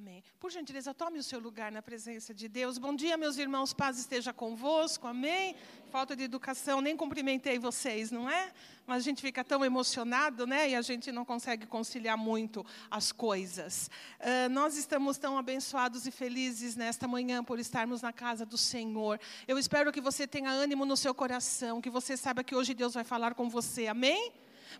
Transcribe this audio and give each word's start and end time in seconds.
Amém. 0.00 0.24
Por 0.38 0.50
gentileza, 0.50 0.94
tome 0.94 1.18
o 1.18 1.22
seu 1.22 1.38
lugar 1.38 1.70
na 1.70 1.82
presença 1.82 2.32
de 2.32 2.48
Deus. 2.48 2.78
Bom 2.78 2.96
dia, 2.96 3.18
meus 3.18 3.36
irmãos. 3.36 3.74
Paz 3.74 3.98
esteja 3.98 4.32
convosco. 4.32 5.06
Amém. 5.06 5.54
Falta 5.90 6.16
de 6.16 6.22
educação, 6.22 6.80
nem 6.80 6.96
cumprimentei 6.96 7.58
vocês, 7.58 8.10
não 8.10 8.26
é? 8.26 8.50
Mas 8.86 8.96
a 8.96 9.04
gente 9.04 9.20
fica 9.20 9.44
tão 9.44 9.62
emocionado, 9.62 10.46
né? 10.46 10.70
E 10.70 10.74
a 10.74 10.80
gente 10.80 11.12
não 11.12 11.22
consegue 11.22 11.66
conciliar 11.66 12.16
muito 12.16 12.64
as 12.90 13.12
coisas. 13.12 13.90
Uh, 14.20 14.48
nós 14.48 14.74
estamos 14.74 15.18
tão 15.18 15.36
abençoados 15.36 16.06
e 16.06 16.10
felizes 16.10 16.76
nesta 16.76 17.06
manhã 17.06 17.44
por 17.44 17.58
estarmos 17.58 18.00
na 18.00 18.10
casa 18.10 18.46
do 18.46 18.56
Senhor. 18.56 19.20
Eu 19.46 19.58
espero 19.58 19.92
que 19.92 20.00
você 20.00 20.26
tenha 20.26 20.50
ânimo 20.50 20.86
no 20.86 20.96
seu 20.96 21.14
coração, 21.14 21.78
que 21.78 21.90
você 21.90 22.16
saiba 22.16 22.42
que 22.42 22.54
hoje 22.54 22.72
Deus 22.72 22.94
vai 22.94 23.04
falar 23.04 23.34
com 23.34 23.50
você. 23.50 23.86
Amém? 23.86 24.32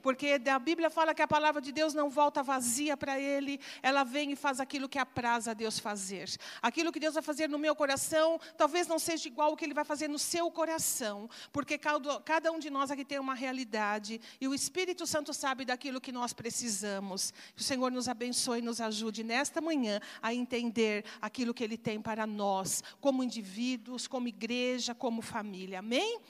Porque 0.03 0.41
a 0.53 0.59
Bíblia 0.59 0.91
fala 0.91 1.15
que 1.15 1.23
a 1.23 1.29
palavra 1.29 1.61
de 1.61 1.73
Deus 1.73 1.95
não 1.95 2.11
volta 2.11 2.43
vazia 2.43 2.97
para 2.97 3.19
Ele, 3.19 3.61
ela 3.83 4.05
vem 4.05 4.33
e 4.33 4.37
faz 4.37 4.61
aquilo 4.61 4.89
que 4.89 4.99
apraz 4.99 5.49
a 5.49 5.55
Deus 5.55 5.79
fazer. 5.79 6.29
Aquilo 6.61 6.93
que 6.93 7.01
Deus 7.01 7.15
vai 7.15 7.23
fazer 7.23 7.49
no 7.49 7.59
meu 7.59 7.75
coração, 7.75 8.41
talvez 8.57 8.87
não 8.87 8.99
seja 8.99 9.29
igual 9.29 9.53
o 9.53 9.57
que 9.57 9.65
Ele 9.65 9.75
vai 9.75 9.85
fazer 9.85 10.09
no 10.09 10.19
seu 10.19 10.51
coração, 10.51 11.29
porque 11.53 11.79
cada 11.79 12.53
um 12.53 12.59
de 12.59 12.71
nós 12.71 12.91
aqui 12.91 13.05
tem 13.05 13.19
uma 13.19 13.35
realidade, 13.35 14.21
e 14.41 14.47
o 14.47 14.55
Espírito 14.55 15.07
Santo 15.07 15.35
sabe 15.35 15.65
daquilo 15.65 16.01
que 16.01 16.13
nós 16.13 16.33
precisamos. 16.33 17.33
Que 17.55 17.63
o 17.63 17.65
Senhor 17.65 17.91
nos 17.91 18.09
abençoe 18.09 18.59
e 18.59 18.63
nos 18.63 18.81
ajude 18.81 19.23
nesta 19.23 19.61
manhã 19.61 20.01
a 20.23 20.35
entender 20.35 21.05
aquilo 21.21 21.55
que 21.55 21.65
Ele 21.65 21.77
tem 21.77 22.01
para 22.01 22.27
nós, 22.27 22.83
como 23.01 23.23
indivíduos, 23.23 24.07
como 24.07 24.29
igreja, 24.29 24.95
como 24.95 25.23
família. 25.23 25.79
Amém? 25.79 26.21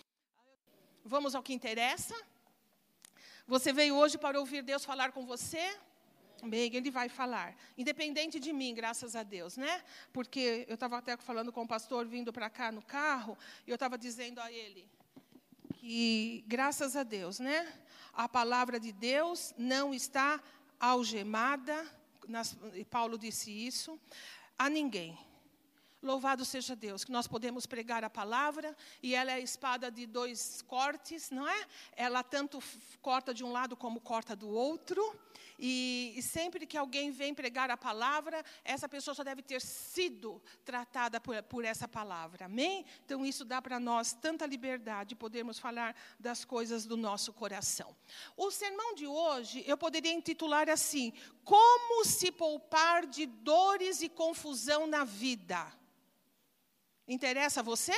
Vamos 1.05 1.34
ao 1.34 1.42
que 1.42 1.52
interessa? 1.52 2.14
Você 3.50 3.72
veio 3.72 3.96
hoje 3.96 4.16
para 4.16 4.38
ouvir 4.38 4.62
Deus 4.62 4.84
falar 4.84 5.10
com 5.10 5.27
você? 5.27 5.77
Bem, 6.45 6.72
ele 6.72 6.88
vai 6.88 7.08
falar. 7.08 7.56
Independente 7.77 8.38
de 8.38 8.52
mim, 8.52 8.72
graças 8.72 9.16
a 9.16 9.24
Deus, 9.24 9.56
né? 9.56 9.82
Porque 10.12 10.64
eu 10.68 10.74
estava 10.74 10.98
até 10.98 11.16
falando 11.16 11.50
com 11.50 11.64
o 11.64 11.66
pastor 11.66 12.06
vindo 12.06 12.33
para 12.33 12.48
cá 12.48 12.70
no 12.70 12.80
carro, 12.80 13.36
e 13.66 13.70
eu 13.70 13.75
estava 13.75 13.98
dizendo 13.98 14.41
a 14.41 14.52
ele 14.52 14.88
que, 15.75 16.44
graças 16.47 16.94
a 16.94 17.02
Deus, 17.02 17.41
né? 17.41 17.77
A 18.12 18.28
palavra 18.28 18.78
de 18.78 18.92
Deus 18.92 19.53
não 19.58 19.92
está 19.92 20.41
algemada, 20.78 21.84
nas, 22.28 22.56
Paulo 22.88 23.19
disse 23.19 23.50
isso, 23.50 23.98
a 24.56 24.70
ninguém. 24.70 25.19
Louvado 26.03 26.47
seja 26.47 26.75
Deus, 26.75 27.05
que 27.05 27.12
nós 27.12 27.29
podemos 27.29 27.67
pregar 27.67 28.03
a 28.03 28.09
palavra 28.09 28.75
e 29.03 29.15
ela 29.15 29.33
é 29.33 29.34
a 29.34 29.41
espada 29.41 29.91
de 29.91 30.06
dois 30.06 30.62
cortes, 30.62 31.31
não 31.31 31.47
é? 31.47 31.67
Ela 31.95 32.23
tanto 32.23 32.59
corta 33.03 33.34
de 33.34 33.45
um 33.45 33.53
lado 33.53 33.77
como 33.77 34.01
corta 34.01 34.34
do 34.34 34.48
outro. 34.48 35.03
E, 35.59 36.15
e 36.17 36.23
sempre 36.23 36.67
que 36.67 36.78
alguém 36.78 37.11
vem 37.11 37.34
pregar 37.34 37.71
a 37.71 37.77
palavra, 37.77 38.43
essa 38.65 38.89
pessoa 38.89 39.15
só 39.15 39.23
deve 39.23 39.43
ter 39.43 39.61
sido 39.61 40.41
tratada 40.65 41.21
por, 41.21 41.43
por 41.43 41.67
essa 41.67 41.87
palavra. 41.87 42.47
Amém? 42.47 42.87
Então 43.05 43.27
isso 43.27 43.45
dá 43.45 43.61
para 43.61 43.78
nós 43.78 44.15
tanta 44.15 44.47
liberdade 44.47 45.11
de 45.11 45.17
podermos 45.17 45.59
falar 45.59 45.95
das 46.19 46.47
coisas 46.47 46.87
do 46.87 46.97
nosso 46.97 47.31
coração. 47.31 47.95
O 48.39 48.51
sermão 48.51 48.95
de 48.95 49.06
hoje 49.06 49.62
eu 49.67 49.77
poderia 49.77 50.15
intitular 50.15 50.71
assim: 50.71 51.12
Como 51.45 52.06
se 52.06 52.33
poupar 52.33 53.06
de 53.06 53.27
dores 53.27 54.01
e 54.01 54.09
confusão 54.09 54.87
na 54.87 55.05
vida. 55.05 55.71
Interessa 57.11 57.58
a 57.58 57.64
você? 57.64 57.92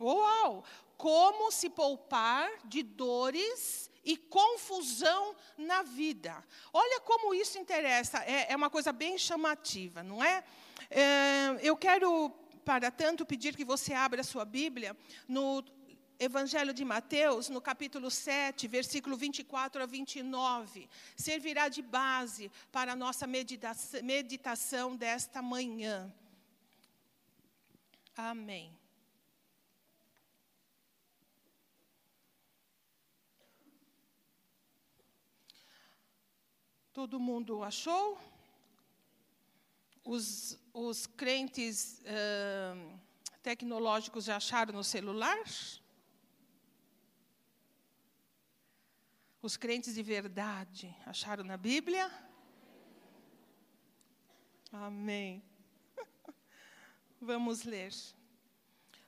Uau! 0.00 0.64
Como 0.96 1.52
se 1.52 1.70
poupar 1.70 2.50
de 2.64 2.82
dores 2.82 3.88
e 4.04 4.16
confusão 4.16 5.36
na 5.56 5.82
vida. 5.82 6.44
Olha 6.72 7.00
como 7.00 7.32
isso 7.32 7.56
interessa, 7.56 8.18
é, 8.24 8.52
é 8.52 8.56
uma 8.56 8.68
coisa 8.68 8.92
bem 8.92 9.16
chamativa, 9.16 10.02
não 10.02 10.24
é? 10.24 10.42
é? 10.90 11.58
Eu 11.60 11.76
quero, 11.76 12.30
para 12.64 12.90
tanto, 12.90 13.24
pedir 13.24 13.54
que 13.54 13.64
você 13.64 13.94
abra 13.94 14.22
a 14.22 14.24
sua 14.24 14.44
Bíblia 14.44 14.96
no 15.28 15.64
Evangelho 16.18 16.74
de 16.74 16.84
Mateus, 16.84 17.48
no 17.48 17.60
capítulo 17.60 18.10
7, 18.10 18.66
versículo 18.66 19.16
24 19.16 19.82
a 19.82 19.86
29. 19.86 20.88
Servirá 21.16 21.68
de 21.68 21.82
base 21.82 22.50
para 22.72 22.92
a 22.92 22.96
nossa 22.96 23.24
meditação 23.26 24.96
desta 24.96 25.40
manhã. 25.40 26.12
Amém. 28.16 28.74
Todo 36.94 37.20
mundo 37.20 37.62
achou? 37.62 38.18
Os, 40.02 40.58
os 40.72 41.06
crentes 41.06 42.00
uh, 42.00 42.98
tecnológicos 43.42 44.24
já 44.24 44.36
acharam 44.36 44.72
no 44.72 44.82
celular? 44.82 45.44
Os 49.42 49.58
crentes 49.58 49.94
de 49.94 50.02
verdade 50.02 50.96
acharam 51.04 51.44
na 51.44 51.58
Bíblia? 51.58 52.10
Amém. 54.72 55.42
Vamos 57.20 57.62
ler. 57.64 57.92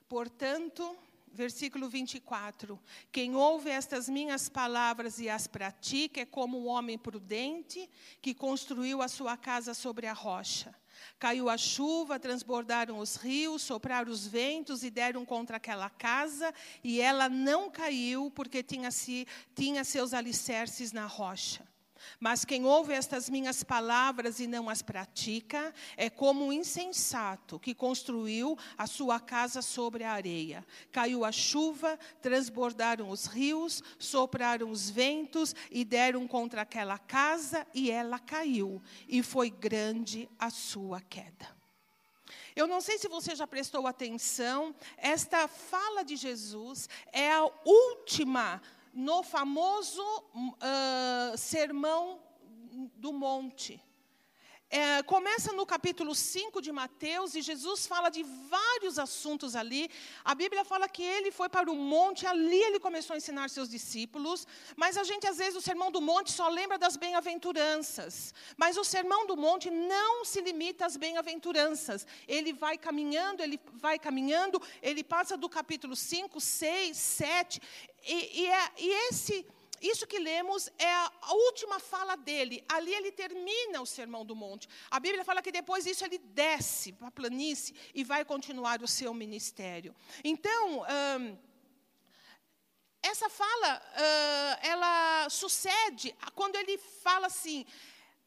Portanto, 0.07 0.97
versículo 1.31 1.87
24: 1.89 2.79
Quem 3.11 3.35
ouve 3.35 3.69
estas 3.69 4.09
minhas 4.09 4.49
palavras 4.49 5.19
e 5.19 5.29
as 5.29 5.47
pratica 5.47 6.21
é 6.21 6.25
como 6.25 6.59
um 6.59 6.67
homem 6.67 6.97
prudente 6.97 7.89
que 8.21 8.33
construiu 8.33 9.01
a 9.01 9.07
sua 9.07 9.37
casa 9.37 9.73
sobre 9.73 10.07
a 10.07 10.13
rocha. 10.13 10.73
Caiu 11.17 11.49
a 11.49 11.57
chuva, 11.57 12.19
transbordaram 12.19 12.97
os 12.97 13.15
rios, 13.15 13.61
sopraram 13.61 14.11
os 14.11 14.27
ventos 14.27 14.83
e 14.83 14.89
deram 14.89 15.23
contra 15.23 15.57
aquela 15.57 15.89
casa, 15.89 16.53
e 16.83 16.99
ela 16.99 17.29
não 17.29 17.69
caiu, 17.69 18.29
porque 18.31 18.61
tinha, 18.61 18.91
se, 18.91 19.25
tinha 19.55 19.83
seus 19.83 20.13
alicerces 20.13 20.91
na 20.91 21.05
rocha. 21.05 21.68
Mas 22.19 22.45
quem 22.45 22.65
ouve 22.65 22.93
estas 22.93 23.29
minhas 23.29 23.63
palavras 23.63 24.39
e 24.39 24.47
não 24.47 24.69
as 24.69 24.81
pratica, 24.81 25.73
é 25.97 26.09
como 26.09 26.45
um 26.45 26.53
insensato 26.53 27.59
que 27.59 27.73
construiu 27.73 28.57
a 28.77 28.87
sua 28.87 29.19
casa 29.19 29.61
sobre 29.61 30.03
a 30.03 30.11
areia. 30.11 30.65
Caiu 30.91 31.25
a 31.25 31.31
chuva, 31.31 31.97
transbordaram 32.21 33.09
os 33.09 33.25
rios, 33.25 33.83
sopraram 33.97 34.69
os 34.71 34.89
ventos 34.89 35.55
e 35.71 35.83
deram 35.83 36.27
contra 36.27 36.61
aquela 36.61 36.97
casa, 36.97 37.65
e 37.73 37.91
ela 37.91 38.19
caiu, 38.19 38.81
e 39.07 39.21
foi 39.23 39.49
grande 39.49 40.29
a 40.37 40.49
sua 40.49 41.01
queda. 41.01 41.59
Eu 42.55 42.67
não 42.67 42.81
sei 42.81 42.97
se 42.97 43.07
você 43.07 43.35
já 43.35 43.47
prestou 43.47 43.87
atenção, 43.87 44.75
esta 44.97 45.47
fala 45.47 46.03
de 46.03 46.15
Jesus 46.15 46.89
é 47.13 47.31
a 47.31 47.49
última 47.63 48.61
no 48.99 49.23
famoso 49.23 50.03
uh, 50.35 51.37
Sermão 51.37 52.19
do 52.97 53.13
Monte. 53.13 53.81
É, 54.71 55.01
começa 55.01 55.51
no 55.51 55.65
capítulo 55.65 56.13
5 56.13 56.61
de 56.61 56.71
Mateus 56.71 57.33
e 57.33 57.41
Jesus 57.41 57.87
fala 57.87 58.09
de 58.09 58.21
vários 58.21 58.99
assuntos 58.99 59.55
ali. 59.55 59.89
A 60.23 60.35
Bíblia 60.35 60.63
fala 60.63 60.87
que 60.87 61.01
ele 61.01 61.31
foi 61.31 61.49
para 61.49 61.71
o 61.71 61.75
monte, 61.75 62.27
ali 62.27 62.61
ele 62.61 62.79
começou 62.79 63.15
a 63.15 63.17
ensinar 63.17 63.49
seus 63.49 63.67
discípulos. 63.67 64.45
Mas 64.75 64.95
a 64.95 65.03
gente, 65.03 65.25
às 65.25 65.39
vezes, 65.39 65.55
o 65.55 65.61
sermão 65.61 65.91
do 65.91 65.99
monte 65.99 66.31
só 66.31 66.47
lembra 66.49 66.77
das 66.77 66.95
bem-aventuranças. 66.97 68.31
Mas 68.57 68.77
o 68.77 68.83
sermão 68.83 69.25
do 69.25 69.35
monte 69.35 69.71
não 69.71 70.23
se 70.23 70.39
limita 70.39 70.85
às 70.85 70.95
bem-aventuranças. 70.97 72.05
Ele 72.27 72.53
vai 72.53 72.77
caminhando, 72.77 73.41
ele 73.41 73.59
vai 73.73 73.97
caminhando, 73.97 74.61
ele 74.83 75.03
passa 75.03 75.35
do 75.35 75.49
capítulo 75.49 75.95
5, 75.95 76.39
6, 76.39 76.95
7. 76.95 77.59
E, 78.05 78.41
e, 78.41 78.47
é, 78.47 78.71
e 78.77 78.89
esse 79.09 79.47
isso 79.81 80.07
que 80.07 80.19
lemos 80.19 80.69
é 80.77 80.91
a 80.91 81.33
última 81.33 81.79
fala 81.79 82.15
dele. 82.15 82.63
Ali 82.67 82.93
ele 82.93 83.11
termina 83.11 83.81
o 83.81 83.85
Sermão 83.85 84.25
do 84.25 84.35
Monte. 84.35 84.67
A 84.89 84.99
Bíblia 84.99 85.23
fala 85.23 85.41
que 85.41 85.51
depois 85.51 85.85
disso 85.85 86.05
ele 86.05 86.17
desce 86.17 86.91
para 86.91 87.07
a 87.07 87.11
planície 87.11 87.75
e 87.93 88.03
vai 88.03 88.23
continuar 88.25 88.81
o 88.81 88.87
seu 88.87 89.13
ministério. 89.13 89.95
Então, 90.23 90.81
hum, 90.81 91.37
essa 93.01 93.29
fala, 93.29 93.81
ela 94.61 95.29
sucede 95.29 96.15
quando 96.35 96.55
ele 96.55 96.77
fala 96.77 97.27
assim: 97.27 97.65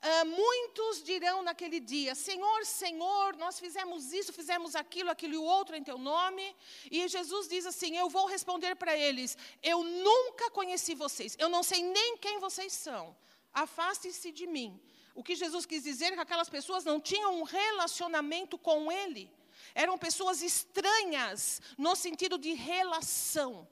Uh, 0.03 0.27
muitos 0.27 1.03
dirão 1.05 1.43
naquele 1.43 1.79
dia: 1.79 2.15
Senhor, 2.17 2.67
Senhor, 2.67 3.37
nós 3.37 3.61
fizemos 3.61 4.13
isso, 4.13 4.33
fizemos 4.33 4.75
aquilo, 4.75 5.11
aquilo 5.11 5.35
e 5.35 5.39
outro 5.39 5.77
em 5.77 5.85
teu 5.85 5.97
nome. 5.97 6.57
E 6.91 7.07
Jesus 7.07 7.47
diz 7.47 7.65
assim: 7.67 7.97
Eu 7.97 8.09
vou 8.09 8.27
responder 8.27 8.75
para 8.75 8.97
eles: 8.97 9.39
Eu 9.63 9.85
nunca 9.85 10.51
conheci 10.51 10.95
vocês, 10.95 11.37
eu 11.39 11.49
não 11.49 11.63
sei 11.63 11.85
nem 11.85 12.17
quem 12.17 12.41
vocês 12.41 12.73
são. 12.73 13.17
Afaste-se 13.53 14.33
de 14.33 14.47
mim. 14.47 14.81
O 15.15 15.23
que 15.23 15.37
Jesus 15.37 15.67
quis 15.67 15.85
dizer 15.85 16.07
é 16.07 16.13
que 16.13 16.21
aquelas 16.21 16.49
pessoas 16.49 16.85
não 16.85 16.99
tinham 16.99 17.39
um 17.39 17.45
relacionamento 17.45 18.59
com 18.59 18.91
Ele. 18.91 19.31
Eram 19.75 19.97
pessoas 19.97 20.43
estranhas 20.43 21.61
no 21.79 21.95
sentido 21.95 22.37
de 22.39 22.55
relação. 22.55 23.69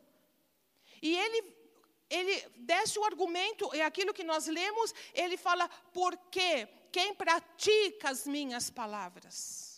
E 1.02 1.16
ele 1.16 1.42
ele 2.10 2.44
desce 2.56 2.98
o 2.98 3.04
argumento, 3.04 3.72
é 3.72 3.82
aquilo 3.82 4.12
que 4.12 4.24
nós 4.24 4.46
lemos, 4.46 4.92
ele 5.14 5.36
fala, 5.36 5.68
porque 5.92 6.66
quem 6.90 7.14
pratica 7.14 8.10
as 8.10 8.26
minhas 8.26 8.68
palavras 8.68 9.70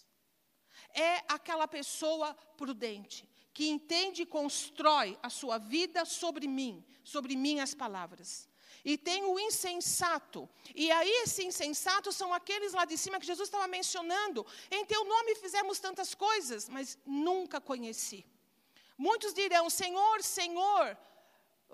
é 0.94 1.22
aquela 1.28 1.66
pessoa 1.66 2.34
prudente, 2.56 3.28
que 3.52 3.68
entende 3.68 4.22
e 4.22 4.26
constrói 4.26 5.18
a 5.22 5.28
sua 5.28 5.58
vida 5.58 6.04
sobre 6.04 6.46
mim, 6.46 6.84
sobre 7.04 7.36
minhas 7.36 7.74
palavras. 7.74 8.48
E 8.84 8.98
tem 8.98 9.22
o 9.22 9.38
insensato. 9.38 10.48
E 10.74 10.90
aí, 10.90 11.22
esse 11.22 11.44
insensato 11.44 12.10
são 12.10 12.34
aqueles 12.34 12.72
lá 12.72 12.84
de 12.84 12.98
cima 12.98 13.20
que 13.20 13.26
Jesus 13.26 13.48
estava 13.48 13.68
mencionando. 13.68 14.44
Em 14.70 14.84
teu 14.84 15.04
nome 15.04 15.36
fizemos 15.36 15.78
tantas 15.78 16.14
coisas, 16.14 16.68
mas 16.68 16.98
nunca 17.06 17.60
conheci. 17.60 18.26
Muitos 18.98 19.32
dirão: 19.32 19.70
Senhor, 19.70 20.22
Senhor, 20.22 20.98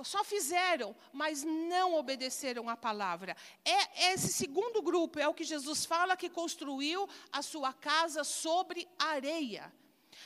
só 0.02 0.24
fizeram, 0.24 0.94
mas 1.12 1.42
não 1.42 1.94
obedeceram 1.94 2.68
à 2.68 2.76
palavra. 2.76 3.36
É 3.64 4.12
esse 4.12 4.32
segundo 4.32 4.82
grupo, 4.82 5.18
é 5.18 5.28
o 5.28 5.34
que 5.34 5.44
Jesus 5.44 5.84
fala 5.84 6.16
que 6.16 6.28
construiu 6.28 7.08
a 7.32 7.42
sua 7.42 7.72
casa 7.72 8.24
sobre 8.24 8.88
areia. 8.98 9.72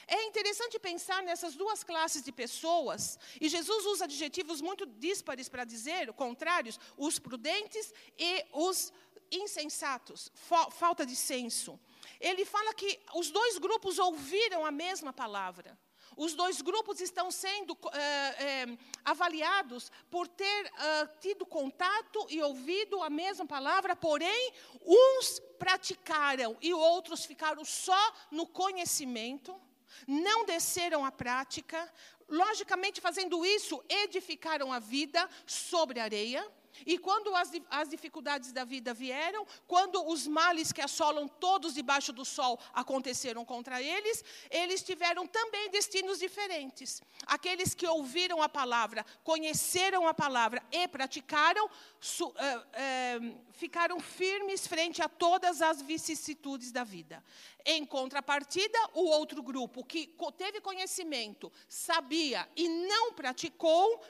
É 0.06 0.24
interessante 0.24 0.78
pensar 0.78 1.22
nessas 1.22 1.54
duas 1.54 1.84
classes 1.84 2.22
de 2.22 2.32
pessoas, 2.32 3.18
e 3.40 3.48
Jesus 3.48 3.86
usa 3.86 4.04
adjetivos 4.04 4.60
muito 4.60 4.86
díspares 4.86 5.48
para 5.48 5.64
dizer, 5.64 6.12
contrários, 6.12 6.78
os 6.96 7.18
prudentes 7.18 7.92
e 8.18 8.44
os 8.52 8.92
insensatos, 9.30 10.30
falta 10.70 11.06
de 11.06 11.16
senso. 11.16 11.78
Ele 12.20 12.44
fala 12.44 12.74
que 12.74 13.00
os 13.14 13.30
dois 13.30 13.58
grupos 13.58 13.98
ouviram 13.98 14.64
a 14.64 14.70
mesma 14.70 15.12
palavra. 15.12 15.78
Os 16.16 16.34
dois 16.34 16.60
grupos 16.60 17.00
estão 17.00 17.30
sendo 17.30 17.76
é, 17.92 17.98
é, 17.98 18.78
avaliados 19.04 19.90
por 20.10 20.28
ter 20.28 20.44
é, 20.44 21.06
tido 21.20 21.44
contato 21.46 22.26
e 22.28 22.42
ouvido 22.42 23.02
a 23.02 23.10
mesma 23.10 23.46
palavra, 23.46 23.96
porém, 23.96 24.52
uns 24.84 25.40
praticaram 25.58 26.56
e 26.60 26.72
outros 26.74 27.24
ficaram 27.24 27.64
só 27.64 28.14
no 28.30 28.46
conhecimento 28.46 29.60
não 30.06 30.44
desceram 30.44 31.04
à 31.04 31.12
prática, 31.12 31.92
logicamente 32.28 33.00
fazendo 33.00 33.44
isso, 33.44 33.82
edificaram 33.88 34.72
a 34.72 34.78
vida 34.78 35.28
sobre 35.46 36.00
areia. 36.00 36.46
E 36.86 36.98
quando 36.98 37.34
as, 37.34 37.50
as, 37.70 37.88
dificuldades 37.88 38.52
da 38.52 38.64
vida 38.64 38.94
vieram, 38.94 39.46
quando 39.66 40.06
os 40.08 40.26
males 40.26 40.72
que 40.72 40.80
assolam 40.80 41.28
todos 41.28 41.74
debaixo 41.74 42.12
do 42.12 42.24
sol 42.24 42.58
aconteceram 42.72 43.44
contra 43.44 43.82
eles, 43.82 44.24
eles 44.50 44.82
tiveram 44.82 45.26
também 45.26 45.70
destinos 45.70 46.18
diferentes. 46.18 47.02
Aqueles 47.26 47.74
que 47.74 47.86
ouviram 47.86 48.42
a 48.42 48.48
palavra, 48.48 49.04
conheceram 49.22 50.06
a 50.06 50.14
palavra 50.14 50.62
e 50.70 50.88
praticaram, 50.88 51.68
su, 52.00 52.26
uh, 52.26 52.32
uh, 52.32 53.40
ficaram 53.52 54.00
firmes 54.00 54.66
frente 54.66 55.02
a 55.02 55.08
todas 55.08 55.62
as 55.62 55.82
vicissitudes 55.82 56.72
da 56.72 56.84
vida. 56.84 57.22
Em 57.64 57.84
contrapartida, 57.84 58.78
o 58.94 59.04
outro 59.04 59.42
grupo 59.42 59.84
que 59.84 60.14
teve 60.36 60.60
conhecimento, 60.60 61.52
sabia 61.68 62.48
e 62.56 62.68
não 62.68 63.12
praticou, 63.12 64.00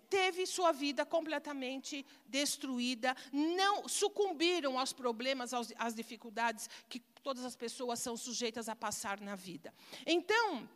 teve 0.00 0.46
sua 0.46 0.72
vida 0.72 1.04
completamente 1.04 2.04
destruída, 2.26 3.16
não 3.32 3.88
sucumbiram 3.88 4.78
aos 4.78 4.92
problemas, 4.92 5.52
aos, 5.52 5.72
às 5.76 5.94
dificuldades 5.94 6.68
que 6.88 7.00
todas 7.22 7.44
as 7.44 7.56
pessoas 7.56 8.00
são 8.00 8.16
sujeitas 8.16 8.68
a 8.68 8.76
passar 8.76 9.20
na 9.20 9.34
vida. 9.34 9.72
Então, 10.06 10.68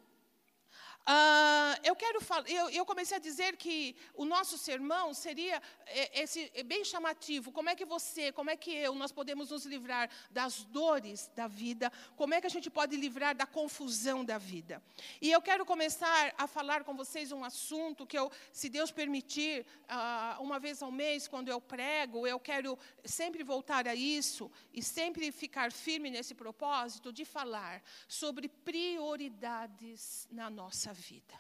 Uh, 1.07 1.77
eu 1.85 1.95
quero 1.95 2.19
eu, 2.47 2.71
eu, 2.71 2.87
comecei 2.87 3.15
a 3.15 3.21
dizer 3.21 3.59
que 3.59 3.95
o 4.15 4.25
nosso 4.25 4.57
sermão 4.57 5.13
seria 5.13 5.61
é, 5.87 6.23
esse 6.23 6.51
é 6.55 6.63
bem 6.63 6.83
chamativo. 6.83 7.53
Como 7.53 7.69
é 7.69 7.77
que 7.77 7.85
você, 7.85 8.33
como 8.33 8.49
é 8.49 8.57
que 8.57 8.71
eu, 8.75 8.95
nós 8.95 9.13
podemos 9.13 9.51
nos 9.51 9.67
livrar 9.67 10.09
das 10.31 10.65
dores 10.65 11.31
da 11.37 11.47
vida? 11.47 11.93
Como 12.17 12.33
é 12.33 12.41
que 12.41 12.47
a 12.47 12.51
gente 12.51 12.71
pode 12.71 12.97
livrar 12.97 13.37
da 13.37 13.45
confusão 13.45 14.25
da 14.25 14.39
vida? 14.39 14.83
E 15.21 15.31
eu 15.31 15.43
quero 15.43 15.67
começar 15.67 16.33
a 16.39 16.47
falar 16.47 16.85
com 16.85 16.97
vocês 16.97 17.33
um 17.33 17.45
assunto 17.45 18.07
que 18.07 18.19
eu, 18.19 18.33
se 18.51 18.71
Deus 18.71 18.91
permitir, 18.91 19.67
uh, 19.83 20.43
uma 20.43 20.59
vez 20.59 20.83
ao 20.83 20.91
mês, 20.91 21.29
quando 21.29 21.51
eu 21.51 21.61
prego, 21.61 22.27
eu 22.27 22.41
quero 22.41 22.79
sempre 23.05 23.45
voltar 23.45 23.87
a 23.87 23.95
isso 23.95 24.51
e 24.73 24.83
sempre 24.83 25.31
ficar 25.31 25.71
firme 25.71 26.09
nesse 26.09 26.35
propósito 26.35 27.13
de 27.13 27.27
falar 27.27 27.83
sobre 28.09 28.49
prioridades 28.49 30.27
na 30.31 30.49
nossa 30.49 30.94
vida. 30.95 31.35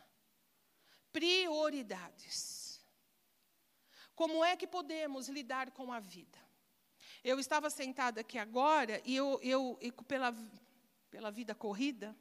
Prioridades. 1.11 2.85
Como 4.15 4.45
é 4.45 4.57
que 4.57 4.67
podemos 4.67 5.29
lidar 5.29 5.71
com 5.71 5.93
a 5.93 6.01
vida? 6.01 6.39
Eu 7.23 7.41
estava 7.41 7.71
sentada 7.71 8.21
aqui 8.21 8.37
agora 8.37 9.01
e 9.05 9.17
eu, 9.17 9.41
eu, 9.43 9.79
eu 9.81 9.93
pela, 10.05 10.35
pela 11.11 11.31
vida 11.31 11.55
corrida, 11.55 12.15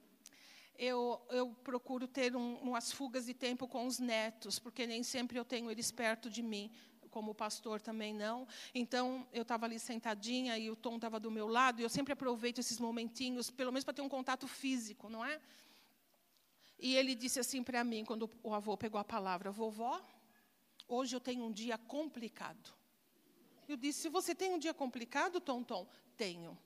eu, 0.77 1.21
eu 1.30 1.50
procuro 1.63 2.07
ter 2.07 2.35
um, 2.35 2.56
umas 2.56 2.91
fugas 2.91 3.25
de 3.25 3.33
tempo 3.33 3.68
com 3.68 3.86
os 3.86 4.00
netos, 4.00 4.59
porque 4.59 4.88
nem 4.88 5.03
sempre 5.03 5.38
eu 5.38 5.45
tenho 5.45 5.69
eles 5.69 5.91
perto 5.91 6.29
de 6.29 6.41
mim, 6.41 6.71
como 7.09 7.36
pastor 7.36 7.79
também 7.79 8.13
não. 8.13 8.47
Então, 8.74 9.27
eu 9.31 9.44
estava 9.44 9.65
ali 9.65 9.77
sentadinha 9.77 10.57
e 10.57 10.71
o 10.71 10.75
Tom 10.75 10.95
estava 10.95 11.19
do 11.19 11.29
meu 11.29 11.47
lado, 11.47 11.79
e 11.79 11.83
eu 11.83 11.89
sempre 11.89 12.13
aproveito 12.13 12.59
esses 12.59 12.79
momentinhos, 12.79 13.51
pelo 13.51 13.71
menos 13.71 13.83
para 13.83 13.94
ter 13.94 14.01
um 14.01 14.09
contato 14.09 14.47
físico, 14.47 15.09
não 15.09 15.24
é? 15.24 15.39
E 16.79 16.95
ele 16.95 17.15
disse 17.15 17.39
assim 17.39 17.63
para 17.63 17.83
mim, 17.83 18.03
quando 18.03 18.29
o 18.41 18.53
avô 18.53 18.75
pegou 18.77 18.99
a 18.99 19.03
palavra: 19.03 19.51
Vovó, 19.51 20.01
hoje 20.87 21.15
eu 21.15 21.19
tenho 21.19 21.43
um 21.45 21.51
dia 21.51 21.77
complicado. 21.77 22.73
Eu 23.67 23.77
disse: 23.77 24.09
Você 24.09 24.35
tem 24.35 24.53
um 24.53 24.59
dia 24.59 24.73
complicado, 24.73 25.39
Tonton? 25.39 25.87
Tenho. 26.17 26.57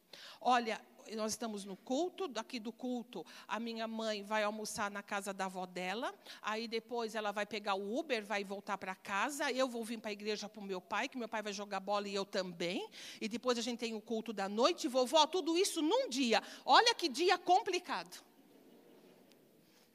Olha, 0.42 0.82
nós 1.16 1.34
estamos 1.34 1.64
no 1.64 1.76
culto, 1.78 2.28
daqui 2.28 2.60
do 2.60 2.72
culto, 2.72 3.26
a 3.48 3.60
minha 3.60 3.88
mãe 3.88 4.24
vai 4.24 4.44
almoçar 4.44 4.92
na 4.92 5.02
casa 5.02 5.34
da 5.34 5.46
avó 5.46 5.66
dela, 5.66 6.14
aí 6.42 6.68
depois 6.68 7.16
ela 7.16 7.32
vai 7.32 7.46
pegar 7.46 7.76
o 7.76 7.98
Uber, 7.98 8.26
vai 8.26 8.44
voltar 8.44 8.78
para 8.78 8.96
casa, 8.96 9.52
eu 9.52 9.68
vou 9.68 9.84
vir 9.84 10.00
para 10.00 10.10
a 10.10 10.14
igreja 10.14 10.50
para 10.50 10.60
o 10.60 10.64
meu 10.64 10.82
pai, 10.82 11.08
que 11.08 11.18
meu 11.18 11.30
pai 11.30 11.42
vai 11.42 11.54
jogar 11.54 11.80
bola 11.80 12.08
e 12.08 12.16
eu 12.16 12.26
também, 12.26 12.90
e 13.22 13.28
depois 13.28 13.58
a 13.58 13.62
gente 13.62 13.80
tem 13.80 13.94
o 13.94 14.02
culto 14.02 14.34
da 14.34 14.50
noite, 14.50 14.88
vovó, 14.88 15.26
tudo 15.26 15.58
isso 15.58 15.82
num 15.82 16.10
dia. 16.10 16.42
Olha 16.66 16.94
que 16.94 17.08
dia 17.08 17.38
complicado. 17.38 18.27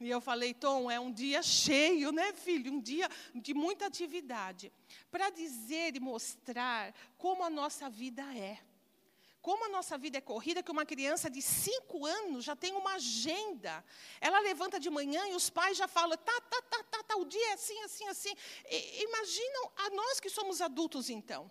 E 0.03 0.11
eu 0.11 0.21
falei, 0.21 0.53
Tom, 0.53 0.91
é 0.91 0.99
um 0.99 1.13
dia 1.13 1.43
cheio, 1.43 2.11
né, 2.11 2.33
filho? 2.33 2.73
Um 2.73 2.81
dia 2.81 3.09
de 3.35 3.55
muita 3.55 3.87
atividade. 3.87 4.73
Para 5.11 5.31
dizer 5.31 5.95
e 5.95 6.01
mostrar 6.01 6.93
como 7.17 7.45
a 7.45 7.51
nossa 7.51 7.89
vida 7.89 8.23
é. 8.37 8.59
Como 9.41 9.65
a 9.65 9.69
nossa 9.69 9.97
vida 9.99 10.19
é 10.19 10.21
corrida, 10.21 10.63
que 10.63 10.71
uma 10.71 10.85
criança 10.87 11.31
de 11.31 11.41
cinco 11.43 12.05
anos 12.07 12.45
já 12.45 12.55
tem 12.57 12.73
uma 12.75 12.95
agenda. 12.95 13.85
Ela 14.21 14.39
levanta 14.41 14.79
de 14.79 14.91
manhã 14.91 15.27
e 15.29 15.35
os 15.35 15.51
pais 15.51 15.77
já 15.77 15.87
falam, 15.87 16.17
tá, 16.17 16.41
tá, 16.43 16.63
tá, 16.63 16.83
tá, 16.85 17.03
tá 17.03 17.17
o 17.17 17.25
dia 17.25 17.51
é 17.51 17.53
assim, 17.53 17.81
assim, 17.83 18.07
assim. 18.09 18.35
E, 18.71 19.05
imaginam 19.05 19.73
a 19.77 19.91
nós 19.91 20.21
que 20.21 20.31
somos 20.31 20.61
adultos, 20.61 21.11
então. 21.11 21.51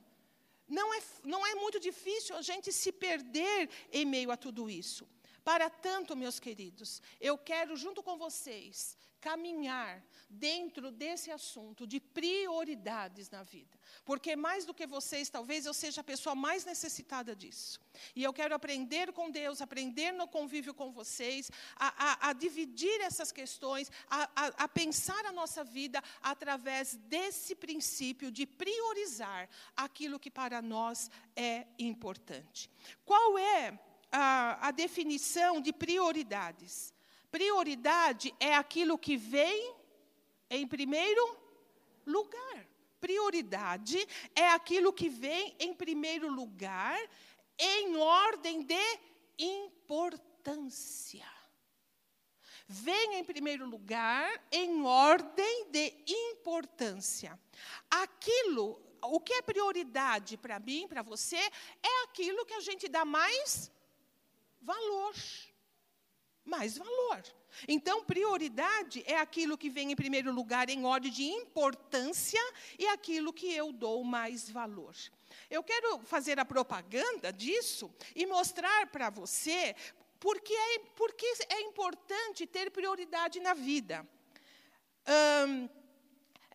Não 0.68 0.94
é, 0.94 1.02
não 1.24 1.46
é 1.46 1.56
muito 1.56 1.80
difícil 1.80 2.36
a 2.36 2.42
gente 2.42 2.72
se 2.72 2.92
perder 2.92 3.70
em 3.92 4.06
meio 4.06 4.32
a 4.32 4.38
tudo 4.38 4.70
isso. 4.70 5.06
Para 5.44 5.70
tanto, 5.70 6.16
meus 6.16 6.40
queridos, 6.40 7.02
eu 7.20 7.38
quero, 7.38 7.76
junto 7.76 8.04
com 8.04 8.18
vocês, 8.18 8.98
caminhar 9.22 10.04
dentro 10.30 10.92
desse 10.92 11.30
assunto 11.30 11.86
de 11.86 12.00
prioridades 12.00 13.30
na 13.30 13.44
vida. 13.44 13.78
Porque 14.04 14.36
mais 14.36 14.66
do 14.66 14.74
que 14.74 14.88
vocês, 14.88 15.30
talvez 15.30 15.66
eu 15.66 15.74
seja 15.74 16.02
a 16.02 16.04
pessoa 16.04 16.34
mais 16.34 16.66
necessitada 16.66 17.36
disso. 17.36 17.80
E 18.16 18.24
eu 18.24 18.34
quero 18.34 18.56
aprender 18.56 19.14
com 19.14 19.30
Deus, 19.30 19.62
aprender 19.62 20.12
no 20.12 20.28
convívio 20.28 20.74
com 20.74 20.92
vocês, 20.92 21.52
a, 21.76 22.28
a, 22.28 22.30
a 22.30 22.34
dividir 22.34 23.00
essas 23.02 23.32
questões, 23.32 23.92
a, 24.10 24.64
a 24.64 24.68
pensar 24.68 25.24
a 25.26 25.32
nossa 25.32 25.64
vida 25.64 26.02
através 26.22 26.96
desse 26.96 27.54
princípio 27.54 28.32
de 28.32 28.48
priorizar 28.48 29.48
aquilo 29.76 30.20
que 30.20 30.32
para 30.32 30.62
nós 30.62 31.12
é 31.36 31.68
importante. 31.78 32.70
Qual 33.06 33.38
é 33.38 33.80
a, 34.12 34.68
a 34.68 34.72
definição 34.72 35.62
de 35.62 35.72
prioridades. 35.72 36.94
Prioridade 37.32 38.34
é 38.40 38.54
aquilo 38.56 38.98
que 38.98 39.16
vem 39.16 39.74
em 40.50 40.68
primeiro 40.68 41.38
lugar. 42.06 42.68
Prioridade 43.00 44.06
é 44.36 44.50
aquilo 44.50 44.94
que 44.94 45.10
vem 45.10 45.56
em 45.60 45.74
primeiro 45.74 46.30
lugar, 46.30 47.00
em 47.58 47.96
ordem 47.96 48.64
de 48.64 49.00
importância. 49.40 51.26
Vem 52.68 53.16
em 53.16 53.24
primeiro 53.24 53.66
lugar, 53.66 54.42
em 54.52 54.84
ordem 54.84 55.72
de 55.72 55.94
importância. 56.08 57.40
Aquilo, 57.90 58.82
o 59.02 59.20
que 59.20 59.34
é 59.34 59.42
prioridade 59.42 60.38
para 60.38 60.60
mim, 60.60 60.88
para 60.88 61.02
você, 61.02 61.38
é 61.82 62.04
aquilo 62.04 62.46
que 62.46 62.54
a 62.54 62.62
gente 62.62 62.88
dá 62.88 63.04
mais 63.04 63.72
valor. 64.62 65.16
mais 66.44 66.78
valor. 66.78 67.24
Então, 67.68 68.04
prioridade 68.04 69.04
é 69.06 69.18
aquilo 69.18 69.58
que 69.58 69.70
vem 69.70 69.92
em 69.92 69.96
primeiro 69.96 70.32
lugar 70.32 70.70
em 70.70 70.86
ordem 70.86 71.12
de 71.12 71.24
importância 71.24 72.42
e 72.80 72.88
aquilo 72.88 73.34
que 73.34 73.54
eu 73.54 73.72
dou 73.72 74.04
mais 74.04 74.50
valor. 74.50 74.96
Eu 75.50 75.64
quero 75.64 76.00
fazer 76.00 76.40
a 76.40 76.46
propaganda 76.46 77.32
disso 77.32 77.94
e 78.16 78.26
mostrar 78.26 78.88
para 78.88 79.10
você 79.10 79.76
porque 80.20 80.54
é, 80.54 80.80
porque 80.96 81.26
é 81.50 81.62
importante 81.62 82.46
ter 82.46 82.72
prioridade 82.72 83.40
na 83.40 83.54
vida. 83.54 84.08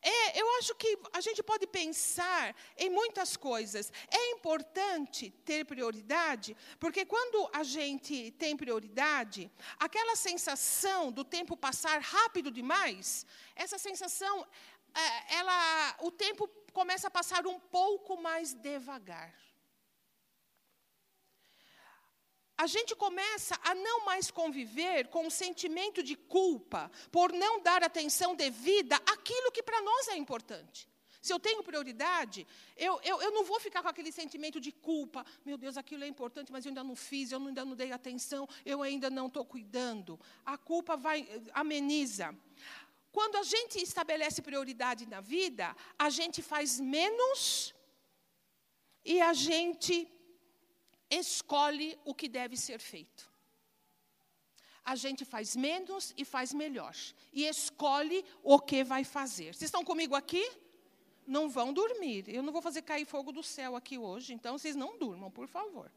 É, 0.09 0.41
eu 0.41 0.47
acho 0.59 0.73
que 0.77 0.97
a 1.13 1.21
gente 1.21 1.43
pode 1.43 1.67
pensar 1.67 2.55
em 2.77 2.89
muitas 2.89 3.37
coisas. 3.37 3.93
É 4.09 4.31
importante 4.31 5.31
ter 5.45 5.65
prioridade, 5.65 6.57
porque 6.79 7.05
quando 7.05 7.51
a 7.53 7.65
gente 7.65 8.31
tem 8.33 8.57
prioridade, 8.57 9.51
aquela 9.81 10.15
sensação 10.15 11.11
do 11.11 11.25
tempo 11.25 11.57
passar 11.57 12.01
rápido 12.01 12.53
demais, 12.53 13.27
essa 13.57 13.79
sensação, 13.79 14.47
é, 14.95 15.35
ela, 15.39 15.97
o 16.01 16.13
tempo 16.13 16.49
começa 16.73 17.09
a 17.09 17.11
passar 17.11 17.45
um 17.45 17.59
pouco 17.59 18.17
mais 18.17 18.55
devagar. 18.55 19.35
A 22.59 22.67
gente 22.67 22.95
começa 22.97 23.59
a 23.63 23.75
não 23.75 24.05
mais 24.05 24.31
conviver 24.31 25.09
com 25.09 25.27
o 25.27 25.31
sentimento 25.31 26.03
de 26.03 26.17
culpa 26.17 26.91
por 27.13 27.33
não 27.33 27.61
dar 27.61 27.83
atenção 27.83 28.35
devida 28.35 28.97
àquilo 28.97 29.53
que 29.53 29.63
para 29.63 29.81
nós 29.83 30.09
é 30.09 30.17
importante. 30.17 30.89
Se 31.21 31.33
eu 31.33 31.41
tenho 31.41 31.63
prioridade, 31.63 32.47
eu, 32.77 33.01
eu, 33.03 33.21
eu 33.21 33.33
não 33.33 33.45
vou 33.45 33.59
ficar 33.59 33.83
com 33.83 33.89
aquele 33.89 34.13
sentimento 34.13 34.61
de 34.61 34.71
culpa. 34.71 35.27
Meu 35.45 35.59
Deus, 35.59 35.77
aquilo 35.77 36.05
é 36.05 36.07
importante, 36.07 36.53
mas 36.53 36.65
eu 36.65 36.71
ainda 36.71 36.85
não 36.85 36.95
fiz, 36.95 37.33
eu 37.33 37.45
ainda 37.45 37.65
não 37.65 37.75
dei 37.75 37.91
atenção, 37.91 38.49
eu 38.65 38.81
ainda 38.81 39.11
não 39.11 39.27
estou 39.27 39.45
cuidando. 39.45 40.21
A 40.45 40.57
culpa 40.57 40.97
vai, 40.97 41.29
ameniza. 41.53 42.33
Quando 43.11 43.37
a 43.37 43.43
gente 43.43 43.83
estabelece 43.83 44.41
prioridade 44.41 45.05
na 45.05 45.21
vida, 45.21 45.75
a 45.99 46.09
gente 46.11 46.43
faz 46.43 46.79
menos 46.79 47.75
e 49.05 49.21
a 49.21 49.33
gente 49.33 50.09
escolhe 51.11 51.99
o 52.05 52.15
que 52.15 52.29
deve 52.29 52.57
ser 52.57 52.79
feito. 52.79 53.31
A 54.85 54.95
gente 54.95 55.25
faz 55.25 55.57
menos 55.57 56.15
e 56.17 56.25
faz 56.25 56.53
melhor. 56.53 56.95
E 57.33 57.45
escolhe 57.45 58.25
o 58.43 58.59
que 58.61 58.85
vai 58.85 59.03
fazer. 59.05 59.55
Vocês 59.55 59.63
estão 59.63 59.85
comigo 59.85 60.15
aqui? 60.15 60.49
Não 61.27 61.49
vão 61.49 61.73
dormir. 61.73 62.25
Eu 62.29 62.43
não 62.43 62.53
vou 62.53 62.63
fazer 62.63 62.83
cair 62.83 63.05
fogo 63.05 63.33
do 63.33 63.43
céu 63.43 63.75
aqui 63.75 63.99
hoje, 63.99 64.33
então 64.33 64.57
vocês 64.57 64.77
não 64.77 64.97
durmam, 64.97 65.31
por 65.31 65.49
favor. 65.49 65.91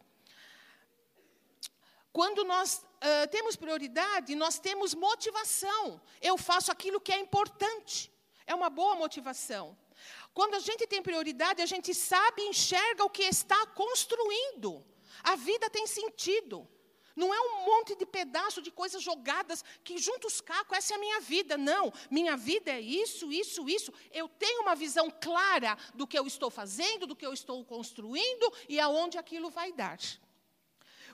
Quando 2.12 2.44
nós 2.44 2.84
uh, 2.84 3.28
temos 3.30 3.56
prioridade, 3.56 4.34
nós 4.34 4.58
temos 4.58 4.96
motivação. 4.96 6.02
Eu 6.20 6.38
faço 6.38 6.72
aquilo 6.72 7.00
que 7.00 7.12
é 7.12 7.20
importante. 7.20 8.12
É 8.48 8.56
uma 8.56 8.70
boa 8.70 8.96
motivação. 8.96 9.78
Quando 10.34 10.56
a 10.56 10.60
gente 10.60 10.88
tem 10.88 11.02
prioridade, 11.02 11.62
a 11.62 11.66
gente 11.66 11.94
sabe 11.94 12.42
e 12.42 12.50
enxerga 12.50 13.04
o 13.04 13.10
que 13.10 13.24
está 13.24 13.68
construindo. 13.68 14.84
A 15.24 15.36
vida 15.36 15.70
tem 15.70 15.86
sentido. 15.88 16.68
Não 17.16 17.34
é 17.34 17.40
um 17.42 17.66
monte 17.66 17.96
de 17.96 18.06
pedaço 18.06 18.62
de 18.62 18.72
coisas 18.72 19.04
jogadas 19.04 19.64
que 19.84 19.98
junto 19.98 20.28
os 20.28 20.40
cacos, 20.40 20.78
essa 20.78 20.94
é 20.94 20.96
a 20.96 21.00
minha 21.00 21.20
vida. 21.20 21.58
Não, 21.58 21.92
minha 22.10 22.38
vida 22.38 22.72
é 22.72 22.80
isso, 22.80 23.32
isso, 23.32 23.68
isso. 23.68 23.92
Eu 24.12 24.30
tenho 24.30 24.62
uma 24.62 24.74
visão 24.74 25.12
clara 25.12 25.78
do 25.94 26.08
que 26.08 26.18
eu 26.18 26.26
estou 26.26 26.50
fazendo, 26.50 27.06
do 27.06 27.16
que 27.16 27.26
eu 27.26 27.34
estou 27.34 27.66
construindo 27.66 28.54
e 28.70 28.80
aonde 28.80 29.18
aquilo 29.18 29.50
vai 29.50 29.74
dar. 29.74 30.00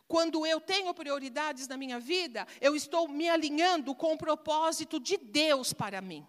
Quando 0.08 0.46
eu 0.46 0.62
tenho 0.62 0.94
prioridades 0.94 1.68
na 1.68 1.76
minha 1.76 2.00
vida, 2.00 2.48
eu 2.62 2.76
estou 2.76 3.08
me 3.08 3.28
alinhando 3.28 3.96
com 3.96 4.14
o 4.14 4.18
propósito 4.18 5.00
de 5.00 5.18
Deus 5.18 5.74
para 5.74 6.02
mim. 6.02 6.24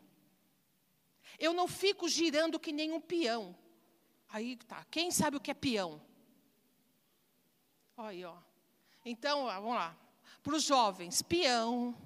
Eu 1.39 1.53
não 1.53 1.69
fico 1.69 2.09
girando 2.09 2.59
que 2.59 2.73
nem 2.73 2.93
um 2.93 3.01
peão. 3.01 3.55
Aí 4.29 4.57
tá, 4.57 4.87
quem 4.91 5.11
sabe 5.11 5.37
o 5.37 5.41
que 5.41 5.51
é 5.51 5.55
peão? 5.55 6.01
Olha 7.99 8.09
aí, 8.11 8.25
ó. 8.27 8.35
Então, 9.07 9.47
vamos 9.47 9.75
lá. 9.75 9.97
Para 10.43 10.55
os 10.55 10.65
jovens, 10.65 11.23
peão. 11.23 11.97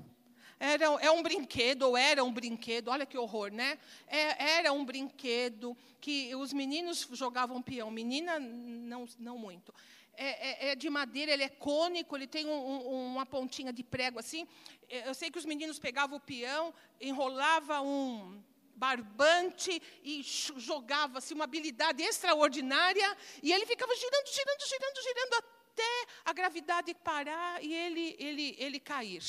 Era, 0.60 0.84
é 0.84 1.10
um 1.10 1.20
brinquedo, 1.20 1.82
ou 1.82 1.96
era 1.96 2.22
um 2.22 2.32
brinquedo, 2.32 2.88
olha 2.88 3.04
que 3.04 3.18
horror, 3.18 3.50
né? 3.50 3.76
É, 4.06 4.58
era 4.58 4.72
um 4.72 4.84
brinquedo 4.84 5.76
que 6.00 6.32
os 6.36 6.52
meninos 6.52 7.08
jogavam 7.12 7.60
peão, 7.60 7.90
menina 7.90 8.38
não, 8.38 9.08
não 9.18 9.36
muito. 9.36 9.74
É, 10.14 10.68
é, 10.68 10.70
é, 10.70 10.74
de 10.76 10.88
madeira, 10.88 11.32
ele 11.32 11.42
é 11.42 11.48
cônico, 11.48 12.16
ele 12.16 12.26
tem 12.28 12.46
um, 12.46 12.52
um, 12.52 13.06
uma 13.06 13.26
pontinha 13.26 13.72
de 13.72 13.82
prego 13.82 14.20
assim. 14.20 14.46
É, 14.88 15.08
eu 15.08 15.14
sei 15.14 15.28
que 15.28 15.38
os 15.38 15.44
meninos 15.44 15.80
pegavam 15.80 16.18
o 16.18 16.20
peão, 16.20 16.72
enrolava 17.00 17.80
um 17.80 18.40
barbante 18.76 19.82
e 20.04 20.22
jogava 20.22 21.18
assim, 21.18 21.34
uma 21.34 21.44
habilidade 21.44 22.00
extraordinária, 22.00 23.16
e 23.42 23.52
ele 23.52 23.66
ficava 23.66 23.92
girando, 23.96 24.26
girando, 24.28 24.68
girando, 24.68 25.02
girando 25.02 25.59
até 25.80 26.06
a 26.24 26.32
gravidade 26.32 26.94
parar 26.94 27.62
e 27.62 27.74
ele, 27.74 28.16
ele, 28.18 28.56
ele 28.58 28.80
cair. 28.80 29.22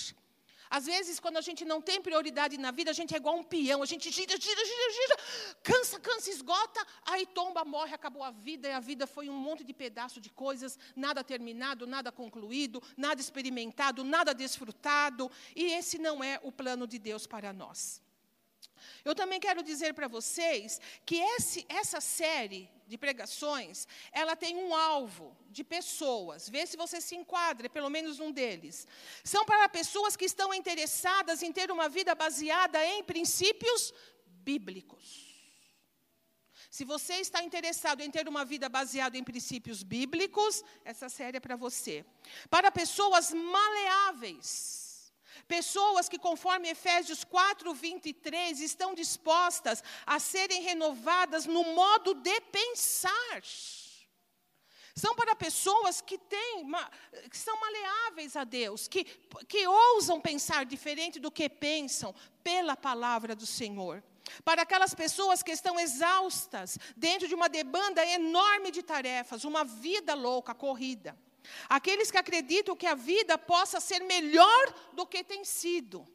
Às 0.70 0.86
vezes, 0.86 1.20
quando 1.20 1.36
a 1.36 1.42
gente 1.42 1.66
não 1.66 1.82
tem 1.82 2.02
prioridade 2.02 2.58
na 2.58 2.72
vida, 2.72 2.92
a 2.92 2.94
gente 2.94 3.14
é 3.14 3.18
igual 3.18 3.36
um 3.38 3.44
peão, 3.44 3.84
a 3.84 3.86
gente 3.86 4.10
gira, 4.10 4.40
gira, 4.40 4.66
gira, 4.66 4.92
gira, 4.94 5.18
cansa, 5.62 6.00
cansa, 6.00 6.30
esgota, 6.30 6.86
aí 7.06 7.26
tomba, 7.26 7.66
morre, 7.66 7.94
acabou 7.94 8.24
a 8.24 8.32
vida, 8.32 8.70
e 8.70 8.72
a 8.72 8.80
vida 8.80 9.06
foi 9.06 9.28
um 9.28 9.34
monte 9.34 9.66
de 9.66 9.74
pedaço 9.74 10.22
de 10.22 10.30
coisas, 10.30 10.80
nada 10.96 11.26
terminado, 11.26 11.86
nada 11.86 12.10
concluído, 12.10 12.82
nada 12.96 13.20
experimentado, 13.20 14.02
nada 14.06 14.34
desfrutado, 14.34 15.30
e 15.54 15.66
esse 15.74 15.98
não 15.98 16.24
é 16.24 16.40
o 16.42 16.54
plano 16.54 16.88
de 16.88 16.98
Deus 16.98 17.28
para 17.28 17.52
nós. 17.52 18.02
Eu 19.04 19.16
também 19.16 19.40
quero 19.40 19.64
dizer 19.64 19.94
para 19.94 20.08
vocês 20.08 20.80
que 21.06 21.18
esse, 21.18 21.66
essa 21.68 22.00
série 22.00 22.70
de 22.88 22.98
pregações, 22.98 23.88
ela 24.12 24.36
tem 24.36 24.58
um 24.58 24.76
alvo 24.76 25.36
de 25.50 25.64
pessoas. 25.64 26.50
Vê 26.50 26.66
se 26.68 26.76
você 26.76 27.00
se 27.00 27.16
enquadra, 27.16 27.70
pelo 27.70 27.90
menos 27.90 28.20
um 28.20 28.32
deles. 28.32 28.86
São 29.24 29.46
para 29.46 29.70
pessoas 29.70 30.16
que 30.16 30.26
estão 30.26 30.54
interessadas 30.54 31.42
em 31.42 31.52
ter 31.52 31.72
uma 31.72 31.88
vida 31.88 32.14
baseada 32.14 32.86
em 32.86 33.04
princípios 33.04 33.94
bíblicos. 34.26 35.32
Se 36.70 36.86
você 36.86 37.16
está 37.16 37.44
interessado 37.44 38.02
em 38.02 38.10
ter 38.10 38.30
uma 38.30 38.46
vida 38.46 38.70
baseada 38.70 39.18
em 39.18 39.24
princípios 39.24 39.84
bíblicos, 39.84 40.64
essa 40.86 41.10
série 41.10 41.38
é 41.38 41.40
para 41.40 41.58
você. 41.58 42.06
Para 42.50 42.72
pessoas 42.72 43.34
maleáveis 43.34 44.81
Pessoas 45.48 46.08
que, 46.08 46.18
conforme 46.18 46.70
Efésios 46.70 47.24
4, 47.24 47.74
23, 47.74 48.60
estão 48.60 48.94
dispostas 48.94 49.84
a 50.06 50.20
serem 50.20 50.62
renovadas 50.62 51.46
no 51.46 51.64
modo 51.64 52.14
de 52.14 52.42
pensar. 52.42 53.42
São 54.96 55.16
para 55.16 55.36
pessoas 55.36 56.02
que, 56.02 56.18
têm, 56.18 56.70
que 57.30 57.38
são 57.38 57.60
maleáveis 57.60 58.36
a 58.36 58.44
Deus, 58.44 58.88
que, 58.88 59.06
que 59.48 59.66
ousam 59.66 60.20
pensar 60.20 60.66
diferente 60.66 61.20
do 61.20 61.32
que 61.32 61.50
pensam 61.50 62.14
pela 62.44 62.76
palavra 62.76 63.36
do 63.36 63.46
Senhor. 63.46 64.04
Para 64.44 64.62
aquelas 64.62 64.94
pessoas 64.94 65.42
que 65.42 65.52
estão 65.52 65.80
exaustas 65.80 66.78
dentro 66.96 67.28
de 67.28 67.36
uma 67.36 67.50
demanda 67.50 68.06
enorme 68.06 68.72
de 68.72 68.84
tarefas, 68.84 69.44
uma 69.44 69.64
vida 69.64 70.14
louca, 70.14 70.54
corrida. 70.54 71.18
Aqueles 71.70 72.12
que 72.12 72.18
acreditam 72.18 72.76
que 72.76 72.86
a 72.86 72.96
vida 72.96 73.38
possa 73.38 73.80
ser 73.80 74.00
melhor 74.02 74.74
do 74.94 75.06
que 75.06 75.24
tem 75.24 75.44
sido. 75.44 76.08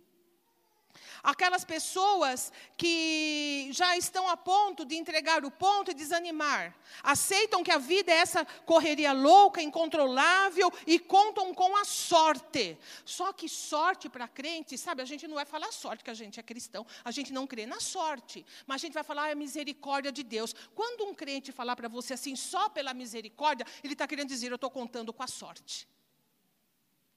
Aquelas 1.23 1.65
pessoas 1.65 2.53
que 2.77 3.69
já 3.73 3.97
estão 3.97 4.29
a 4.29 4.37
ponto 4.37 4.85
de 4.85 4.97
entregar 4.97 5.45
o 5.45 5.51
ponto 5.51 5.91
e 5.91 5.95
desanimar, 5.95 6.75
aceitam 7.03 7.63
que 7.63 7.71
a 7.71 7.79
vida 7.79 8.13
é 8.13 8.17
essa 8.17 8.45
correria 8.65 9.13
louca, 9.13 9.63
incontrolável 9.63 10.73
e 10.87 10.99
contam 10.99 11.53
com 11.55 11.77
a 11.77 11.85
sorte. 11.85 12.79
Só 13.05 13.33
que 13.33 13.49
sorte 13.49 14.09
para 14.09 14.29
crente, 14.29 14.77
sabe, 14.77 15.03
a 15.03 15.05
gente 15.05 15.27
não 15.27 15.35
vai 15.35 15.45
falar 15.45 15.73
sorte 15.73 16.05
que 16.05 16.11
a 16.11 16.15
gente 16.15 16.39
é 16.39 16.43
cristão, 16.43 16.87
a 17.05 17.11
gente 17.11 17.33
não 17.33 17.47
crê 17.47 17.67
na 17.67 17.81
sorte, 17.81 18.45
mas 18.67 18.77
a 18.77 18.87
gente 18.87 18.95
vai 18.95 19.05
falar 19.05 19.31
a 19.31 19.35
misericórdia 19.35 20.13
de 20.13 20.23
Deus. 20.23 20.55
Quando 20.75 21.05
um 21.05 21.15
crente 21.15 21.53
falar 21.53 21.77
para 21.77 21.89
você 21.89 22.15
assim, 22.15 22.37
só 22.37 22.69
pela 22.69 22.95
misericórdia, 22.95 23.67
ele 23.83 23.93
está 23.93 24.07
querendo 24.07 24.29
dizer, 24.29 24.51
eu 24.51 24.57
estou 24.57 24.71
contando 24.71 25.13
com 25.13 25.23
a 25.23 25.27
sorte. 25.27 25.89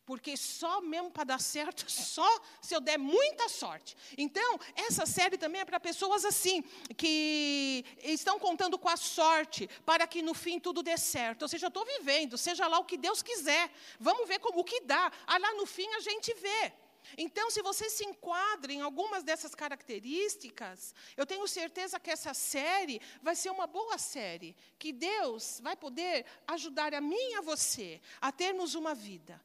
Porque 0.09 0.35
só 0.35 0.81
mesmo 0.81 1.11
para 1.11 1.23
dar 1.23 1.39
certo, 1.39 1.85
só 1.87 2.27
se 2.59 2.73
eu 2.73 2.81
der 2.81 2.97
muita 2.97 3.47
sorte. 3.47 3.95
Então, 4.17 4.59
essa 4.75 5.05
série 5.05 5.37
também 5.37 5.61
é 5.61 5.65
para 5.65 5.79
pessoas 5.79 6.25
assim, 6.25 6.63
que 6.97 7.85
estão 8.01 8.39
contando 8.39 8.79
com 8.79 8.89
a 8.89 8.97
sorte, 8.97 9.69
para 9.85 10.07
que 10.07 10.23
no 10.23 10.33
fim 10.33 10.59
tudo 10.59 10.81
dê 10.81 10.97
certo. 10.97 11.43
Ou 11.43 11.47
seja, 11.47 11.67
eu 11.67 11.67
estou 11.67 11.85
vivendo, 11.85 12.39
seja 12.39 12.65
lá 12.67 12.79
o 12.79 12.85
que 12.85 12.97
Deus 12.97 13.21
quiser. 13.21 13.71
Vamos 13.99 14.27
ver 14.27 14.39
como, 14.39 14.61
o 14.61 14.63
que 14.63 14.81
dá. 14.81 15.11
Ah, 15.27 15.37
lá 15.37 15.53
no 15.53 15.67
fim 15.67 15.87
a 15.93 15.99
gente 15.99 16.33
vê. 16.33 16.73
Então, 17.15 17.51
se 17.51 17.61
você 17.61 17.87
se 17.87 18.03
enquadra 18.03 18.73
em 18.73 18.81
algumas 18.81 19.21
dessas 19.21 19.53
características, 19.53 20.95
eu 21.15 21.25
tenho 21.27 21.47
certeza 21.47 21.99
que 21.99 22.09
essa 22.09 22.33
série 22.33 22.99
vai 23.21 23.35
ser 23.35 23.51
uma 23.51 23.67
boa 23.67 23.99
série, 23.99 24.55
que 24.79 24.91
Deus 24.91 25.59
vai 25.61 25.75
poder 25.75 26.25
ajudar 26.47 26.95
a 26.95 26.99
mim 26.99 27.15
e 27.15 27.35
a 27.35 27.41
você 27.41 28.01
a 28.19 28.31
termos 28.31 28.73
uma 28.73 28.95
vida 28.95 29.39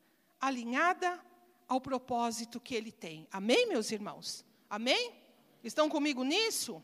alinhada 0.46 1.24
ao 1.66 1.80
propósito 1.80 2.60
que 2.60 2.74
ele 2.74 2.92
tem. 2.92 3.26
Amém, 3.30 3.66
meus 3.66 3.90
irmãos? 3.90 4.44
Amém? 4.68 5.14
Estão 5.62 5.88
comigo 5.88 6.22
nisso? 6.24 6.82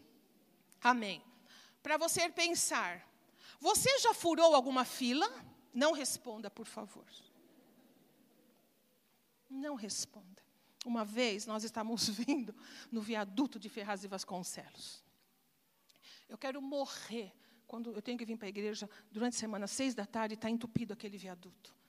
Amém. 0.80 1.22
Para 1.82 1.96
você 1.96 2.28
pensar, 2.28 3.06
você 3.58 3.98
já 3.98 4.14
furou 4.14 4.54
alguma 4.54 4.84
fila? 4.84 5.28
Não 5.72 5.92
responda, 5.92 6.50
por 6.50 6.66
favor. 6.66 7.04
Não 9.48 9.74
responda. 9.74 10.42
Uma 10.84 11.04
vez 11.04 11.46
nós 11.46 11.62
estávamos 11.62 12.08
vindo 12.10 12.54
no 12.90 13.02
viaduto 13.02 13.58
de 13.58 13.68
Ferraz 13.68 14.02
e 14.04 14.08
Vasconcelos. 14.08 15.04
Eu 16.28 16.38
quero 16.38 16.62
morrer 16.62 17.34
quando 17.66 17.92
eu 17.92 18.02
tenho 18.02 18.18
que 18.18 18.24
vir 18.24 18.36
para 18.36 18.46
a 18.46 18.48
igreja 18.48 18.88
durante 19.12 19.36
a 19.36 19.38
semana, 19.38 19.66
seis 19.66 19.94
da 19.94 20.06
tarde, 20.06 20.34
está 20.34 20.48
entupido 20.48 20.92
aquele 20.92 21.18
viaduto. 21.18 21.79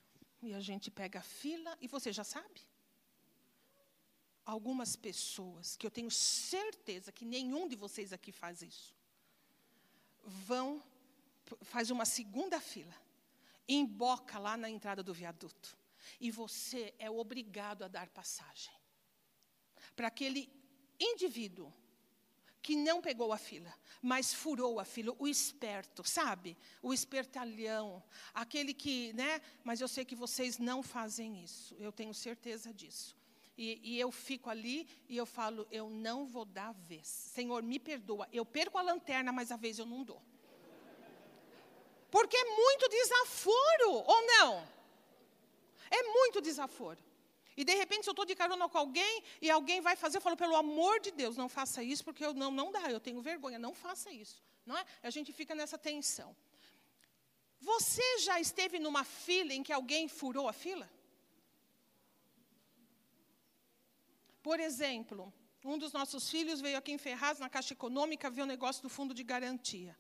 E 0.42 0.54
a 0.54 0.60
gente 0.60 0.90
pega 0.90 1.20
a 1.20 1.24
fila, 1.24 1.78
e 1.80 1.88
você 1.88 2.12
já 2.12 2.24
sabe? 2.24 2.62
Algumas 4.44 4.96
pessoas, 4.96 5.78
que 5.78 5.86
eu 5.86 5.92
tenho 5.92 6.10
certeza 6.10 7.12
que 7.12 7.24
nenhum 7.24 7.68
de 7.68 7.76
vocês 7.76 8.12
aqui 8.12 8.32
faz 8.32 8.62
isso, 8.62 8.96
vão, 10.24 10.82
faz 11.62 11.92
uma 11.92 12.06
segunda 12.06 12.60
fila, 12.60 12.96
emboca 13.68 14.40
lá 14.40 14.58
na 14.58 14.70
entrada 14.70 15.04
do 15.04 15.14
viaduto. 15.14 15.78
E 16.20 16.32
você 16.32 16.94
é 16.98 17.10
obrigado 17.10 17.84
a 17.84 17.88
dar 17.88 18.10
passagem. 18.10 18.74
Para 19.96 20.08
aquele 20.08 20.50
indivíduo 21.00 21.72
que 22.62 22.76
não 22.76 23.02
pegou 23.02 23.34
a 23.34 23.38
fila, 23.38 23.74
mas 24.02 24.34
furou 24.34 24.80
a 24.80 24.86
fila, 24.86 25.16
o 25.18 25.28
esperto, 25.28 26.08
sabe? 26.08 26.58
O 26.82 26.94
espertalhão, 26.94 28.04
aquele 28.34 28.74
que, 28.74 29.14
né? 29.14 29.42
Mas 29.64 29.82
eu 29.82 29.88
sei 29.88 30.06
que 30.06 30.16
vocês 30.16 30.58
não 30.58 30.84
fazem 30.84 31.44
isso, 31.44 31.76
eu 31.80 31.92
tenho 31.92 32.14
certeza 32.14 32.74
disso. 32.74 33.20
E, 33.58 33.80
e, 33.84 34.00
eu 34.00 34.12
fico 34.12 34.50
ali 34.50 34.88
e 35.08 35.18
eu 35.18 35.26
falo, 35.26 35.68
eu 35.70 35.90
não 35.90 36.26
vou 36.26 36.46
dar 36.46 36.74
vez. 36.74 37.08
Senhor, 37.08 37.62
me 37.62 37.78
perdoa. 37.78 38.28
Eu 38.32 38.46
perco 38.46 38.78
a 38.78 38.82
lanterna, 38.82 39.32
mas 39.32 39.52
a 39.52 39.58
vez 39.58 39.78
eu 39.78 39.86
não 39.86 40.04
dou. 40.04 40.22
Porque 42.10 42.36
é 42.36 42.44
muito 42.44 42.90
desaforo, 42.90 43.92
ou 43.92 44.26
não? 44.26 44.68
É 45.92 46.04
muito 46.04 46.42
desaforo. 46.42 46.98
E 47.56 47.64
de 47.64 47.74
repente, 47.76 48.04
se 48.04 48.10
eu 48.10 48.14
estou 48.14 48.26
de 48.26 48.36
carona 48.36 48.68
com 48.70 48.78
alguém 48.78 49.24
e 49.42 49.50
alguém 49.50 49.82
vai 49.82 49.96
fazer, 49.96 50.18
eu 50.18 50.22
falo, 50.22 50.38
pelo 50.38 50.56
amor 50.56 51.00
de 51.00 51.12
Deus, 51.12 51.36
não 51.36 51.50
faça 51.50 51.84
isso, 51.84 52.04
porque 52.04 52.26
eu, 52.26 52.34
não, 52.34 52.52
não 52.52 52.72
dá, 52.72 52.90
eu 52.90 53.00
tenho 53.00 53.22
vergonha, 53.22 53.60
não 53.60 53.74
faça 53.74 54.12
isso. 54.12 54.42
Não 54.66 54.78
é? 54.78 54.86
A 55.04 55.10
gente 55.10 55.34
fica 55.34 55.54
nessa 55.54 55.78
tensão. 55.78 56.36
Você 57.60 58.20
já 58.20 58.40
esteve 58.40 58.80
numa 58.80 59.04
fila 59.04 59.54
em 59.54 59.64
que 59.64 59.74
alguém 59.74 60.08
furou 60.08 60.48
a 60.48 60.54
fila? 60.54 60.90
Por 64.42 64.60
exemplo, 64.60 65.32
um 65.64 65.78
dos 65.78 65.94
nossos 65.94 66.30
filhos 66.30 66.60
veio 66.60 66.78
aqui 66.78 66.92
em 66.92 66.98
Ferraz, 66.98 67.38
na 67.38 67.50
Caixa 67.50 67.74
Econômica, 67.74 68.30
ver 68.30 68.42
o 68.42 68.48
negócio 68.48 68.82
do 68.82 68.90
fundo 68.90 69.14
de 69.14 69.24
garantia. 69.24 69.96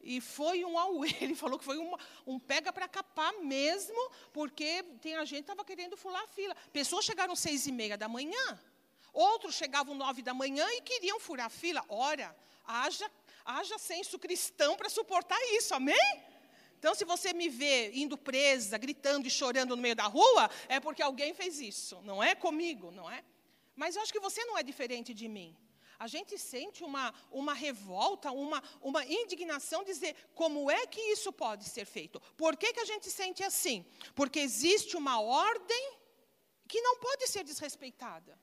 E 0.00 0.20
foi 0.20 0.64
um 0.64 0.78
auê, 0.78 1.14
ele 1.20 1.34
falou 1.34 1.58
que 1.58 1.64
foi 1.64 1.78
uma, 1.78 1.98
um 2.26 2.38
pega 2.38 2.72
para 2.72 2.88
capar 2.88 3.32
mesmo, 3.40 4.10
porque 4.32 4.82
tem 5.00 5.16
a 5.16 5.24
gente 5.24 5.38
que 5.38 5.50
estava 5.50 5.64
querendo 5.64 5.96
fular 5.96 6.22
a 6.22 6.28
fila. 6.28 6.54
Pessoas 6.72 7.04
chegaram 7.04 7.34
seis 7.34 7.66
e 7.66 7.72
meia 7.72 7.96
da 7.96 8.08
manhã, 8.08 8.60
outros 9.12 9.54
chegavam 9.54 9.94
nove 9.94 10.22
da 10.22 10.32
manhã 10.32 10.66
e 10.72 10.80
queriam 10.82 11.18
furar 11.18 11.46
a 11.46 11.50
fila. 11.50 11.84
Ora, 11.88 12.34
haja, 12.64 13.10
haja 13.44 13.78
senso 13.78 14.18
cristão 14.18 14.76
para 14.76 14.88
suportar 14.88 15.38
isso, 15.52 15.74
amém? 15.74 16.22
Então, 16.78 16.94
se 16.94 17.04
você 17.04 17.32
me 17.32 17.48
vê 17.48 17.90
indo 17.92 18.16
presa, 18.16 18.78
gritando 18.78 19.26
e 19.26 19.30
chorando 19.30 19.74
no 19.74 19.82
meio 19.82 19.96
da 19.96 20.04
rua, 20.04 20.48
é 20.68 20.78
porque 20.78 21.02
alguém 21.02 21.34
fez 21.34 21.60
isso, 21.60 22.00
não 22.02 22.22
é 22.22 22.36
comigo, 22.36 22.92
não 22.92 23.10
é? 23.10 23.24
Mas 23.74 23.96
eu 23.96 24.02
acho 24.02 24.12
que 24.12 24.20
você 24.20 24.44
não 24.44 24.56
é 24.56 24.62
diferente 24.62 25.12
de 25.12 25.28
mim 25.28 25.56
a 25.98 26.06
gente 26.06 26.38
sente 26.38 26.84
uma, 26.84 27.12
uma 27.30 27.52
revolta, 27.52 28.30
uma, 28.30 28.62
uma 28.80 29.04
indignação, 29.04 29.82
dizer 29.82 30.14
como 30.34 30.70
é 30.70 30.86
que 30.86 31.00
isso 31.00 31.32
pode 31.32 31.64
ser 31.64 31.84
feito. 31.84 32.20
Por 32.36 32.56
que, 32.56 32.72
que 32.72 32.80
a 32.80 32.84
gente 32.84 33.10
sente 33.10 33.42
assim? 33.42 33.84
Porque 34.14 34.38
existe 34.38 34.96
uma 34.96 35.20
ordem 35.20 35.98
que 36.68 36.80
não 36.80 36.98
pode 36.98 37.26
ser 37.26 37.42
desrespeitada. 37.42 38.38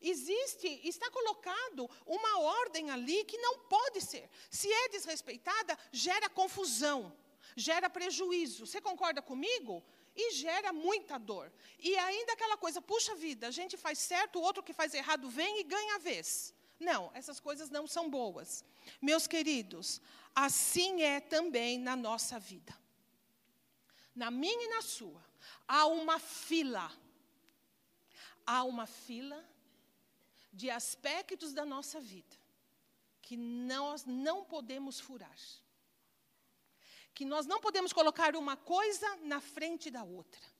Existe, 0.00 0.80
está 0.84 1.10
colocado 1.10 1.90
uma 2.06 2.40
ordem 2.40 2.88
ali 2.90 3.24
que 3.24 3.36
não 3.36 3.58
pode 3.60 4.00
ser. 4.00 4.30
Se 4.48 4.72
é 4.72 4.88
desrespeitada, 4.88 5.76
gera 5.92 6.30
confusão, 6.30 7.12
gera 7.56 7.90
prejuízo. 7.90 8.64
Você 8.64 8.80
concorda 8.80 9.20
comigo? 9.20 9.84
E 10.14 10.32
gera 10.32 10.72
muita 10.72 11.18
dor. 11.18 11.52
E 11.78 11.96
ainda 11.96 12.32
aquela 12.32 12.56
coisa, 12.56 12.80
puxa 12.80 13.14
vida, 13.14 13.46
a 13.46 13.50
gente 13.50 13.76
faz 13.76 13.98
certo, 13.98 14.38
o 14.38 14.42
outro 14.42 14.62
que 14.62 14.72
faz 14.72 14.94
errado 14.94 15.28
vem 15.28 15.60
e 15.60 15.64
ganha 15.64 15.96
a 15.96 15.98
vez. 15.98 16.54
Não, 16.78 17.10
essas 17.14 17.40
coisas 17.40 17.70
não 17.70 17.86
são 17.86 18.08
boas. 18.08 18.64
Meus 19.02 19.26
queridos, 19.26 20.00
assim 20.34 21.02
é 21.02 21.20
também 21.20 21.78
na 21.78 21.96
nossa 21.96 22.38
vida. 22.38 22.76
Na 24.14 24.30
minha 24.30 24.64
e 24.64 24.68
na 24.68 24.82
sua, 24.82 25.24
há 25.66 25.86
uma 25.86 26.18
fila. 26.18 26.90
Há 28.46 28.64
uma 28.64 28.86
fila 28.86 29.44
de 30.52 30.70
aspectos 30.70 31.52
da 31.52 31.64
nossa 31.64 32.00
vida 32.00 32.36
que 33.20 33.36
nós 33.36 34.04
não 34.06 34.44
podemos 34.44 34.98
furar. 34.98 35.38
Que 37.12 37.24
nós 37.24 37.46
não 37.46 37.60
podemos 37.60 37.92
colocar 37.92 38.34
uma 38.36 38.56
coisa 38.56 39.16
na 39.16 39.40
frente 39.40 39.90
da 39.90 40.02
outra. 40.02 40.57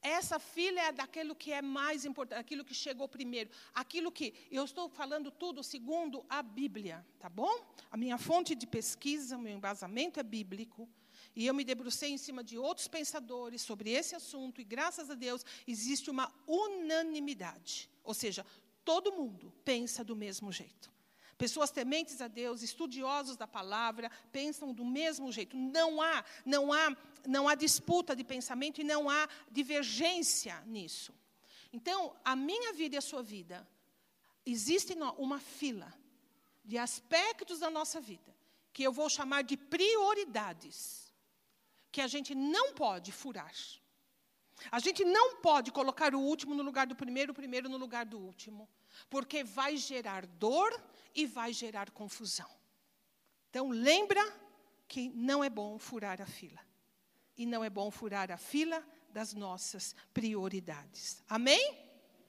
Essa 0.00 0.38
fila 0.38 0.80
é 0.80 0.92
daquilo 0.92 1.34
que 1.34 1.52
é 1.52 1.60
mais 1.60 2.04
importante, 2.04 2.38
aquilo 2.38 2.64
que 2.64 2.74
chegou 2.74 3.08
primeiro, 3.08 3.50
aquilo 3.74 4.12
que 4.12 4.32
eu 4.50 4.64
estou 4.64 4.88
falando 4.88 5.30
tudo 5.30 5.62
segundo 5.62 6.24
a 6.28 6.42
Bíblia, 6.42 7.04
tá 7.18 7.28
bom? 7.28 7.66
A 7.90 7.96
minha 7.96 8.16
fonte 8.16 8.54
de 8.54 8.66
pesquisa, 8.66 9.36
meu 9.36 9.52
embasamento 9.52 10.20
é 10.20 10.22
bíblico, 10.22 10.88
e 11.34 11.46
eu 11.46 11.54
me 11.54 11.64
debrucei 11.64 12.10
em 12.10 12.18
cima 12.18 12.44
de 12.44 12.56
outros 12.56 12.88
pensadores 12.88 13.62
sobre 13.62 13.90
esse 13.90 14.14
assunto, 14.14 14.60
e 14.60 14.64
graças 14.64 15.10
a 15.10 15.14
Deus 15.14 15.44
existe 15.66 16.10
uma 16.10 16.32
unanimidade, 16.46 17.90
ou 18.04 18.14
seja, 18.14 18.46
todo 18.84 19.12
mundo 19.12 19.52
pensa 19.64 20.04
do 20.04 20.14
mesmo 20.14 20.52
jeito. 20.52 20.97
Pessoas 21.38 21.70
tementes 21.70 22.20
a 22.20 22.26
Deus, 22.26 22.62
estudiosos 22.62 23.36
da 23.36 23.46
palavra, 23.46 24.10
pensam 24.32 24.74
do 24.74 24.84
mesmo 24.84 25.30
jeito. 25.30 25.56
Não 25.56 26.02
há, 26.02 26.24
não 26.44 26.72
há, 26.72 26.96
não 27.24 27.48
há 27.48 27.54
disputa 27.54 28.16
de 28.16 28.24
pensamento 28.24 28.80
e 28.80 28.84
não 28.84 29.08
há 29.08 29.28
divergência 29.48 30.60
nisso. 30.66 31.14
Então, 31.72 32.16
a 32.24 32.34
minha 32.34 32.72
vida 32.72 32.96
e 32.96 32.98
a 32.98 33.02
sua 33.02 33.22
vida, 33.22 33.66
existe 34.44 34.94
uma 35.16 35.38
fila 35.38 35.94
de 36.64 36.76
aspectos 36.76 37.60
da 37.60 37.70
nossa 37.70 38.00
vida 38.00 38.36
que 38.72 38.82
eu 38.82 38.92
vou 38.92 39.08
chamar 39.08 39.42
de 39.42 39.56
prioridades, 39.56 41.12
que 41.90 42.00
a 42.00 42.06
gente 42.06 42.34
não 42.34 42.74
pode 42.74 43.12
furar. 43.12 43.52
A 44.72 44.78
gente 44.80 45.04
não 45.04 45.36
pode 45.36 45.70
colocar 45.70 46.14
o 46.14 46.20
último 46.20 46.54
no 46.54 46.62
lugar 46.62 46.86
do 46.86 46.96
primeiro, 46.96 47.32
o 47.32 47.34
primeiro 47.34 47.68
no 47.68 47.76
lugar 47.76 48.04
do 48.04 48.18
último, 48.18 48.68
porque 49.08 49.44
vai 49.44 49.76
gerar 49.76 50.26
dor 50.26 50.70
e 51.18 51.26
vai 51.26 51.52
gerar 51.52 51.90
confusão. 51.90 52.48
Então, 53.50 53.70
lembra 53.70 54.22
que 54.86 55.08
não 55.08 55.42
é 55.42 55.50
bom 55.50 55.76
furar 55.76 56.22
a 56.22 56.26
fila. 56.26 56.60
E 57.36 57.44
não 57.44 57.64
é 57.64 57.68
bom 57.68 57.90
furar 57.90 58.30
a 58.30 58.36
fila 58.36 58.80
das 59.10 59.34
nossas 59.34 59.96
prioridades. 60.14 61.20
Amém? 61.28 61.76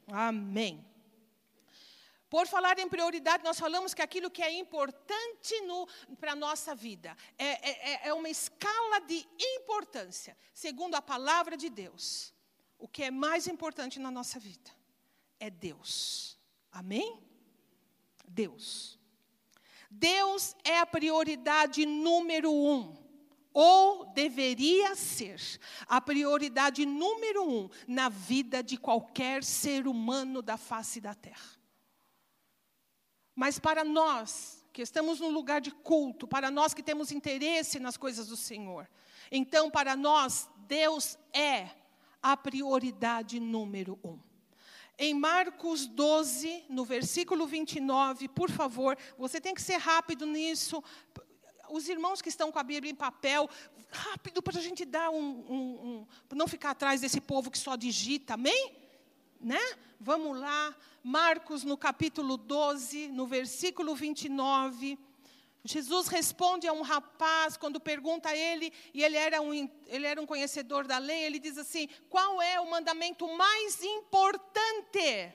Amém. 0.08 0.84
Por 2.32 2.47
falar 2.47 2.80
em 2.80 2.89
prioridade, 2.89 3.43
nós 3.43 3.60
falamos 3.60 3.93
que 3.93 4.02
aquilo 4.02 4.32
que 4.32 4.41
é 4.41 4.52
importante 4.58 5.54
para 6.19 6.32
a 6.32 6.36
nossa 6.36 6.73
vida 6.73 7.15
é, 7.38 7.45
é, 7.45 7.91
é, 7.91 8.08
é 8.08 8.13
uma 8.13 8.30
escala 8.30 9.02
de 9.02 9.23
importância, 9.39 10.36
segundo 10.52 10.95
a 10.95 11.02
palavra 11.02 11.56
de 11.56 11.69
Deus. 11.69 12.34
O 12.80 12.88
que 12.88 13.04
é 13.04 13.12
mais 13.12 13.45
importante 13.45 13.99
na 13.99 14.10
nossa 14.10 14.39
vida 14.39 14.71
é 15.39 15.52
Deus. 15.52 16.39
Amém? 16.71 17.28
Deus. 18.29 18.99
Deus 19.89 20.55
é 20.63 20.79
a 20.79 20.85
prioridade 20.85 21.85
número 21.85 22.51
um, 22.51 22.95
ou 23.51 24.05
deveria 24.13 24.95
ser 24.95 25.41
a 25.87 25.99
prioridade 25.99 26.85
número 26.85 27.43
um 27.43 27.69
na 27.87 28.07
vida 28.07 28.61
de 28.61 28.77
qualquer 28.77 29.43
ser 29.43 29.87
humano 29.87 30.41
da 30.41 30.57
face 30.57 31.01
da 31.01 31.15
terra. 31.15 31.59
Mas 33.35 33.57
para 33.57 33.83
nós 33.83 34.65
que 34.71 34.81
estamos 34.83 35.19
num 35.19 35.31
lugar 35.31 35.59
de 35.59 35.71
culto, 35.71 36.27
para 36.27 36.51
nós 36.51 36.73
que 36.73 36.83
temos 36.83 37.11
interesse 37.11 37.79
nas 37.79 37.97
coisas 37.97 38.27
do 38.27 38.37
Senhor, 38.37 38.87
então 39.31 39.71
para 39.71 39.95
nós 39.95 40.47
Deus 40.67 41.17
é 41.33 41.69
a 42.21 42.37
prioridade 42.37 43.39
número 43.39 43.97
um. 44.03 44.19
Em 44.99 45.13
Marcos 45.13 45.88
12, 45.88 46.65
no 46.69 46.83
versículo 46.83 47.47
29, 47.47 48.27
por 48.27 48.51
favor, 48.51 48.97
você 49.17 49.39
tem 49.39 49.55
que 49.55 49.62
ser 49.62 49.77
rápido 49.77 50.25
nisso. 50.25 50.83
Os 51.69 51.88
irmãos 51.88 52.21
que 52.21 52.27
estão 52.27 52.51
com 52.51 52.59
a 52.59 52.63
Bíblia 52.63 52.91
em 52.91 52.95
papel, 52.95 53.49
rápido 53.89 54.43
para 54.43 54.59
a 54.59 54.62
gente 54.62 54.83
dar 54.83 55.09
um, 55.09 55.17
um, 55.17 56.05
um. 56.31 56.35
não 56.35 56.47
ficar 56.47 56.71
atrás 56.71 56.99
desse 56.99 57.21
povo 57.21 57.49
que 57.49 57.57
só 57.57 57.75
digita, 57.77 58.33
amém? 58.33 58.79
né? 59.39 59.59
Vamos 59.99 60.38
lá, 60.38 60.75
Marcos 61.03 61.63
no 61.63 61.77
capítulo 61.77 62.38
12, 62.38 63.07
no 63.07 63.25
versículo 63.25 63.95
29. 63.95 64.97
Jesus 65.63 66.08
responde 66.08 66.67
a 66.67 66.74
um 66.74 66.82
rapaz 66.82 67.58
quando 67.58 67.80
pergunta 67.80 68.30
a 68.30 68.36
ele, 68.36 68.72
e 68.93 69.04
ele 69.04 69.17
era, 69.17 69.41
um, 69.41 69.54
ele 69.88 70.08
era 70.08 70.22
um 70.22 70.26
conhecedor 70.26 70.88
da 70.88 70.98
lei, 70.98 71.24
ele 71.24 71.39
diz 71.39 71.58
assim: 71.58 71.89
qual 72.10 72.41
é 72.41 72.60
o 72.60 72.69
mandamento 72.69 73.28
mais 73.36 73.84
importante? 73.84 75.34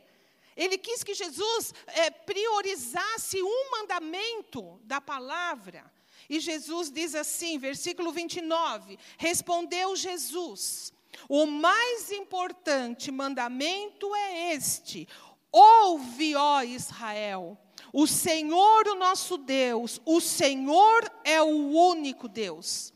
Ele 0.57 0.79
quis 0.79 1.03
que 1.03 1.15
Jesus 1.15 1.75
é, 1.89 2.11
priorizasse 2.11 3.43
um 3.43 3.71
mandamento 3.73 4.81
da 4.85 5.01
palavra. 5.01 5.93
E 6.31 6.41
Jesus 6.41 6.91
diz 6.91 7.15
assim, 7.15 7.59
versículo 7.59 8.13
29, 8.13 8.99
respondeu 9.19 9.95
Jesus: 9.95 10.93
o 11.29 11.47
mais 11.47 12.11
importante 12.11 13.11
mandamento 13.11 14.15
é 14.15 14.55
este: 14.55 15.09
ouve, 15.51 16.35
ó 16.35 16.63
Israel, 16.63 17.59
o 17.95 18.09
Senhor, 18.09 18.89
o 18.89 18.97
nosso 18.97 19.39
Deus, 19.39 20.01
o 20.05 20.21
Senhor 20.21 21.09
é 21.23 21.41
o 21.41 21.47
único 21.47 22.27
Deus. 22.27 22.93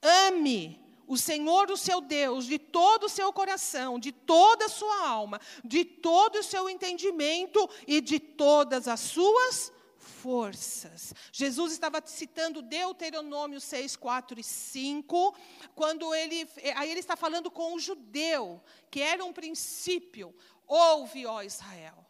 Ame 0.00 0.80
o 1.04 1.16
Senhor, 1.16 1.68
o 1.68 1.76
seu 1.76 2.00
Deus, 2.00 2.46
de 2.46 2.56
todo 2.56 3.06
o 3.06 3.08
seu 3.08 3.32
coração, 3.32 3.98
de 3.98 4.12
toda 4.12 4.66
a 4.66 4.68
sua 4.68 5.08
alma, 5.08 5.40
de 5.64 5.84
todo 5.84 6.36
o 6.36 6.44
seu 6.44 6.70
entendimento 6.70 7.68
e 7.88 8.00
de 8.00 8.20
todas 8.20 8.86
as 8.86 9.00
suas 9.00 9.72
forças. 9.98 11.12
Jesus 11.32 11.72
estava 11.72 12.00
citando 12.06 12.62
Deuteronômio 12.62 13.60
6, 13.60 13.96
4 13.96 14.38
e 14.38 14.44
5, 14.44 15.34
quando 15.74 16.14
ele, 16.14 16.48
aí 16.76 16.88
ele 16.88 17.00
está 17.00 17.16
falando 17.16 17.50
com 17.50 17.74
o 17.74 17.80
judeu, 17.80 18.62
que 18.92 19.00
era 19.00 19.24
um 19.24 19.32
princípio. 19.32 20.32
Ouve, 20.68 21.26
ó 21.26 21.42
Israel, 21.42 22.05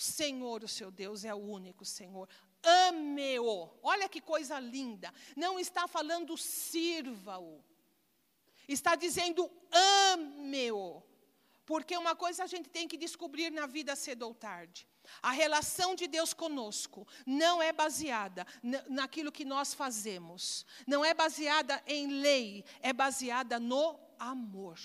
o 0.00 0.02
Senhor, 0.02 0.64
o 0.64 0.68
seu 0.68 0.90
Deus, 0.90 1.24
é 1.26 1.34
o 1.34 1.38
único 1.38 1.84
Senhor. 1.84 2.26
Ame-o. 2.62 3.68
Olha 3.82 4.08
que 4.08 4.20
coisa 4.20 4.58
linda. 4.58 5.12
Não 5.36 5.60
está 5.60 5.86
falando 5.86 6.38
sirva-o. 6.38 7.62
Está 8.66 8.94
dizendo 8.94 9.50
ame-o. 9.70 11.02
Porque 11.66 11.96
uma 11.98 12.16
coisa 12.16 12.44
a 12.44 12.46
gente 12.46 12.70
tem 12.70 12.88
que 12.88 12.96
descobrir 12.96 13.50
na 13.50 13.66
vida 13.66 13.94
cedo 13.94 14.22
ou 14.22 14.34
tarde. 14.34 14.88
A 15.22 15.32
relação 15.32 15.94
de 15.94 16.06
Deus 16.06 16.32
conosco 16.32 17.06
não 17.26 17.62
é 17.62 17.70
baseada 17.70 18.46
naquilo 18.88 19.30
que 19.30 19.44
nós 19.44 19.74
fazemos, 19.74 20.64
não 20.86 21.04
é 21.04 21.12
baseada 21.12 21.82
em 21.86 22.06
lei, 22.06 22.64
é 22.80 22.92
baseada 22.92 23.58
no 23.58 23.98
amor. 24.20 24.78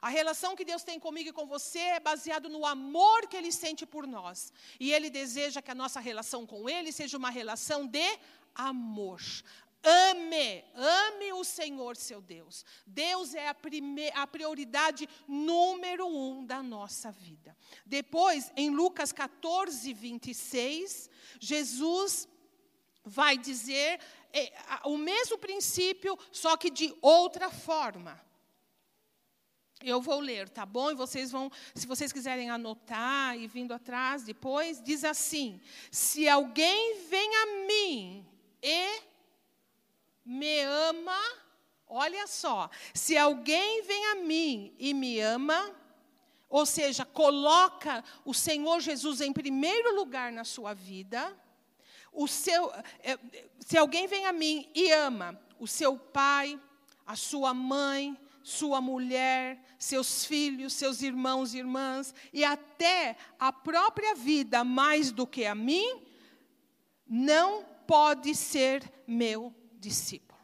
A 0.00 0.08
relação 0.08 0.54
que 0.54 0.64
Deus 0.64 0.84
tem 0.84 0.98
comigo 0.98 1.30
e 1.30 1.32
com 1.32 1.46
você 1.46 1.80
é 1.80 2.00
baseada 2.00 2.48
no 2.48 2.64
amor 2.64 3.26
que 3.26 3.36
Ele 3.36 3.50
sente 3.50 3.84
por 3.84 4.06
nós. 4.06 4.52
E 4.78 4.92
Ele 4.92 5.10
deseja 5.10 5.60
que 5.60 5.70
a 5.70 5.74
nossa 5.74 5.98
relação 5.98 6.46
com 6.46 6.68
Ele 6.68 6.92
seja 6.92 7.18
uma 7.18 7.30
relação 7.30 7.86
de 7.86 8.18
amor. 8.54 9.20
Ame, 9.82 10.64
ame 10.74 11.32
o 11.32 11.44
Senhor 11.44 11.96
seu 11.96 12.20
Deus. 12.20 12.64
Deus 12.86 13.34
é 13.34 13.48
a, 13.48 13.54
prime, 13.54 14.10
a 14.14 14.26
prioridade 14.26 15.08
número 15.28 16.06
um 16.06 16.44
da 16.44 16.62
nossa 16.62 17.12
vida. 17.12 17.56
Depois, 17.84 18.52
em 18.56 18.70
Lucas 18.70 19.12
14, 19.12 19.92
26, 19.92 21.10
Jesus 21.38 22.28
vai 23.04 23.38
dizer 23.38 24.00
é, 24.32 24.52
o 24.84 24.98
mesmo 24.98 25.38
princípio, 25.38 26.18
só 26.32 26.56
que 26.56 26.70
de 26.70 26.92
outra 27.00 27.50
forma. 27.50 28.20
Eu 29.82 30.00
vou 30.00 30.20
ler, 30.20 30.48
tá 30.48 30.64
bom? 30.64 30.90
E 30.90 30.94
vocês 30.94 31.30
vão, 31.30 31.50
se 31.74 31.86
vocês 31.86 32.12
quiserem 32.12 32.48
anotar 32.48 33.38
e 33.38 33.46
vindo 33.46 33.74
atrás 33.74 34.22
depois, 34.22 34.82
diz 34.82 35.04
assim: 35.04 35.60
Se 35.90 36.26
alguém 36.28 37.02
vem 37.08 37.36
a 37.36 37.46
mim 37.66 38.26
e 38.62 39.00
me 40.24 40.60
ama, 40.62 41.20
olha 41.86 42.26
só, 42.26 42.70
se 42.94 43.18
alguém 43.18 43.82
vem 43.82 44.06
a 44.06 44.14
mim 44.16 44.74
e 44.78 44.94
me 44.94 45.20
ama, 45.20 45.74
ou 46.48 46.64
seja, 46.64 47.04
coloca 47.04 48.02
o 48.24 48.32
Senhor 48.32 48.80
Jesus 48.80 49.20
em 49.20 49.32
primeiro 49.32 49.94
lugar 49.94 50.32
na 50.32 50.44
sua 50.44 50.72
vida, 50.72 51.36
o 52.12 52.26
seu, 52.26 52.72
é, 53.02 53.18
se 53.60 53.76
alguém 53.76 54.06
vem 54.06 54.24
a 54.24 54.32
mim 54.32 54.70
e 54.74 54.90
ama 54.90 55.38
o 55.58 55.66
seu 55.66 55.98
pai, 55.98 56.58
a 57.06 57.14
sua 57.14 57.52
mãe, 57.52 58.18
sua 58.46 58.80
mulher, 58.80 59.60
seus 59.76 60.24
filhos, 60.24 60.72
seus 60.72 61.02
irmãos 61.02 61.52
e 61.52 61.58
irmãs, 61.58 62.14
e 62.32 62.44
até 62.44 63.16
a 63.40 63.52
própria 63.52 64.14
vida 64.14 64.62
mais 64.62 65.10
do 65.10 65.26
que 65.26 65.44
a 65.44 65.52
mim, 65.52 66.00
não 67.08 67.64
pode 67.88 68.36
ser 68.36 68.88
meu 69.04 69.52
discípulo. 69.80 70.38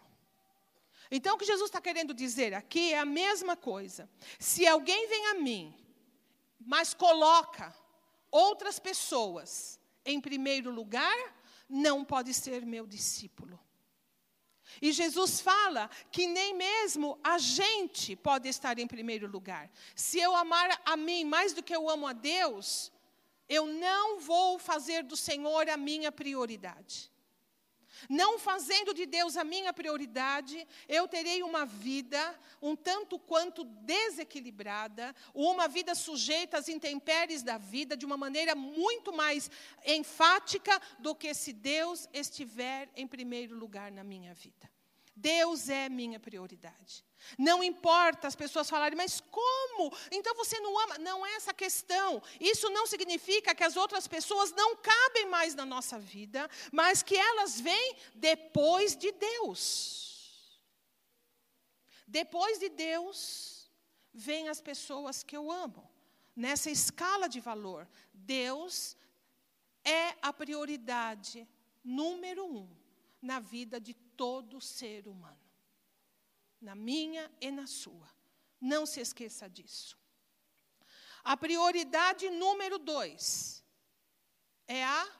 Então, 1.12 1.36
o 1.36 1.38
que 1.38 1.44
Jesus 1.44 1.68
está 1.68 1.80
querendo 1.80 2.12
dizer 2.12 2.52
aqui 2.54 2.92
é 2.92 2.98
a 2.98 3.04
mesma 3.04 3.56
coisa. 3.56 4.10
Se 4.36 4.66
alguém 4.66 5.08
vem 5.08 5.26
a 5.28 5.34
mim, 5.34 5.72
mas 6.58 6.92
coloca 6.92 7.72
outras 8.32 8.80
pessoas 8.80 9.78
em 10.04 10.20
primeiro 10.20 10.72
lugar, 10.72 11.16
não 11.68 12.04
pode 12.04 12.34
ser 12.34 12.66
meu 12.66 12.84
discípulo. 12.84 13.60
E 14.82 14.90
Jesus 14.90 15.40
fala 15.40 15.88
que 16.10 16.26
nem 16.26 16.54
mesmo 16.54 17.16
a 17.22 17.38
gente 17.38 18.16
pode 18.16 18.48
estar 18.48 18.80
em 18.80 18.86
primeiro 18.88 19.28
lugar. 19.28 19.70
Se 19.94 20.18
eu 20.18 20.34
amar 20.34 20.82
a 20.84 20.96
mim 20.96 21.22
mais 21.24 21.52
do 21.52 21.62
que 21.62 21.74
eu 21.74 21.88
amo 21.88 22.04
a 22.04 22.12
Deus, 22.12 22.90
eu 23.48 23.64
não 23.64 24.18
vou 24.18 24.58
fazer 24.58 25.04
do 25.04 25.16
Senhor 25.16 25.68
a 25.68 25.76
minha 25.76 26.10
prioridade. 26.10 27.12
Não 28.08 28.40
fazendo 28.40 28.92
de 28.92 29.06
Deus 29.06 29.36
a 29.36 29.44
minha 29.44 29.72
prioridade, 29.72 30.66
eu 30.88 31.06
terei 31.06 31.44
uma 31.44 31.64
vida 31.64 32.36
um 32.60 32.74
tanto 32.74 33.20
quanto 33.20 33.62
desequilibrada, 33.62 35.14
uma 35.32 35.68
vida 35.68 35.94
sujeita 35.94 36.58
às 36.58 36.68
intempéries 36.68 37.44
da 37.44 37.56
vida 37.56 37.96
de 37.96 38.04
uma 38.04 38.16
maneira 38.16 38.56
muito 38.56 39.12
mais 39.12 39.48
enfática 39.86 40.80
do 40.98 41.14
que 41.14 41.32
se 41.34 41.52
Deus 41.52 42.08
estiver 42.12 42.90
em 42.96 43.06
primeiro 43.06 43.56
lugar 43.56 43.92
na 43.92 44.02
minha 44.02 44.34
vida. 44.34 44.71
Deus 45.14 45.68
é 45.68 45.88
minha 45.88 46.18
prioridade. 46.18 47.04
Não 47.38 47.62
importa 47.62 48.26
as 48.26 48.34
pessoas 48.34 48.68
falarem, 48.68 48.96
mas 48.96 49.20
como? 49.20 49.94
Então 50.10 50.34
você 50.34 50.58
não 50.60 50.78
ama? 50.78 50.98
Não 50.98 51.24
é 51.24 51.34
essa 51.34 51.54
questão. 51.54 52.22
Isso 52.40 52.68
não 52.70 52.86
significa 52.86 53.54
que 53.54 53.62
as 53.62 53.76
outras 53.76 54.08
pessoas 54.08 54.52
não 54.52 54.76
cabem 54.76 55.26
mais 55.26 55.54
na 55.54 55.64
nossa 55.64 55.98
vida, 55.98 56.48
mas 56.72 57.02
que 57.02 57.16
elas 57.16 57.60
vêm 57.60 57.96
depois 58.14 58.96
de 58.96 59.12
Deus. 59.12 60.60
Depois 62.06 62.58
de 62.58 62.68
Deus, 62.68 63.70
vêm 64.12 64.48
as 64.48 64.60
pessoas 64.60 65.22
que 65.22 65.36
eu 65.36 65.50
amo. 65.50 65.88
Nessa 66.34 66.70
escala 66.70 67.28
de 67.28 67.40
valor, 67.40 67.88
Deus 68.12 68.96
é 69.84 70.14
a 70.22 70.32
prioridade 70.32 71.48
número 71.84 72.44
um 72.44 72.68
na 73.20 73.38
vida 73.38 73.80
de 73.80 73.94
todo 74.22 74.60
ser 74.60 75.08
humano 75.08 75.50
na 76.60 76.76
minha 76.76 77.28
e 77.40 77.50
na 77.50 77.66
sua. 77.66 78.08
Não 78.60 78.86
se 78.86 79.00
esqueça 79.00 79.50
disso. 79.50 79.98
A 81.24 81.36
prioridade 81.36 82.30
número 82.30 82.78
dois 82.78 83.64
é 84.68 84.84
a 84.84 85.12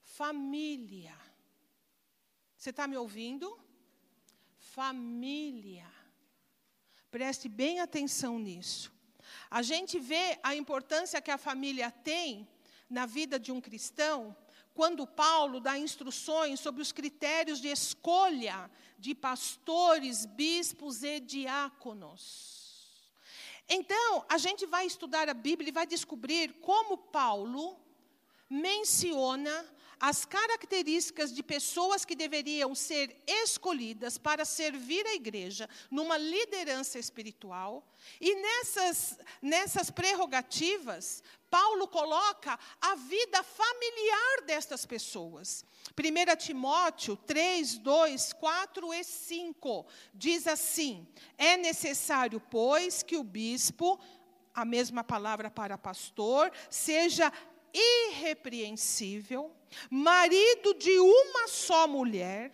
família. 0.00 1.16
Você 2.56 2.70
está 2.70 2.88
me 2.88 2.96
ouvindo? 2.96 3.56
Família. 4.58 5.88
Preste 7.12 7.48
bem 7.48 7.78
atenção 7.78 8.40
nisso. 8.40 8.92
A 9.48 9.62
gente 9.62 10.00
vê 10.00 10.40
a 10.42 10.56
importância 10.56 11.22
que 11.22 11.30
a 11.30 11.38
família 11.38 11.92
tem 11.92 12.48
na 12.90 13.06
vida 13.06 13.38
de 13.38 13.52
um 13.52 13.60
cristão 13.60 14.36
quando 14.74 15.06
Paulo 15.06 15.60
dá 15.60 15.78
instruções 15.78 16.60
sobre 16.60 16.82
os 16.82 16.92
critérios 16.92 17.60
de 17.60 17.68
escolha 17.68 18.70
de 18.98 19.14
pastores, 19.14 20.24
bispos 20.24 21.02
e 21.02 21.20
diáconos. 21.20 22.62
Então, 23.68 24.24
a 24.28 24.38
gente 24.38 24.66
vai 24.66 24.86
estudar 24.86 25.28
a 25.28 25.34
Bíblia 25.34 25.68
e 25.68 25.72
vai 25.72 25.86
descobrir 25.86 26.54
como 26.60 26.96
Paulo 26.96 27.78
menciona 28.48 29.66
as 30.02 30.24
características 30.24 31.32
de 31.32 31.44
pessoas 31.44 32.04
que 32.04 32.16
deveriam 32.16 32.74
ser 32.74 33.22
escolhidas 33.24 34.18
para 34.18 34.44
servir 34.44 35.06
a 35.06 35.14
igreja 35.14 35.68
numa 35.88 36.18
liderança 36.18 36.98
espiritual. 36.98 37.86
E 38.20 38.34
nessas, 38.34 39.16
nessas 39.40 39.92
prerrogativas, 39.92 41.22
Paulo 41.48 41.86
coloca 41.86 42.58
a 42.80 42.96
vida 42.96 43.44
familiar 43.44 44.42
destas 44.44 44.84
pessoas. 44.84 45.64
1 45.96 46.36
Timóteo 46.36 47.16
3, 47.16 47.78
2, 47.78 48.32
4 48.32 48.92
e 48.94 49.04
5 49.04 49.86
diz 50.12 50.48
assim: 50.48 51.06
É 51.38 51.56
necessário, 51.56 52.40
pois, 52.50 53.04
que 53.04 53.16
o 53.16 53.22
bispo 53.22 54.00
a 54.52 54.64
mesma 54.64 55.04
palavra 55.04 55.48
para 55.48 55.78
pastor, 55.78 56.50
seja 56.68 57.32
irrepreensível, 57.72 59.54
marido 59.90 60.74
de 60.74 60.98
uma 60.98 61.48
só 61.48 61.86
mulher, 61.86 62.52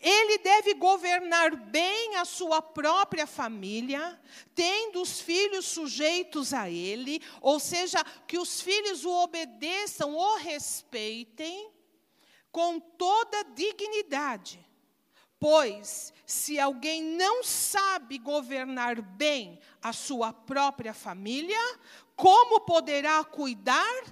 ele 0.00 0.38
deve 0.38 0.74
governar 0.74 1.54
bem 1.54 2.16
a 2.16 2.24
sua 2.24 2.60
própria 2.62 3.26
família, 3.26 4.20
tendo 4.54 5.02
os 5.02 5.20
filhos 5.20 5.66
sujeitos 5.66 6.52
a 6.52 6.70
ele, 6.70 7.22
ou 7.40 7.60
seja, 7.60 8.02
que 8.26 8.38
os 8.38 8.60
filhos 8.60 9.04
o 9.04 9.10
obedeçam, 9.10 10.14
o 10.14 10.36
respeitem, 10.36 11.70
com 12.50 12.80
toda 12.80 13.44
dignidade. 13.54 14.64
Pois, 15.38 16.12
se 16.24 16.58
alguém 16.58 17.02
não 17.02 17.44
sabe 17.44 18.16
governar 18.16 19.02
bem 19.02 19.60
a 19.82 19.92
sua 19.92 20.32
própria 20.32 20.94
família, 20.94 21.58
como 22.16 22.60
poderá 22.60 23.22
cuidar 23.22 24.02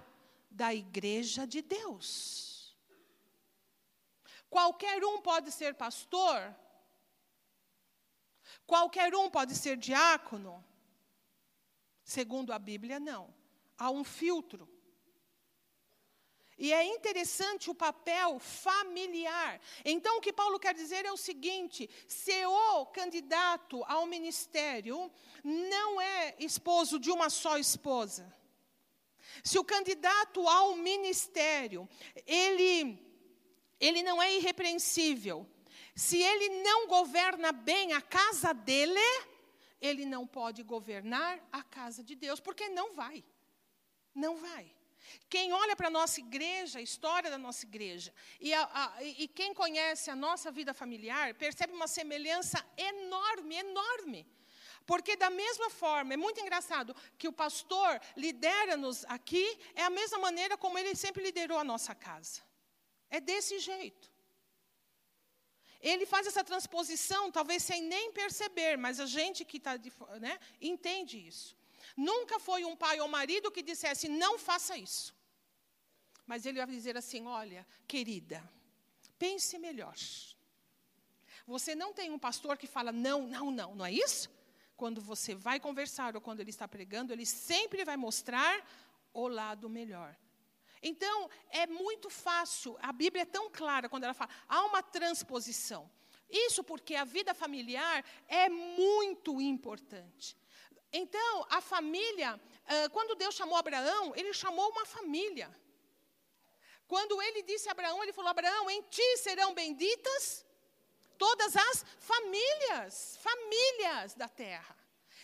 da 0.54 0.72
igreja 0.72 1.46
de 1.46 1.60
Deus? 1.60 2.74
Qualquer 4.48 5.04
um 5.04 5.20
pode 5.20 5.50
ser 5.50 5.74
pastor? 5.74 6.54
Qualquer 8.66 9.14
um 9.14 9.28
pode 9.28 9.54
ser 9.54 9.76
diácono? 9.76 10.64
Segundo 12.04 12.52
a 12.52 12.58
Bíblia, 12.58 13.00
não. 13.00 13.34
Há 13.76 13.90
um 13.90 14.04
filtro. 14.04 14.68
E 16.56 16.72
é 16.72 16.84
interessante 16.84 17.68
o 17.68 17.74
papel 17.74 18.38
familiar. 18.38 19.60
Então, 19.84 20.18
o 20.18 20.20
que 20.20 20.32
Paulo 20.32 20.60
quer 20.60 20.72
dizer 20.72 21.04
é 21.04 21.10
o 21.10 21.16
seguinte: 21.16 21.90
se 22.06 22.46
o 22.46 22.86
candidato 22.86 23.82
ao 23.88 24.06
ministério 24.06 25.10
não 25.42 26.00
é 26.00 26.36
esposo 26.38 27.00
de 27.00 27.10
uma 27.10 27.28
só 27.28 27.58
esposa, 27.58 28.32
se 29.44 29.58
o 29.58 29.64
candidato 29.64 30.48
ao 30.48 30.74
ministério 30.74 31.86
ele, 32.26 32.98
ele 33.78 34.02
não 34.02 34.20
é 34.22 34.34
irrepreensível, 34.36 35.46
se 35.94 36.16
ele 36.20 36.62
não 36.62 36.88
governa 36.88 37.52
bem 37.52 37.92
a 37.92 38.00
casa 38.00 38.54
dele, 38.54 38.98
ele 39.80 40.06
não 40.06 40.26
pode 40.26 40.62
governar 40.62 41.38
a 41.52 41.62
casa 41.62 42.02
de 42.02 42.14
Deus, 42.14 42.40
porque 42.40 42.70
não 42.70 42.94
vai. 42.94 43.22
Não 44.14 44.36
vai. 44.36 44.74
Quem 45.28 45.52
olha 45.52 45.76
para 45.76 45.88
a 45.88 45.90
nossa 45.90 46.20
igreja, 46.20 46.78
a 46.78 46.82
história 46.82 47.30
da 47.30 47.36
nossa 47.36 47.66
igreja, 47.66 48.12
e, 48.40 48.52
a, 48.54 48.62
a, 48.72 49.04
e 49.04 49.28
quem 49.28 49.52
conhece 49.52 50.10
a 50.10 50.16
nossa 50.16 50.50
vida 50.50 50.72
familiar, 50.72 51.34
percebe 51.34 51.74
uma 51.74 51.86
semelhança 51.86 52.64
enorme, 52.78 53.56
enorme. 53.56 54.26
Porque, 54.86 55.16
da 55.16 55.30
mesma 55.30 55.70
forma, 55.70 56.14
é 56.14 56.16
muito 56.16 56.40
engraçado 56.40 56.94
que 57.18 57.28
o 57.28 57.32
pastor 57.32 58.00
lidera-nos 58.16 59.04
aqui, 59.06 59.58
é 59.74 59.82
a 59.82 59.90
mesma 59.90 60.18
maneira 60.18 60.56
como 60.56 60.78
ele 60.78 60.94
sempre 60.94 61.22
liderou 61.22 61.58
a 61.58 61.64
nossa 61.64 61.94
casa. 61.94 62.42
É 63.08 63.20
desse 63.20 63.58
jeito. 63.58 64.12
Ele 65.80 66.06
faz 66.06 66.26
essa 66.26 66.42
transposição, 66.42 67.30
talvez 67.30 67.62
sem 67.62 67.82
nem 67.82 68.12
perceber, 68.12 68.76
mas 68.76 68.98
a 69.00 69.06
gente 69.06 69.44
que 69.44 69.58
está 69.58 69.78
né, 70.20 70.38
entende 70.60 71.18
isso. 71.18 71.56
Nunca 71.96 72.38
foi 72.40 72.64
um 72.64 72.74
pai 72.74 73.00
ou 73.00 73.08
marido 73.08 73.50
que 73.50 73.62
dissesse, 73.62 74.08
não 74.08 74.38
faça 74.38 74.76
isso. 74.76 75.14
Mas 76.26 76.46
ele 76.46 76.58
vai 76.58 76.66
dizer 76.66 76.96
assim: 76.96 77.26
olha, 77.26 77.66
querida, 77.86 78.42
pense 79.18 79.58
melhor. 79.58 79.94
Você 81.46 81.74
não 81.74 81.92
tem 81.92 82.10
um 82.10 82.18
pastor 82.18 82.56
que 82.56 82.66
fala 82.66 82.90
não, 82.90 83.26
não, 83.26 83.50
não, 83.50 83.74
não 83.74 83.84
é 83.84 83.92
isso? 83.92 84.30
Quando 84.76 85.00
você 85.00 85.34
vai 85.34 85.60
conversar 85.60 86.14
ou 86.14 86.20
quando 86.20 86.40
ele 86.40 86.50
está 86.50 86.66
pregando, 86.66 87.12
ele 87.12 87.24
sempre 87.24 87.84
vai 87.84 87.96
mostrar 87.96 88.66
o 89.12 89.28
lado 89.28 89.68
melhor. 89.68 90.16
Então, 90.82 91.30
é 91.48 91.66
muito 91.66 92.10
fácil, 92.10 92.76
a 92.80 92.92
Bíblia 92.92 93.22
é 93.22 93.26
tão 93.26 93.48
clara 93.50 93.88
quando 93.88 94.04
ela 94.04 94.12
fala, 94.12 94.30
há 94.48 94.64
uma 94.64 94.82
transposição. 94.82 95.90
Isso 96.28 96.64
porque 96.64 96.94
a 96.94 97.04
vida 97.04 97.32
familiar 97.32 98.04
é 98.28 98.48
muito 98.48 99.40
importante. 99.40 100.36
Então, 100.92 101.46
a 101.48 101.60
família, 101.60 102.40
quando 102.92 103.14
Deus 103.14 103.34
chamou 103.34 103.56
Abraão, 103.56 104.14
ele 104.16 104.32
chamou 104.32 104.68
uma 104.70 104.84
família. 104.84 105.48
Quando 106.86 107.20
ele 107.22 107.42
disse 107.42 107.68
a 107.68 107.72
Abraão, 107.72 108.02
ele 108.02 108.12
falou: 108.12 108.30
Abraão, 108.30 108.68
em 108.70 108.82
ti 108.82 109.16
serão 109.18 109.54
benditas 109.54 110.44
todas 111.18 111.54
as 111.56 111.84
famílias, 111.98 113.18
famílias 113.20 114.14
da 114.14 114.28
terra. 114.28 114.76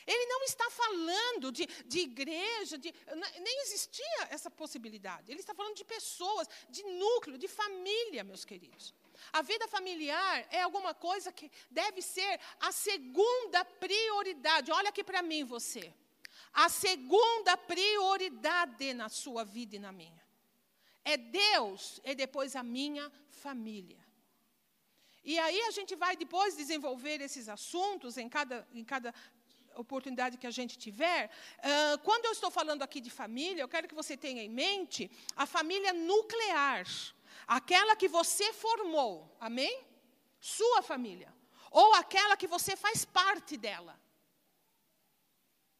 Ele 0.07 0.27
não 0.27 0.43
está 0.43 0.69
falando 0.71 1.53
de, 1.53 1.67
de 1.87 2.01
igreja, 2.01 2.77
de, 2.79 2.93
nem 3.41 3.63
existia 3.63 4.29
essa 4.31 4.51
possibilidade. 4.51 5.31
Ele 5.31 5.41
está 5.41 5.55
falando 5.55 5.77
de 5.77 5.85
pessoas, 5.85 6.49
de 6.69 6.83
núcleo, 6.83 7.39
de 7.39 7.47
família, 7.47 8.25
meus 8.25 8.45
queridos. 8.45 8.95
A 9.33 9.43
vida 9.43 9.69
familiar 9.69 10.47
é 10.51 10.63
alguma 10.63 10.95
coisa 10.95 11.31
que 11.31 11.51
deve 11.71 12.01
ser 12.03 12.41
a 12.59 12.73
segunda 12.73 13.65
prioridade. 13.65 14.73
Olha 14.73 14.89
aqui 14.89 15.05
para 15.05 15.23
mim, 15.23 15.45
você. 15.45 15.95
A 16.53 16.69
segunda 16.69 17.57
prioridade 17.57 18.93
na 18.95 19.09
sua 19.09 19.45
vida 19.45 19.77
e 19.77 19.79
na 19.79 19.93
minha. 19.93 20.21
É 21.05 21.17
Deus 21.17 22.01
e 22.05 22.15
depois 22.15 22.57
a 22.57 22.63
minha 22.63 23.11
família. 23.29 24.10
E 25.25 25.39
aí 25.39 25.61
a 25.63 25.71
gente 25.71 25.95
vai 25.95 26.17
depois 26.17 26.57
desenvolver 26.57 27.21
esses 27.21 27.49
assuntos 27.49 28.17
em 28.17 28.29
cada, 28.29 28.67
em 28.73 28.85
cada 28.85 29.15
oportunidade 29.77 30.39
que 30.39 30.47
a 30.47 30.51
gente 30.51 30.79
tiver. 30.79 31.31
Uh, 31.59 31.99
quando 31.99 32.25
eu 32.25 32.33
estou 32.33 32.51
falando 32.51 32.83
aqui 32.83 33.01
de 33.01 33.11
família, 33.11 33.63
eu 33.63 33.69
quero 33.69 33.87
que 33.87 33.95
você 33.95 34.17
tenha 34.17 34.43
em 34.43 34.49
mente 34.49 35.11
a 35.37 35.47
família 35.47 35.93
nuclear 35.93 36.87
aquela 37.47 37.97
que 37.97 38.09
você 38.09 38.53
formou, 38.53 39.37
amém? 39.41 39.85
Sua 40.39 40.83
família. 40.83 41.35
Ou 41.71 41.95
aquela 41.95 42.37
que 42.37 42.47
você 42.47 42.77
faz 42.77 43.05
parte 43.05 43.57
dela. 43.57 44.01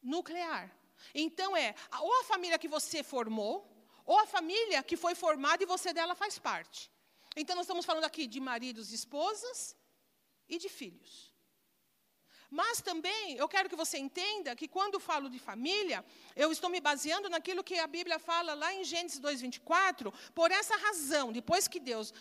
Nuclear. 0.01 0.69
Então 1.13 1.55
é 1.55 1.73
ou 1.99 2.19
a 2.19 2.23
família 2.25 2.59
que 2.59 2.67
você 2.67 3.03
formou, 3.03 3.67
ou 4.05 4.19
a 4.19 4.27
família 4.27 4.83
que 4.83 4.97
foi 4.97 5.15
formada 5.15 5.63
e 5.63 5.65
você 5.65 5.93
dela 5.93 6.13
faz 6.13 6.37
parte. 6.37 6.91
Então 7.35 7.55
nós 7.55 7.65
estamos 7.65 7.85
falando 7.85 8.03
aqui 8.03 8.27
de 8.27 8.39
maridos 8.39 8.91
e 8.91 8.95
esposas 8.95 9.75
e 10.47 10.57
de 10.57 10.69
filhos. 10.69 11.31
Mas 12.49 12.81
também 12.81 13.37
eu 13.37 13.47
quero 13.47 13.69
que 13.69 13.77
você 13.77 13.97
entenda 13.97 14.55
que 14.57 14.67
quando 14.67 14.99
falo 14.99 15.29
de 15.29 15.39
família, 15.39 16.03
eu 16.35 16.51
estou 16.51 16.69
me 16.69 16.81
baseando 16.81 17.29
naquilo 17.29 17.63
que 17.63 17.79
a 17.79 17.87
Bíblia 17.87 18.19
fala 18.19 18.53
lá 18.53 18.73
em 18.73 18.83
Gênesis 18.83 19.19
2:24, 19.19 20.13
por 20.35 20.51
essa 20.51 20.75
razão, 20.75 21.31
depois 21.31 21.67
que 21.69 21.79
Deus 21.79 22.13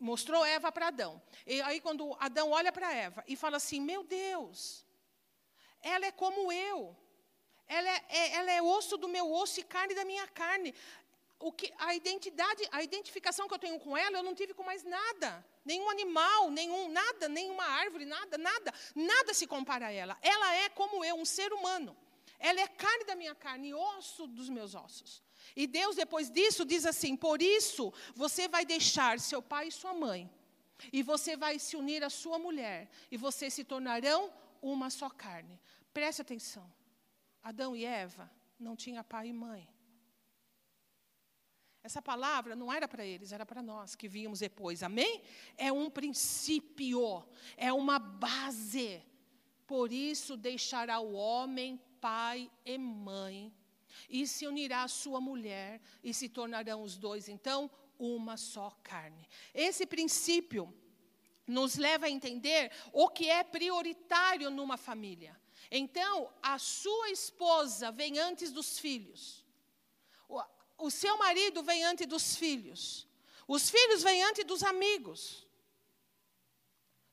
mostrou 0.00 0.42
Eva 0.44 0.72
para 0.72 0.88
Adão. 0.88 1.22
E 1.46 1.60
aí 1.60 1.80
quando 1.80 2.16
Adão 2.18 2.50
olha 2.50 2.72
para 2.72 2.94
Eva 2.94 3.22
e 3.28 3.36
fala 3.36 3.58
assim: 3.58 3.78
"Meu 3.78 4.02
Deus, 4.02 4.86
ela 5.82 6.06
é 6.06 6.12
como 6.12 6.50
eu. 6.50 6.96
Ela 7.66 7.88
é, 7.88 8.04
é, 8.08 8.32
ela 8.36 8.52
é 8.52 8.62
osso 8.62 8.96
do 8.96 9.08
meu 9.08 9.30
osso 9.32 9.60
e 9.60 9.62
carne 9.62 9.94
da 9.94 10.04
minha 10.04 10.26
carne 10.28 10.74
o 11.38 11.52
que, 11.52 11.72
a 11.78 11.94
identidade, 11.94 12.66
a 12.70 12.82
identificação 12.82 13.46
que 13.46 13.54
eu 13.54 13.58
tenho 13.58 13.78
com 13.78 13.96
ela, 13.96 14.18
eu 14.18 14.22
não 14.22 14.34
tive 14.34 14.54
com 14.54 14.62
mais 14.62 14.82
nada. 14.82 15.44
Nenhum 15.64 15.90
animal, 15.90 16.50
nenhum, 16.50 16.88
nada, 16.90 17.28
nenhuma 17.28 17.64
árvore, 17.64 18.04
nada, 18.04 18.38
nada, 18.38 18.72
nada 18.94 19.34
se 19.34 19.46
compara 19.46 19.86
a 19.86 19.92
ela. 19.92 20.16
Ela 20.22 20.54
é 20.54 20.68
como 20.68 21.04
eu, 21.04 21.16
um 21.16 21.24
ser 21.24 21.52
humano. 21.52 21.96
Ela 22.38 22.60
é 22.60 22.68
carne 22.68 23.04
da 23.04 23.14
minha 23.14 23.34
carne 23.34 23.68
e 23.68 23.74
osso 23.74 24.26
dos 24.26 24.48
meus 24.48 24.74
ossos. 24.74 25.22
E 25.54 25.66
Deus, 25.66 25.96
depois 25.96 26.30
disso, 26.30 26.64
diz 26.64 26.86
assim: 26.86 27.16
Por 27.16 27.40
isso, 27.42 27.92
você 28.14 28.48
vai 28.48 28.64
deixar 28.64 29.20
seu 29.20 29.42
pai 29.42 29.68
e 29.68 29.72
sua 29.72 29.94
mãe, 29.94 30.30
e 30.92 31.02
você 31.02 31.36
vai 31.36 31.58
se 31.58 31.76
unir 31.76 32.02
à 32.02 32.10
sua 32.10 32.38
mulher, 32.38 32.88
e 33.10 33.16
vocês 33.16 33.52
se 33.54 33.64
tornarão 33.64 34.32
uma 34.60 34.90
só 34.90 35.10
carne. 35.10 35.60
Preste 35.92 36.22
atenção. 36.22 36.70
Adão 37.42 37.76
e 37.76 37.84
Eva 37.84 38.30
não 38.58 38.74
tinham 38.74 39.04
pai 39.04 39.28
e 39.28 39.32
mãe. 39.32 39.68
Essa 41.84 42.00
palavra 42.00 42.56
não 42.56 42.72
era 42.72 42.88
para 42.88 43.04
eles, 43.04 43.30
era 43.30 43.44
para 43.44 43.62
nós 43.62 43.94
que 43.94 44.08
vínhamos 44.08 44.38
depois. 44.38 44.82
Amém? 44.82 45.22
É 45.54 45.70
um 45.70 45.90
princípio, 45.90 47.22
é 47.58 47.70
uma 47.70 47.98
base. 47.98 49.02
Por 49.66 49.92
isso 49.92 50.34
deixará 50.34 50.98
o 50.98 51.12
homem 51.12 51.78
pai 52.00 52.50
e 52.64 52.78
mãe, 52.78 53.54
e 54.08 54.26
se 54.26 54.46
unirá 54.46 54.84
à 54.84 54.88
sua 54.88 55.20
mulher, 55.20 55.78
e 56.02 56.14
se 56.14 56.26
tornarão 56.26 56.82
os 56.82 56.96
dois, 56.96 57.28
então, 57.28 57.70
uma 57.98 58.38
só 58.38 58.70
carne. 58.82 59.28
Esse 59.52 59.84
princípio 59.84 60.74
nos 61.46 61.76
leva 61.76 62.06
a 62.06 62.10
entender 62.10 62.72
o 62.94 63.10
que 63.10 63.28
é 63.28 63.44
prioritário 63.44 64.48
numa 64.50 64.78
família. 64.78 65.38
Então, 65.70 66.32
a 66.42 66.58
sua 66.58 67.10
esposa 67.10 67.92
vem 67.92 68.18
antes 68.18 68.50
dos 68.50 68.78
filhos 68.78 69.43
o 70.78 70.90
seu 70.90 71.16
marido 71.18 71.62
vem 71.62 71.84
antes 71.84 72.06
dos 72.06 72.36
filhos. 72.36 73.06
Os 73.46 73.70
filhos 73.70 74.02
vêm 74.02 74.22
antes 74.24 74.44
dos 74.44 74.62
amigos. 74.62 75.46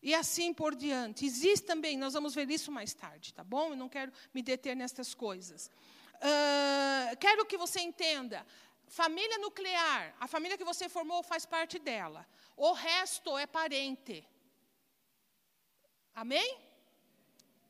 E 0.02 0.14
assim 0.16 0.54
por 0.54 0.76
diante. 0.76 1.26
Existe 1.26 1.66
também, 1.66 1.98
nós 1.98 2.14
vamos 2.14 2.34
ver 2.34 2.50
isso 2.50 2.72
mais 2.72 2.94
tarde, 2.94 3.34
tá 3.34 3.44
bom? 3.44 3.70
Eu 3.72 3.76
não 3.76 3.90
quero 3.90 4.12
me 4.34 4.42
deter 4.42 4.76
nestas 4.76 5.14
coisas. 5.14 5.70
Uh, 6.16 7.16
quero 7.18 7.46
que 7.46 7.58
você 7.58 7.80
entenda. 7.82 8.46
Família 8.88 9.38
nuclear, 9.38 10.16
a 10.20 10.28
família 10.28 10.58
que 10.58 10.64
você 10.64 10.90
formou 10.90 11.24
faz 11.24 11.46
parte 11.46 11.80
dela. 11.80 12.28
O 12.58 12.74
resto 12.74 13.38
é 13.38 13.46
parente. 13.46 14.28
Amém? 16.14 16.58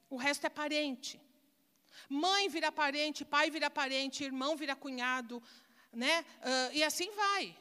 O 0.10 0.16
resto 0.16 0.46
é 0.48 0.50
parente. 0.50 1.22
Mãe 2.10 2.50
vira 2.50 2.72
parente, 2.72 3.24
pai 3.24 3.50
vira 3.50 3.70
parente, 3.70 4.24
irmão 4.24 4.56
vira 4.56 4.76
cunhado, 4.76 5.42
né? 5.92 6.22
Uh, 6.22 6.74
e 6.74 6.84
assim 6.84 7.10
vai. 7.12 7.58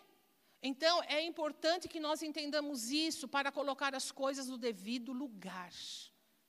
Então, 0.63 1.03
é 1.05 1.23
importante 1.23 1.89
que 1.89 1.99
nós 1.99 2.23
entendamos 2.23 2.91
isso 2.91 3.27
para 3.27 3.51
colocar 3.51 3.95
as 3.95 4.13
coisas 4.13 4.47
no 4.49 4.59
devido 4.59 5.13
lugar. 5.13 5.73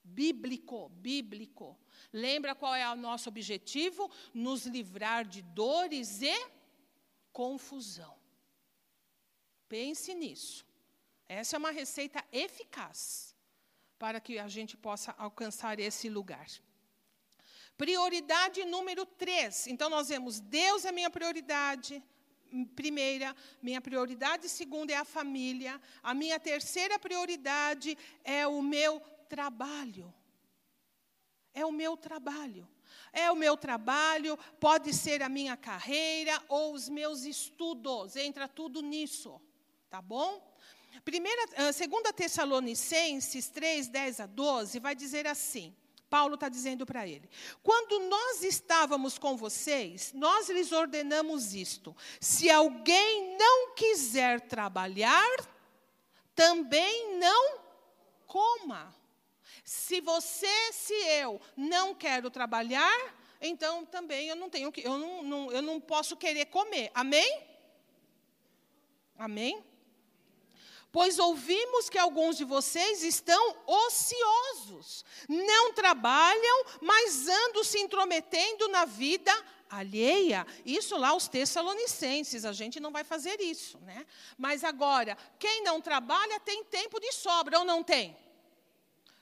Bíblico, 0.04 0.90
bíblico. 0.90 1.80
Lembra 2.12 2.54
qual 2.54 2.76
é 2.76 2.90
o 2.92 2.96
nosso 2.96 3.30
objetivo? 3.30 4.12
Nos 4.34 4.66
livrar 4.66 5.26
de 5.26 5.42
dores 5.42 6.22
e 6.22 6.36
confusão. 7.32 8.18
Pense 9.70 10.14
nisso. 10.14 10.66
Essa 11.28 11.56
é 11.56 11.60
uma 11.60 11.72
receita 11.72 12.26
eficaz 12.32 13.34
para 13.98 14.20
que 14.20 14.38
a 14.38 14.50
gente 14.50 14.76
possa 14.76 15.14
alcançar 15.18 15.80
esse 15.80 16.10
lugar. 16.10 16.48
Prioridade 17.78 18.64
número 18.66 19.06
três. 19.06 19.68
Então, 19.68 19.90
nós 19.90 20.10
vemos 20.10 20.40
Deus 20.40 20.86
é 20.86 20.92
minha 20.92 21.10
prioridade, 21.10 22.04
primeira, 22.76 23.36
minha 23.62 23.82
prioridade 23.82 24.48
segunda 24.50 24.92
é 24.94 24.98
a 24.98 25.06
família, 25.06 25.82
a 26.04 26.14
minha 26.14 26.40
terceira 26.40 27.00
prioridade 27.00 27.98
é 28.24 28.46
o 28.46 28.62
meu 28.62 29.00
trabalho. 29.28 30.14
É 31.54 31.66
o 31.66 31.72
meu 31.72 31.98
trabalho. 31.98 32.68
É 33.14 33.32
o 33.32 33.36
meu 33.36 33.56
trabalho, 33.58 34.38
pode 34.60 34.94
ser 34.94 35.22
a 35.24 35.30
minha 35.30 35.56
carreira 35.56 36.42
ou 36.48 36.74
os 36.74 36.90
meus 36.90 37.24
estudos, 37.24 38.16
entra 38.16 38.48
tudo 38.48 38.82
nisso, 38.82 39.42
tá 39.90 40.02
bom? 40.02 40.42
Primeira, 41.06 41.72
segunda 41.72 42.12
Tessalonicenses 42.12 43.50
3, 43.50 43.88
10 43.88 44.20
a 44.20 44.26
12, 44.26 44.80
vai 44.80 44.94
dizer 44.94 45.26
assim: 45.26 45.76
Paulo 46.12 46.34
está 46.36 46.50
dizendo 46.50 46.86
para 46.86 47.08
ele: 47.08 47.30
quando 47.64 47.98
nós 48.10 48.44
estávamos 48.44 49.18
com 49.18 49.38
vocês, 49.38 50.12
nós 50.14 50.50
lhes 50.50 50.74
ordenamos 50.74 51.54
isto: 51.54 51.96
se 52.20 52.50
alguém 52.50 53.38
não 53.38 53.74
quiser 53.74 54.42
trabalhar, 54.42 55.30
também 56.36 57.18
não 57.18 57.60
coma. 58.28 58.94
Se 59.64 60.02
você, 60.02 60.74
se 60.74 60.94
eu 60.94 61.40
não 61.56 61.96
quero 61.96 62.30
trabalhar, 62.30 63.16
então 63.40 63.86
também 63.86 64.28
eu 64.28 64.36
não 64.36 64.50
tenho 64.50 64.70
que, 64.70 64.86
eu 64.86 64.98
não, 64.98 65.24
não, 65.24 65.52
eu 65.52 65.62
não 65.62 65.80
posso 65.80 66.18
querer 66.18 66.48
comer. 66.48 66.92
Amém? 66.94 67.42
Amém? 69.18 69.64
Pois 70.92 71.20
ouvimos 71.20 71.90
que 71.90 71.98
alguns 71.98 72.36
de 72.36 72.44
vocês 72.44 73.02
estão 73.04 73.56
ociosos, 73.66 75.06
não 75.28 75.72
trabalham, 75.72 76.66
mas 76.82 77.28
andam 77.28 77.64
se 77.64 77.80
intrometendo 77.80 78.68
na 78.68 78.84
vida 78.84 79.32
alheia. 79.70 80.46
Isso 80.66 80.98
lá 80.98 81.16
os 81.16 81.30
Tessalonicenses, 81.30 82.44
a 82.44 82.52
gente 82.52 82.80
não 82.80 82.92
vai 82.92 83.06
fazer 83.06 83.40
isso, 83.40 83.80
né? 83.80 84.06
Mas 84.38 84.66
agora, 84.66 85.18
quem 85.40 85.64
não 85.64 85.80
trabalha 85.80 86.40
tem 86.42 86.64
tempo 86.66 87.00
de 87.00 87.14
sobra 87.14 87.60
ou 87.60 87.66
não 87.66 87.82
tem? 87.82 88.18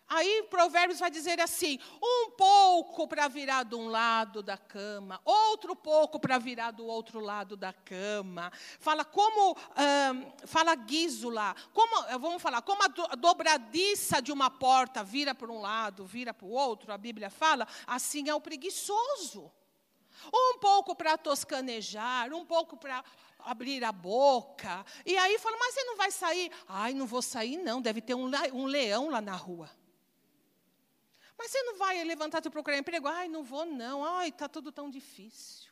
Aí 0.10 0.43
Provérbios 0.50 1.00
vai 1.00 1.12
dizer 1.12 1.39
assim: 1.39 1.80
um 2.02 2.32
pouco 2.32 3.08
para 3.08 3.28
virar 3.28 3.63
de 3.63 3.76
um 3.76 3.88
lado 3.88 4.41
da 4.41 4.58
cama, 4.58 5.22
outro 5.24 5.76
pouco 5.76 6.19
para 6.19 6.39
virar 6.39 6.72
do 6.72 6.86
outro 6.86 7.19
lado 7.19 7.56
da 7.56 7.72
cama. 7.72 8.52
Fala 8.80 9.06
como, 9.06 9.56
fala 10.45 10.74
guiso 10.74 11.30
lá, 11.30 11.56
como, 11.74 12.19
vamos 12.19 12.41
falar, 12.41 12.63
como 12.63 12.82
a 12.84 13.15
dobradiça 13.15 14.19
de 14.22 14.32
uma 14.32 14.50
porta 14.50 15.04
vira 15.04 15.36
para 15.36 15.52
um 15.52 15.62
lado, 15.62 16.06
vira 16.06 16.34
para 16.34 16.48
o 16.48 16.52
outro, 16.52 16.91
a 16.91 16.98
Bíblia 16.98 17.30
fala, 17.30 17.67
assim 17.86 18.28
é 18.28 18.34
o 18.34 18.41
preguiçoso. 18.41 19.52
Um 20.34 20.58
pouco 20.60 20.95
para 20.95 21.17
toscanejar, 21.17 22.34
um 22.34 22.45
pouco 22.45 22.76
para 22.76 23.02
abrir 23.39 23.84
a 23.86 23.91
boca. 23.91 24.86
E 25.06 25.17
aí 25.17 25.39
fala, 25.39 25.56
mas 25.58 25.74
você 25.74 25.84
não 25.86 25.95
vai 25.95 26.12
sair? 26.12 26.52
Ai, 26.67 26.93
não 26.93 27.06
vou 27.06 27.22
sair, 27.22 27.58
não, 27.58 27.82
deve 27.82 28.02
ter 28.02 28.15
um 28.15 28.65
leão 28.65 29.10
lá 29.10 29.22
na 29.22 29.36
rua. 29.36 29.69
Mas 31.39 31.52
você 31.52 31.63
não 31.63 31.78
vai 31.78 32.04
levantar 32.04 32.41
para 32.41 32.52
procurar 32.52 32.78
emprego? 32.78 33.08
Ai, 33.08 33.30
não 33.30 33.43
vou 33.43 33.65
não. 33.65 34.04
Ai, 34.04 34.28
está 34.28 34.49
tudo 34.49 34.73
tão 34.73 34.89
difícil. 34.89 35.71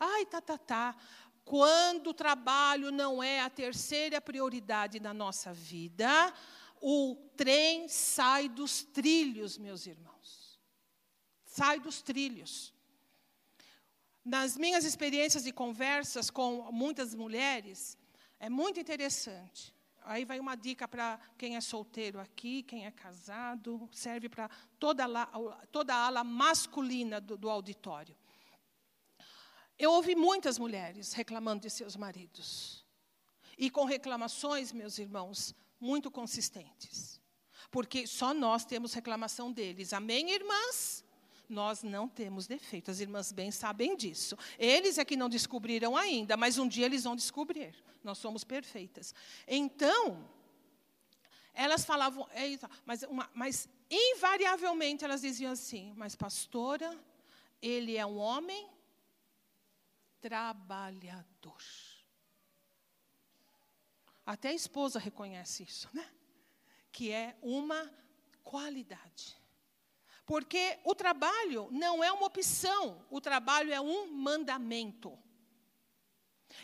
Ai, 0.00 0.24
tá, 0.24 0.40
tá, 0.40 0.56
tá. 0.56 0.96
Quando 1.44 2.08
o 2.08 2.14
trabalho 2.14 2.90
não 2.90 3.22
é 3.22 3.40
a 3.40 3.50
terceira 3.50 4.18
prioridade 4.18 4.98
na 4.98 5.12
nossa 5.12 5.52
vida, 5.52 6.32
o 6.80 7.16
trem 7.36 7.86
sai 7.86 8.48
dos 8.48 8.82
trilhos, 8.82 9.58
meus 9.58 9.86
irmãos. 9.86 10.58
Sai 11.44 11.78
dos 11.80 12.00
trilhos. 12.00 12.72
Nas 14.24 14.56
minhas 14.56 14.86
experiências 14.86 15.44
de 15.44 15.52
conversas 15.52 16.30
com 16.30 16.72
muitas 16.72 17.14
mulheres, 17.14 17.98
é 18.40 18.48
muito 18.48 18.80
interessante. 18.80 19.73
Aí 20.04 20.24
vai 20.24 20.38
uma 20.38 20.54
dica 20.54 20.86
para 20.86 21.18
quem 21.38 21.56
é 21.56 21.60
solteiro 21.60 22.20
aqui, 22.20 22.62
quem 22.62 22.84
é 22.84 22.90
casado, 22.90 23.88
serve 23.90 24.28
para 24.28 24.50
toda, 24.78 25.04
toda 25.72 25.94
a 25.94 26.06
ala 26.06 26.22
masculina 26.22 27.20
do, 27.20 27.36
do 27.36 27.48
auditório. 27.48 28.14
Eu 29.78 29.92
ouvi 29.92 30.14
muitas 30.14 30.58
mulheres 30.58 31.12
reclamando 31.12 31.62
de 31.62 31.70
seus 31.70 31.96
maridos. 31.96 32.84
E 33.58 33.70
com 33.70 33.84
reclamações, 33.84 34.72
meus 34.72 34.98
irmãos, 34.98 35.54
muito 35.80 36.10
consistentes. 36.10 37.20
Porque 37.70 38.06
só 38.06 38.32
nós 38.32 38.64
temos 38.64 38.94
reclamação 38.94 39.52
deles. 39.52 39.92
Amém, 39.92 40.30
irmãs? 40.30 41.03
Nós 41.48 41.82
não 41.82 42.08
temos 42.08 42.46
defeito. 42.46 42.90
As 42.90 43.00
irmãs 43.00 43.32
bem 43.32 43.50
sabem 43.50 43.96
disso. 43.96 44.36
Eles 44.58 44.98
é 44.98 45.04
que 45.04 45.16
não 45.16 45.28
descobriram 45.28 45.96
ainda, 45.96 46.36
mas 46.36 46.58
um 46.58 46.66
dia 46.66 46.86
eles 46.86 47.04
vão 47.04 47.14
descobrir. 47.14 47.74
Nós 48.02 48.18
somos 48.18 48.44
perfeitas. 48.44 49.14
Então, 49.46 50.26
elas 51.52 51.84
falavam, 51.84 52.28
é 52.32 52.58
mas, 52.84 53.02
uma, 53.04 53.30
mas 53.32 53.68
invariavelmente 53.90 55.04
elas 55.04 55.20
diziam 55.20 55.52
assim: 55.52 55.92
Mas, 55.96 56.14
pastora, 56.14 56.98
ele 57.62 57.96
é 57.96 58.04
um 58.04 58.18
homem 58.18 58.68
trabalhador. 60.20 61.62
Até 64.26 64.48
a 64.48 64.54
esposa 64.54 64.98
reconhece 64.98 65.62
isso, 65.62 65.88
né? 65.92 66.10
Que 66.90 67.12
é 67.12 67.36
uma 67.42 67.92
qualidade. 68.42 69.36
Porque 70.26 70.78
o 70.84 70.94
trabalho 70.94 71.68
não 71.70 72.02
é 72.02 72.10
uma 72.10 72.26
opção, 72.26 73.04
o 73.10 73.20
trabalho 73.20 73.72
é 73.72 73.80
um 73.80 74.06
mandamento. 74.10 75.18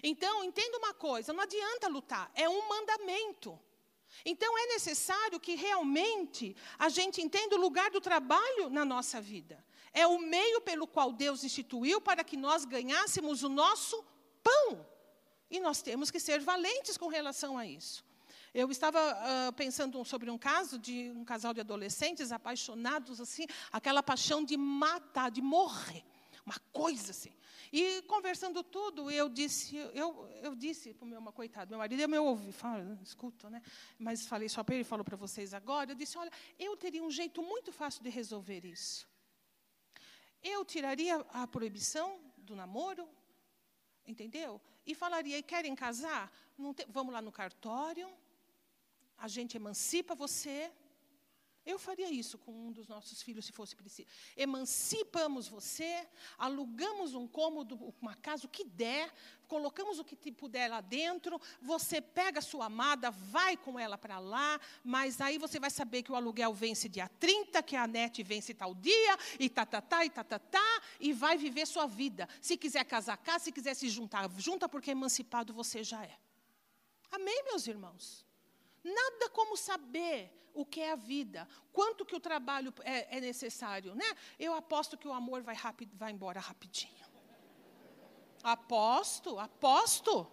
Então, 0.03 0.44
entenda 0.44 0.79
uma 0.79 0.94
coisa: 0.94 1.33
não 1.33 1.42
adianta 1.42 1.88
lutar, 1.88 2.31
é 2.35 2.49
um 2.49 2.68
mandamento. 2.68 3.59
Então, 4.25 4.59
é 4.59 4.66
necessário 4.66 5.38
que 5.38 5.55
realmente 5.55 6.57
a 6.79 6.88
gente 6.88 7.23
entenda 7.23 7.57
o 7.57 7.61
lugar 7.61 7.90
do 7.90 8.01
trabalho 8.01 8.68
na 8.70 8.85
nossa 8.85 9.20
vida. 9.20 9.64
É 9.92 10.07
o 10.07 10.18
meio 10.18 10.61
pelo 10.61 10.87
qual 10.87 11.12
Deus 11.12 11.44
instituiu 11.44 12.01
para 12.01 12.25
que 12.25 12.37
nós 12.37 12.64
ganhássemos 12.64 13.42
o 13.42 13.49
nosso 13.49 14.05
pão. 14.42 14.87
E 15.51 15.59
nós 15.59 15.83
temos 15.83 16.11
que 16.11 16.20
ser 16.20 16.40
valentes 16.40 16.96
com 16.96 17.09
relação 17.09 17.59
a 17.59 17.66
isso. 17.66 18.05
Eu 18.53 18.71
estava 18.71 18.99
uh, 18.99 19.53
pensando 19.53 20.05
sobre 20.05 20.29
um 20.31 20.37
caso 20.39 20.79
de 20.79 21.11
um 21.15 21.25
casal 21.25 21.55
de 21.55 21.61
adolescentes 21.61 22.33
apaixonados, 22.33 23.21
assim, 23.21 23.47
aquela 23.71 24.03
paixão 24.03 24.45
de 24.45 24.57
matar, 24.57 25.31
de 25.31 25.41
morrer, 25.41 26.05
uma 26.45 26.59
coisa 26.73 27.13
assim. 27.13 27.33
E 27.73 28.03
conversando 28.03 28.65
tudo, 28.65 29.09
eu 29.09 29.29
disse, 29.29 29.77
eu, 29.95 30.29
eu 30.43 30.57
disse 30.57 30.93
para 30.93 31.05
o 31.05 31.09
meu, 31.09 31.23
coitado, 31.33 31.71
meu 31.71 31.79
marido, 31.79 32.01
eu 32.01 32.09
me 32.09 32.19
ouvi, 32.19 32.51
fala, 32.51 32.99
escuta, 33.01 33.49
né? 33.49 33.63
Mas 33.97 34.27
falei 34.27 34.49
só 34.49 34.65
para 34.65 34.75
ele, 34.75 34.83
falou 34.83 35.05
para 35.05 35.17
vocês 35.17 35.55
agora. 35.55 35.92
Eu 35.92 35.94
disse, 35.94 36.19
olha, 36.19 36.33
eu 36.59 36.77
teria 36.77 37.05
um 37.05 37.11
jeito 37.11 37.40
muito 37.40 37.71
fácil 37.73 38.03
de 38.03 38.11
resolver 38.11 38.65
isso. 38.65 39.09
Eu 40.42 40.65
tiraria 40.65 41.25
a 41.33 41.46
proibição 41.46 42.19
do 42.38 42.57
namoro, 42.57 43.09
entendeu? 44.05 44.61
E 44.85 44.92
falaria, 44.92 45.40
querem 45.40 45.77
casar? 45.77 46.33
Vamos 46.88 47.13
lá 47.13 47.23
no 47.23 47.31
cartório, 47.31 48.11
a 49.21 49.29
gente 49.29 49.56
emancipa 49.56 50.14
você, 50.14 50.73
Eu 51.64 51.79
faria 51.79 52.10
isso 52.10 52.38
com 52.38 52.52
um 52.52 52.73
dos 52.73 52.88
nossos 52.88 53.21
filhos, 53.21 53.44
se 53.44 53.52
fosse 53.52 53.77
preciso. 53.77 54.08
Emancipamos 54.35 55.46
você, 55.46 56.08
alugamos 56.38 57.14
um 57.14 57.29
cômodo, 57.29 57.94
uma 58.00 58.14
casa, 58.14 58.46
o 58.46 58.48
que 58.48 58.64
der, 58.64 59.12
colocamos 59.46 59.98
o 59.98 60.04
que 60.04 60.33
puder 60.33 60.71
lá 60.71 60.81
dentro, 60.81 61.38
você 61.60 62.00
pega 62.00 62.38
a 62.38 62.42
sua 62.42 62.64
amada, 62.66 63.10
vai 63.10 63.58
com 63.58 63.79
ela 63.79 63.98
para 63.98 64.18
lá, 64.18 64.58
mas 64.83 65.21
aí 65.21 65.37
você 65.37 65.60
vai 65.60 65.71
saber 65.71 66.02
que 66.02 66.10
o 66.10 66.16
aluguel 66.16 66.54
vence 66.54 66.88
dia 66.88 67.08
30, 67.08 67.62
que 67.62 67.77
a 67.77 67.87
net 67.87 68.23
vence 68.23 68.54
tal 68.54 68.75
dia, 68.75 69.18
e 69.38 69.50
tá, 69.50 69.66
tá, 69.66 69.83
tá, 69.83 70.04
e 70.04 70.08
tá, 70.10 70.25
tá, 70.25 70.38
tá, 70.38 70.83
e 70.98 71.12
vai 71.12 71.37
viver 71.37 71.66
sua 71.66 71.87
vida. 71.87 72.27
Se 72.40 72.56
quiser 72.56 72.85
casar, 72.85 73.18
casa, 73.18 73.44
se 73.44 73.52
quiser 73.52 73.75
se 73.75 73.88
juntar, 73.90 74.31
junta, 74.38 74.66
porque 74.66 74.92
emancipado 74.92 75.52
você 75.52 75.85
já 75.85 76.02
é. 76.02 76.18
Amém, 77.10 77.44
meus 77.44 77.66
irmãos? 77.66 78.29
Nada 78.83 79.28
como 79.31 79.56
saber 79.56 80.33
o 80.54 80.64
que 80.64 80.81
é 80.81 80.92
a 80.92 80.96
vida, 80.96 81.48
quanto 81.72 82.04
que 82.04 82.14
o 82.14 82.20
trabalho 82.20 82.72
é, 82.83 83.18
é 83.18 83.20
necessário, 83.20 83.94
né? 83.94 84.06
Eu 84.38 84.54
aposto 84.54 84.96
que 84.96 85.06
o 85.06 85.12
amor 85.12 85.42
vai, 85.42 85.54
rapid, 85.54 85.88
vai 85.94 86.10
embora 86.12 86.40
rapidinho. 86.40 87.08
Aposto, 88.42 89.38
aposto. 89.38 90.26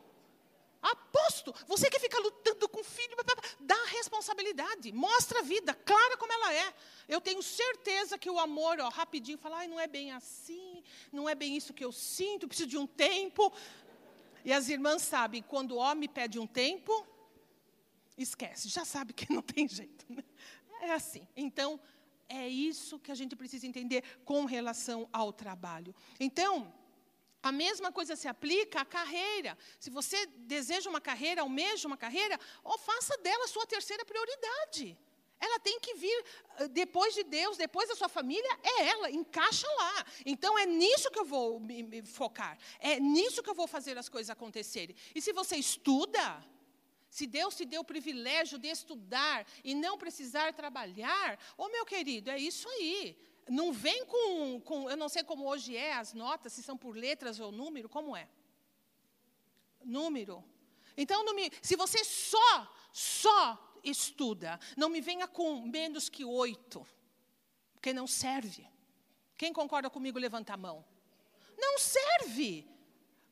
Aposto. 0.82 1.54
Você 1.66 1.90
que 1.90 2.00
fica 2.00 2.20
lutando 2.20 2.70
com 2.70 2.82
o 2.82 2.84
filho, 2.84 3.16
dá 3.60 3.76
responsabilidade, 3.88 4.92
mostra 4.92 5.40
a 5.40 5.44
vida, 5.44 5.74
clara 5.74 6.18
como 6.18 6.32
ela 6.32 6.54
é. 6.54 6.74
Eu 7.08 7.20
tenho 7.20 7.42
certeza 7.42 8.18
que 8.18 8.30
o 8.30 8.40
amor, 8.40 8.80
ó, 8.80 8.90
rapidinho, 8.90 9.38
fala, 9.38 9.58
ai, 9.58 9.68
não 9.68 9.80
é 9.80 9.88
bem 9.88 10.12
assim, 10.12 10.84
não 11.12 11.28
é 11.28 11.36
bem 11.36 11.58
isso 11.58 11.74
que 11.74 11.84
eu 11.84 11.92
sinto, 11.92 12.48
preciso 12.48 12.70
de 12.70 12.78
um 12.78 12.88
tempo. 12.88 13.52
E 14.46 14.54
as 14.54 14.70
irmãs 14.70 15.02
sabem, 15.02 15.42
quando 15.42 15.74
o 15.74 15.78
homem 15.78 16.08
pede 16.08 16.40
um 16.40 16.48
tempo, 16.48 17.06
esquece, 18.18 18.70
já 18.70 18.84
sabe 18.84 19.14
que 19.14 19.32
não 19.32 19.42
tem 19.42 19.68
jeito. 19.68 20.06
Né? 20.10 20.24
É 20.82 20.92
assim. 20.92 21.28
Então, 21.36 21.80
é 22.30 22.48
isso 22.48 23.00
que 23.00 23.12
a 23.12 23.16
gente 23.16 23.36
precisa 23.36 23.68
entender 23.68 24.04
com 24.26 24.46
relação 24.46 25.08
ao 25.14 25.32
trabalho. 25.32 25.96
Então, 26.20 26.74
a 27.42 27.52
mesma 27.52 27.92
coisa 27.92 28.16
se 28.16 28.28
aplica 28.28 28.82
à 28.82 28.86
carreira. 28.86 29.58
Se 29.80 29.90
você 29.90 30.26
deseja 30.26 30.90
uma 30.90 31.00
carreira, 31.00 31.42
almeja 31.42 31.88
uma 31.88 31.98
carreira, 31.98 32.40
ou 32.64 32.78
faça 32.78 33.18
dela 33.20 33.48
sua 33.48 33.66
terceira 33.66 34.04
prioridade. 34.04 34.98
Ela 35.40 35.60
tem 35.60 35.80
que 35.80 35.94
vir 35.94 36.26
ah, 36.58 36.68
depois 36.68 37.14
de 37.14 37.24
Deus, 37.24 37.58
depois 37.58 37.88
da 37.88 37.96
sua 37.96 38.10
família, 38.10 38.60
é 38.64 38.88
ela, 38.88 39.12
encaixa 39.12 39.68
lá. 39.78 40.06
Então 40.26 40.58
é 40.58 40.66
nisso 40.66 41.12
que 41.12 41.20
eu 41.20 41.26
vou 41.26 41.60
me, 41.60 41.84
me 41.84 42.02
focar, 42.02 42.58
é 42.80 43.00
nisso 43.00 43.44
que 43.44 43.50
eu 43.50 43.54
vou 43.54 43.68
fazer 43.68 43.98
as 43.98 44.10
coisas 44.10 44.32
acontecerem. 44.32 44.96
E 45.14 45.22
se 45.22 45.32
você 45.32 45.56
estuda, 45.56 46.44
se 47.18 47.26
Deus 47.26 47.56
te 47.56 47.66
deu 47.66 47.82
o 47.82 47.84
privilégio 47.84 48.60
de 48.60 48.68
estudar 48.68 49.44
e 49.64 49.74
não 49.74 49.98
precisar 49.98 50.54
trabalhar, 50.54 51.40
ô 51.58 51.64
oh, 51.64 51.70
meu 51.70 51.84
querido, 51.84 52.30
é 52.30 52.38
isso 52.38 52.70
aí. 52.70 53.18
Não 53.50 53.74
vem 53.74 54.06
com, 54.06 54.62
com, 54.62 54.88
eu 54.88 54.96
não 54.96 55.10
sei 55.10 55.24
como 55.24 55.48
hoje 55.48 55.76
é 55.76 55.94
as 55.94 56.14
notas, 56.14 56.54
se 56.54 56.62
são 56.62 56.78
por 56.78 56.96
letras 56.96 57.40
ou 57.40 57.52
número, 57.52 57.90
como 57.90 58.16
é? 58.16 58.30
Número. 59.84 60.44
Então, 60.96 61.26
se 61.60 61.76
você 61.76 62.04
só, 62.04 62.72
só 62.94 63.76
estuda, 63.84 64.60
não 64.76 64.88
me 64.88 65.02
venha 65.02 65.28
com 65.28 65.62
menos 65.62 66.10
que 66.10 66.24
oito, 66.24 66.86
porque 67.74 67.94
não 67.94 68.06
serve. 68.06 68.70
Quem 69.36 69.52
concorda 69.52 69.90
comigo, 69.90 70.20
levanta 70.20 70.54
a 70.54 70.58
mão. 70.58 70.86
Não 71.58 71.80
serve. 71.80 72.70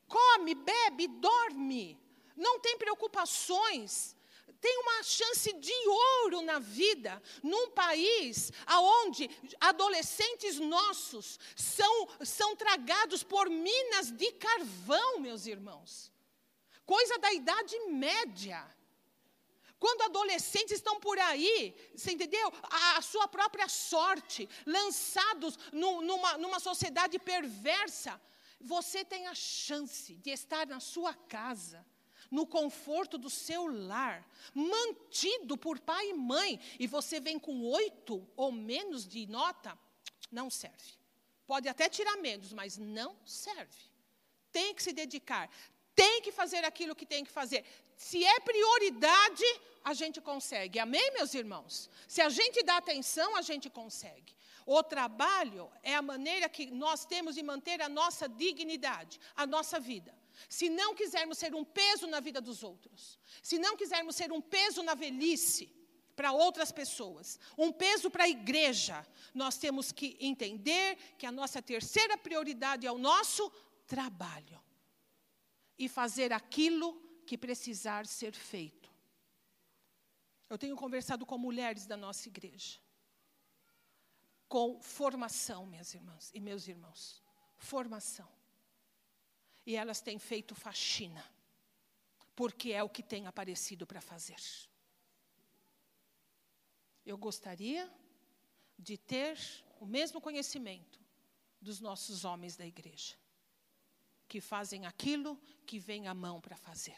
Come, 0.07 0.55
bebe, 0.55 1.07
dorme 1.07 2.03
não 2.35 2.59
tem 2.59 2.77
preocupações, 2.77 4.15
tem 4.59 4.77
uma 4.79 5.03
chance 5.03 5.53
de 5.53 5.73
ouro 5.87 6.41
na 6.41 6.59
vida, 6.59 7.21
num 7.43 7.69
país 7.69 8.51
onde 8.67 9.29
adolescentes 9.59 10.59
nossos 10.59 11.39
são, 11.55 12.09
são 12.23 12.55
tragados 12.55 13.23
por 13.23 13.49
minas 13.49 14.11
de 14.11 14.31
carvão, 14.33 15.19
meus 15.19 15.45
irmãos. 15.45 16.11
Coisa 16.85 17.17
da 17.19 17.33
Idade 17.33 17.77
Média. 17.89 18.65
Quando 19.79 20.03
adolescentes 20.03 20.77
estão 20.77 20.99
por 20.99 21.19
aí, 21.19 21.75
você 21.95 22.11
entendeu? 22.11 22.51
A, 22.63 22.97
a 22.97 23.01
sua 23.01 23.27
própria 23.27 23.67
sorte, 23.67 24.49
lançados 24.65 25.59
no, 25.71 26.01
numa, 26.01 26.37
numa 26.37 26.59
sociedade 26.59 27.19
perversa, 27.19 28.19
você 28.59 29.03
tem 29.03 29.27
a 29.27 29.35
chance 29.35 30.15
de 30.15 30.31
estar 30.31 30.65
na 30.65 30.79
sua 30.79 31.13
casa 31.13 31.85
no 32.35 32.45
conforto 32.45 33.17
do 33.17 33.29
seu 33.29 33.65
lar, 33.65 34.27
mantido 34.53 35.57
por 35.57 35.79
pai 35.79 36.09
e 36.09 36.13
mãe, 36.13 36.59
e 36.77 36.85
você 36.85 37.17
vem 37.19 37.39
com 37.39 37.63
oito 37.63 38.27
ou 38.35 38.51
menos 38.51 39.07
de 39.07 39.25
nota, 39.25 39.77
não 40.29 40.49
serve. 40.49 40.91
Pode 41.47 41.69
até 41.69 41.87
tirar 41.87 42.17
menos, 42.17 42.51
mas 42.51 42.77
não 42.77 43.15
serve. 43.25 43.83
Tem 44.51 44.73
que 44.75 44.83
se 44.83 44.91
dedicar, 44.91 45.49
tem 45.95 46.21
que 46.21 46.31
fazer 46.31 46.65
aquilo 46.65 46.97
que 46.99 47.05
tem 47.05 47.23
que 47.23 47.31
fazer. 47.31 47.63
Se 47.95 48.25
é 48.25 48.37
prioridade, 48.41 49.45
a 49.81 49.93
gente 49.93 50.19
consegue. 50.19 50.77
Amém, 50.77 51.13
meus 51.13 51.33
irmãos? 51.33 51.89
Se 52.05 52.21
a 52.21 52.27
gente 52.27 52.61
dá 52.63 52.77
atenção, 52.77 53.37
a 53.37 53.41
gente 53.41 53.69
consegue. 53.69 54.35
O 54.65 54.83
trabalho 54.83 55.71
é 55.81 55.95
a 55.95 56.01
maneira 56.01 56.49
que 56.49 56.65
nós 56.65 57.05
temos 57.05 57.35
de 57.35 57.43
manter 57.43 57.81
a 57.81 57.87
nossa 57.87 58.27
dignidade, 58.27 59.21
a 59.37 59.47
nossa 59.47 59.79
vida. 59.79 60.13
Se 60.49 60.69
não 60.69 60.93
quisermos 60.93 61.37
ser 61.37 61.53
um 61.55 61.63
peso 61.63 62.07
na 62.07 62.19
vida 62.19 62.41
dos 62.41 62.63
outros, 62.63 63.19
se 63.41 63.57
não 63.57 63.75
quisermos 63.77 64.15
ser 64.15 64.31
um 64.31 64.41
peso 64.41 64.83
na 64.83 64.93
velhice 64.93 65.73
para 66.15 66.31
outras 66.31 66.71
pessoas, 66.71 67.39
um 67.57 67.71
peso 67.71 68.09
para 68.09 68.23
a 68.23 68.29
igreja, 68.29 69.05
nós 69.33 69.57
temos 69.57 69.91
que 69.91 70.17
entender 70.19 70.97
que 71.17 71.25
a 71.25 71.31
nossa 71.31 71.61
terceira 71.61 72.17
prioridade 72.17 72.87
é 72.87 72.91
o 72.91 72.97
nosso 72.97 73.51
trabalho 73.85 74.61
e 75.77 75.89
fazer 75.89 76.31
aquilo 76.31 76.95
que 77.25 77.37
precisar 77.37 78.05
ser 78.05 78.33
feito. 78.33 78.89
Eu 80.49 80.57
tenho 80.57 80.75
conversado 80.75 81.25
com 81.25 81.37
mulheres 81.37 81.85
da 81.85 81.97
nossa 81.97 82.29
igreja, 82.29 82.79
com 84.47 84.81
formação, 84.81 85.65
minhas 85.65 85.93
irmãs 85.93 86.31
e 86.33 86.39
meus 86.39 86.67
irmãos, 86.67 87.21
formação 87.57 88.34
e 89.65 89.75
elas 89.75 90.01
têm 90.01 90.19
feito 90.19 90.53
faxina, 90.53 91.23
porque 92.35 92.71
é 92.71 92.83
o 92.83 92.89
que 92.89 93.01
tem 93.01 93.25
aparecido 93.27 93.87
para 93.87 94.01
fazer. 94.01 94.41
Eu 97.05 97.17
gostaria 97.17 97.91
de 98.77 98.97
ter 98.97 99.37
o 99.79 99.85
mesmo 99.85 100.19
conhecimento 100.21 100.99
dos 101.61 101.79
nossos 101.79 102.25
homens 102.25 102.55
da 102.55 102.65
igreja, 102.65 103.15
que 104.27 104.39
fazem 104.41 104.85
aquilo 104.85 105.37
que 105.65 105.79
vem 105.79 106.07
à 106.07 106.13
mão 106.13 106.39
para 106.41 106.55
fazer, 106.55 106.97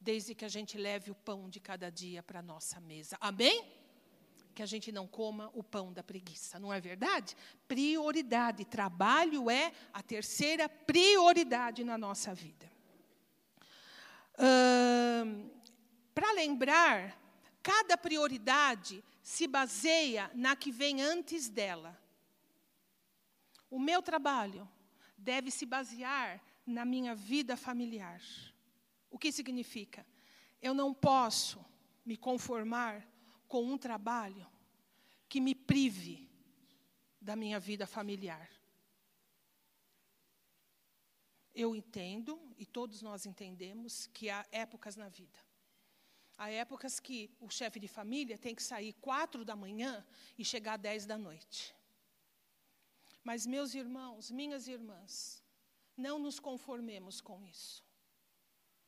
desde 0.00 0.34
que 0.34 0.44
a 0.44 0.48
gente 0.48 0.76
leve 0.76 1.10
o 1.10 1.14
pão 1.14 1.48
de 1.48 1.60
cada 1.60 1.90
dia 1.90 2.22
para 2.22 2.40
a 2.40 2.42
nossa 2.42 2.80
mesa. 2.80 3.16
Amém? 3.20 3.77
Que 4.58 4.62
a 4.64 4.66
gente 4.66 4.90
não 4.90 5.06
coma 5.06 5.52
o 5.54 5.62
pão 5.62 5.92
da 5.92 6.02
preguiça, 6.02 6.58
não 6.58 6.74
é 6.74 6.80
verdade? 6.80 7.36
Prioridade, 7.68 8.64
trabalho 8.64 9.48
é 9.48 9.70
a 9.92 10.02
terceira 10.02 10.68
prioridade 10.68 11.84
na 11.84 11.96
nossa 11.96 12.34
vida. 12.34 12.68
Para 16.12 16.32
lembrar, 16.32 17.16
cada 17.62 17.96
prioridade 17.96 19.04
se 19.22 19.46
baseia 19.46 20.28
na 20.34 20.56
que 20.56 20.72
vem 20.72 21.02
antes 21.02 21.48
dela. 21.48 21.96
O 23.70 23.78
meu 23.78 24.02
trabalho 24.02 24.68
deve 25.16 25.52
se 25.52 25.64
basear 25.64 26.42
na 26.66 26.84
minha 26.84 27.14
vida 27.14 27.56
familiar. 27.56 28.20
O 29.08 29.16
que 29.16 29.30
significa? 29.30 30.04
Eu 30.60 30.74
não 30.74 30.92
posso 30.92 31.64
me 32.04 32.16
conformar 32.16 33.06
com 33.48 33.64
um 33.64 33.78
trabalho 33.78 34.46
que 35.28 35.40
me 35.40 35.54
prive 35.54 36.28
da 37.20 37.34
minha 37.34 37.58
vida 37.58 37.86
familiar. 37.86 38.48
Eu 41.54 41.74
entendo, 41.74 42.40
e 42.56 42.64
todos 42.64 43.02
nós 43.02 43.26
entendemos, 43.26 44.06
que 44.08 44.30
há 44.30 44.46
épocas 44.52 44.94
na 44.94 45.08
vida. 45.08 45.38
Há 46.36 46.50
épocas 46.50 47.00
que 47.00 47.34
o 47.40 47.50
chefe 47.50 47.80
de 47.80 47.88
família 47.88 48.38
tem 48.38 48.54
que 48.54 48.62
sair 48.62 48.92
quatro 48.92 49.44
da 49.44 49.56
manhã 49.56 50.06
e 50.38 50.44
chegar 50.44 50.76
dez 50.76 51.04
da 51.04 51.18
noite. 51.18 51.74
Mas, 53.24 53.44
meus 53.44 53.74
irmãos, 53.74 54.30
minhas 54.30 54.68
irmãs, 54.68 55.42
não 55.96 56.18
nos 56.18 56.38
conformemos 56.38 57.20
com 57.20 57.42
isso. 57.44 57.84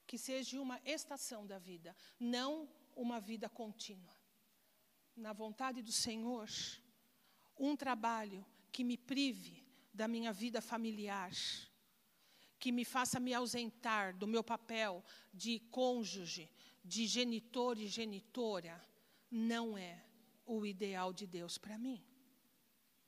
Que 0.06 0.16
seja 0.16 0.60
uma 0.60 0.80
estação 0.84 1.44
da 1.44 1.58
vida, 1.58 1.96
não 2.20 2.68
uma 2.94 3.20
vida 3.20 3.48
contínua 3.48 4.19
na 5.16 5.32
vontade 5.32 5.82
do 5.82 5.92
Senhor, 5.92 6.48
um 7.58 7.76
trabalho 7.76 8.44
que 8.72 8.84
me 8.84 8.96
prive 8.96 9.64
da 9.92 10.08
minha 10.08 10.32
vida 10.32 10.60
familiar, 10.60 11.32
que 12.58 12.70
me 12.70 12.84
faça 12.84 13.18
me 13.18 13.34
ausentar 13.34 14.16
do 14.16 14.26
meu 14.26 14.44
papel 14.44 15.04
de 15.32 15.60
cônjuge, 15.70 16.50
de 16.84 17.06
genitor 17.06 17.78
e 17.78 17.86
genitora, 17.86 18.82
não 19.30 19.76
é 19.76 20.04
o 20.46 20.66
ideal 20.66 21.12
de 21.12 21.26
Deus 21.26 21.58
para 21.58 21.78
mim. 21.78 22.04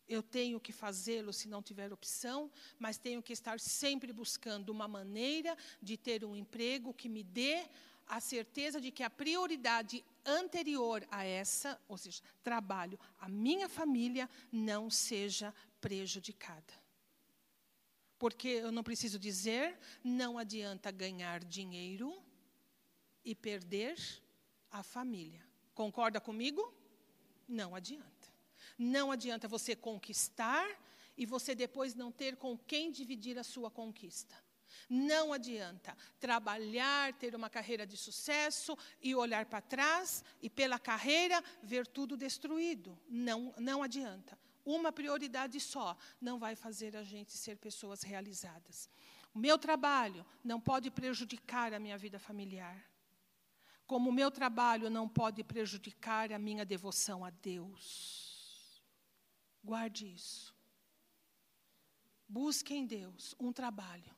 Eu 0.07 0.23
tenho 0.23 0.61
que 0.61 0.73
fazê-lo 0.73 1.33
se 1.33 1.49
não 1.49 1.63
tiver 1.63 1.93
opção, 1.93 2.51
mas 2.79 2.99
tenho 2.99 3.23
que 3.23 3.33
estar 3.33 3.59
sempre 3.59 4.13
buscando 4.13 4.71
uma 4.71 4.87
maneira 4.87 5.57
de 5.81 5.97
ter 5.97 6.25
um 6.25 6.37
emprego 6.37 6.93
que 6.93 7.09
me 7.09 7.23
dê 7.23 7.69
a 8.13 8.21
certeza 8.21 8.79
de 8.79 8.91
que 8.91 9.03
a 9.03 9.09
prioridade 9.09 10.05
anterior 10.27 11.03
a 11.11 11.25
essa, 11.25 11.81
ou 11.89 11.97
seja, 11.97 12.23
trabalho, 12.43 13.01
a 13.19 13.27
minha 13.27 13.71
família, 13.71 14.29
não 14.53 14.91
seja 14.91 15.55
prejudicada. 15.81 16.75
Porque 18.19 18.49
eu 18.49 18.71
não 18.71 18.83
preciso 18.83 19.19
dizer, 19.19 19.79
não 20.05 20.37
adianta 20.37 20.91
ganhar 20.91 21.43
dinheiro 21.43 22.23
e 23.25 23.35
perder 23.35 23.97
a 24.71 24.83
família. 24.83 25.43
Concorda 25.75 26.21
comigo? 26.21 26.71
Não 27.49 27.75
adianta. 27.75 28.29
Não 28.77 29.11
adianta 29.11 29.49
você 29.49 29.75
conquistar 29.75 30.69
e 31.17 31.25
você 31.25 31.55
depois 31.55 31.95
não 31.95 32.13
ter 32.13 32.37
com 32.37 32.59
quem 32.59 32.91
dividir 32.91 33.39
a 33.39 33.43
sua 33.43 33.71
conquista. 33.71 34.37
Não 34.89 35.33
adianta 35.33 35.97
trabalhar, 36.18 37.12
ter 37.14 37.35
uma 37.35 37.49
carreira 37.49 37.87
de 37.87 37.97
sucesso 37.97 38.76
e 39.01 39.14
olhar 39.14 39.47
para 39.47 39.61
trás 39.61 40.24
e 40.41 40.49
pela 40.51 40.78
carreira 40.78 41.43
ver 41.62 41.87
tudo 41.87 42.16
destruído. 42.16 42.99
Não, 43.09 43.55
não 43.59 43.83
adianta. 43.83 44.39
Uma 44.64 44.93
prioridade 44.93 45.59
só 45.59 45.97
não 46.20 46.39
vai 46.39 46.55
fazer 46.55 46.97
a 46.97 47.03
gente 47.03 47.33
ser 47.33 47.57
pessoas 47.57 48.03
realizadas. 48.03 48.89
O 49.35 49.39
meu 49.39 49.59
trabalho 49.59 50.24
não 50.45 50.61
pode 50.61 50.91
prejudicar 50.91 51.72
a 51.72 51.78
minha 51.78 51.99
vida 51.99 52.18
familiar. 52.18 52.85
Como 53.87 54.11
o 54.11 54.12
meu 54.12 54.30
trabalho 54.30 54.89
não 54.89 55.09
pode 55.09 55.43
prejudicar 55.43 56.33
a 56.33 56.39
minha 56.39 56.64
devoção 56.64 57.24
a 57.24 57.30
Deus. 57.30 58.83
Guarde 59.64 60.12
isso. 60.12 60.55
Busque 62.28 62.74
em 62.74 62.87
Deus 62.87 63.35
um 63.39 63.53
trabalho 63.53 64.14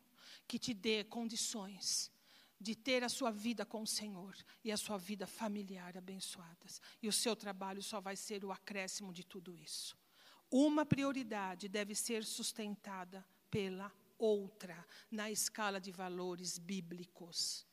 que 0.46 0.58
te 0.58 0.74
dê 0.74 1.04
condições 1.04 2.12
de 2.60 2.74
ter 2.74 3.04
a 3.04 3.08
sua 3.08 3.30
vida 3.30 3.66
com 3.66 3.82
o 3.82 3.86
Senhor 3.86 4.34
e 4.62 4.72
a 4.72 4.76
sua 4.76 4.96
vida 4.96 5.26
familiar 5.26 5.96
abençoadas. 5.96 6.80
E 7.02 7.08
o 7.08 7.12
seu 7.12 7.36
trabalho 7.36 7.82
só 7.82 8.00
vai 8.00 8.16
ser 8.16 8.44
o 8.44 8.52
acréscimo 8.52 9.12
de 9.12 9.24
tudo 9.24 9.54
isso. 9.54 9.96
Uma 10.50 10.86
prioridade 10.86 11.68
deve 11.68 11.94
ser 11.94 12.24
sustentada 12.24 13.26
pela 13.50 13.92
outra 14.18 14.86
na 15.10 15.30
escala 15.30 15.80
de 15.80 15.90
valores 15.90 16.58
bíblicos. 16.58 17.66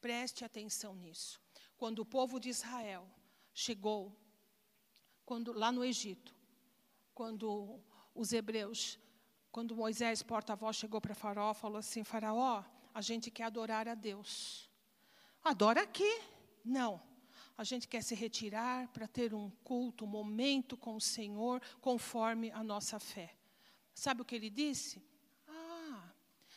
Preste 0.00 0.44
atenção 0.44 0.94
nisso. 0.94 1.40
Quando 1.76 2.00
o 2.00 2.06
povo 2.06 2.38
de 2.38 2.48
Israel 2.48 3.08
chegou 3.52 4.16
quando 5.24 5.52
lá 5.52 5.72
no 5.72 5.84
Egito, 5.84 6.32
quando 7.12 7.80
os 8.14 8.32
hebreus 8.32 8.96
quando 9.56 9.74
Moisés, 9.74 10.22
porta-voz, 10.22 10.76
chegou 10.76 11.00
para 11.00 11.14
Faraó, 11.14 11.54
falou 11.54 11.78
assim: 11.78 12.04
Faraó, 12.04 12.62
a 12.92 13.00
gente 13.00 13.30
quer 13.30 13.44
adorar 13.44 13.88
a 13.88 13.94
Deus. 13.94 14.68
Adora 15.42 15.80
aqui? 15.80 16.20
Não. 16.62 17.00
A 17.56 17.64
gente 17.64 17.88
quer 17.88 18.02
se 18.02 18.14
retirar 18.14 18.86
para 18.88 19.08
ter 19.08 19.32
um 19.32 19.48
culto, 19.64 20.04
um 20.04 20.08
momento 20.08 20.76
com 20.76 20.94
o 20.94 21.00
Senhor, 21.00 21.62
conforme 21.80 22.50
a 22.50 22.62
nossa 22.62 22.98
fé. 22.98 23.34
Sabe 23.94 24.20
o 24.20 24.26
que 24.26 24.34
ele 24.34 24.50
disse? 24.50 25.02
Ah, 25.48 26.02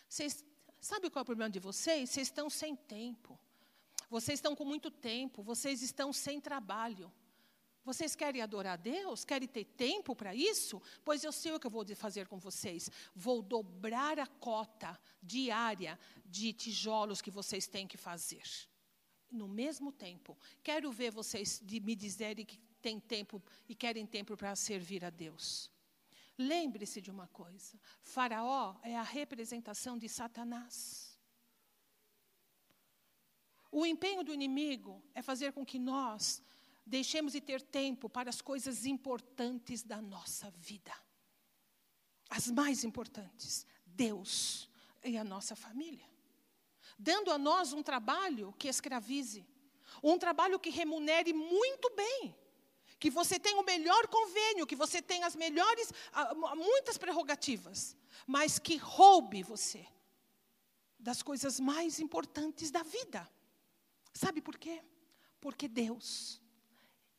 vocês, 0.10 0.44
sabe 0.82 1.10
qual 1.10 1.22
é 1.22 1.24
o 1.24 1.26
problema 1.26 1.50
de 1.50 1.60
vocês? 1.62 2.10
Vocês 2.10 2.28
estão 2.28 2.50
sem 2.50 2.76
tempo. 2.76 3.40
Vocês 4.10 4.40
estão 4.40 4.54
com 4.58 4.66
muito 4.66 4.92
tempo, 4.92 5.42
vocês 5.42 5.82
estão 5.82 6.12
sem 6.12 6.42
trabalho. 6.42 7.10
Vocês 7.90 8.16
querem 8.16 8.40
adorar 8.40 8.74
a 8.74 8.76
Deus? 8.76 9.26
Querem 9.26 9.48
ter 9.48 9.66
tempo 9.66 10.16
para 10.16 10.36
isso? 10.36 10.80
Pois 11.04 11.24
eu 11.24 11.32
sei 11.32 11.54
o 11.54 11.60
que 11.60 11.66
eu 11.66 11.72
vou 11.72 11.84
fazer 11.96 12.28
com 12.28 12.38
vocês. 12.38 12.88
Vou 13.16 13.42
dobrar 13.42 14.20
a 14.20 14.28
cota 14.28 14.96
diária 15.24 15.98
de 16.24 16.54
tijolos 16.54 17.20
que 17.20 17.32
vocês 17.32 17.66
têm 17.66 17.88
que 17.88 17.98
fazer. 17.98 18.44
No 19.32 19.48
mesmo 19.48 19.92
tempo, 19.92 20.38
quero 20.62 20.92
ver 20.92 21.10
vocês 21.10 21.60
me 21.62 21.96
dizerem 21.96 22.46
que 22.46 22.60
têm 22.80 23.00
tempo 23.00 23.42
e 23.68 23.74
querem 23.74 24.06
tempo 24.06 24.38
para 24.38 24.56
servir 24.56 25.04
a 25.04 25.10
Deus. 25.10 25.72
Lembre-se 26.38 27.02
de 27.02 27.10
uma 27.10 27.26
coisa: 27.30 27.76
Faraó 28.04 28.76
é 28.84 28.96
a 28.96 29.02
representação 29.02 29.98
de 29.98 30.08
Satanás. 30.08 31.18
O 33.72 33.84
empenho 33.84 34.24
do 34.24 34.32
inimigo 34.32 35.04
é 35.16 35.24
fazer 35.24 35.54
com 35.54 35.66
que 35.66 35.80
nós 35.80 36.44
deixemos 36.90 37.34
de 37.34 37.40
ter 37.40 37.62
tempo 37.62 38.10
para 38.10 38.30
as 38.30 38.42
coisas 38.42 38.86
importantes 38.86 39.84
da 39.84 40.02
nossa 40.02 40.50
vida. 40.52 40.94
As 42.30 42.50
mais 42.50 42.84
importantes, 42.84 43.66
Deus 43.86 44.70
e 45.04 45.18
a 45.18 45.24
nossa 45.24 45.56
família. 45.56 46.08
Dando 46.98 47.32
a 47.32 47.38
nós 47.38 47.74
um 47.74 47.84
trabalho 47.84 48.54
que 48.58 48.68
escravize, 48.68 49.48
um 50.04 50.18
trabalho 50.18 50.60
que 50.60 50.70
remunere 50.70 51.32
muito 51.32 51.90
bem, 51.96 52.36
que 53.00 53.10
você 53.10 53.40
tenha 53.40 53.60
o 53.60 53.66
melhor 53.66 54.08
convênio, 54.08 54.68
que 54.68 54.76
você 54.76 55.02
tenha 55.02 55.26
as 55.26 55.36
melhores, 55.36 55.94
muitas 56.56 56.98
prerrogativas, 56.98 57.96
mas 58.28 58.60
que 58.60 58.76
roube 58.78 59.44
você 59.44 59.88
das 61.00 61.22
coisas 61.22 61.60
mais 61.60 62.00
importantes 62.00 62.72
da 62.72 62.84
vida. 62.84 63.30
Sabe 64.14 64.42
por 64.42 64.58
quê? 64.58 64.84
Porque 65.40 65.68
Deus 65.68 66.42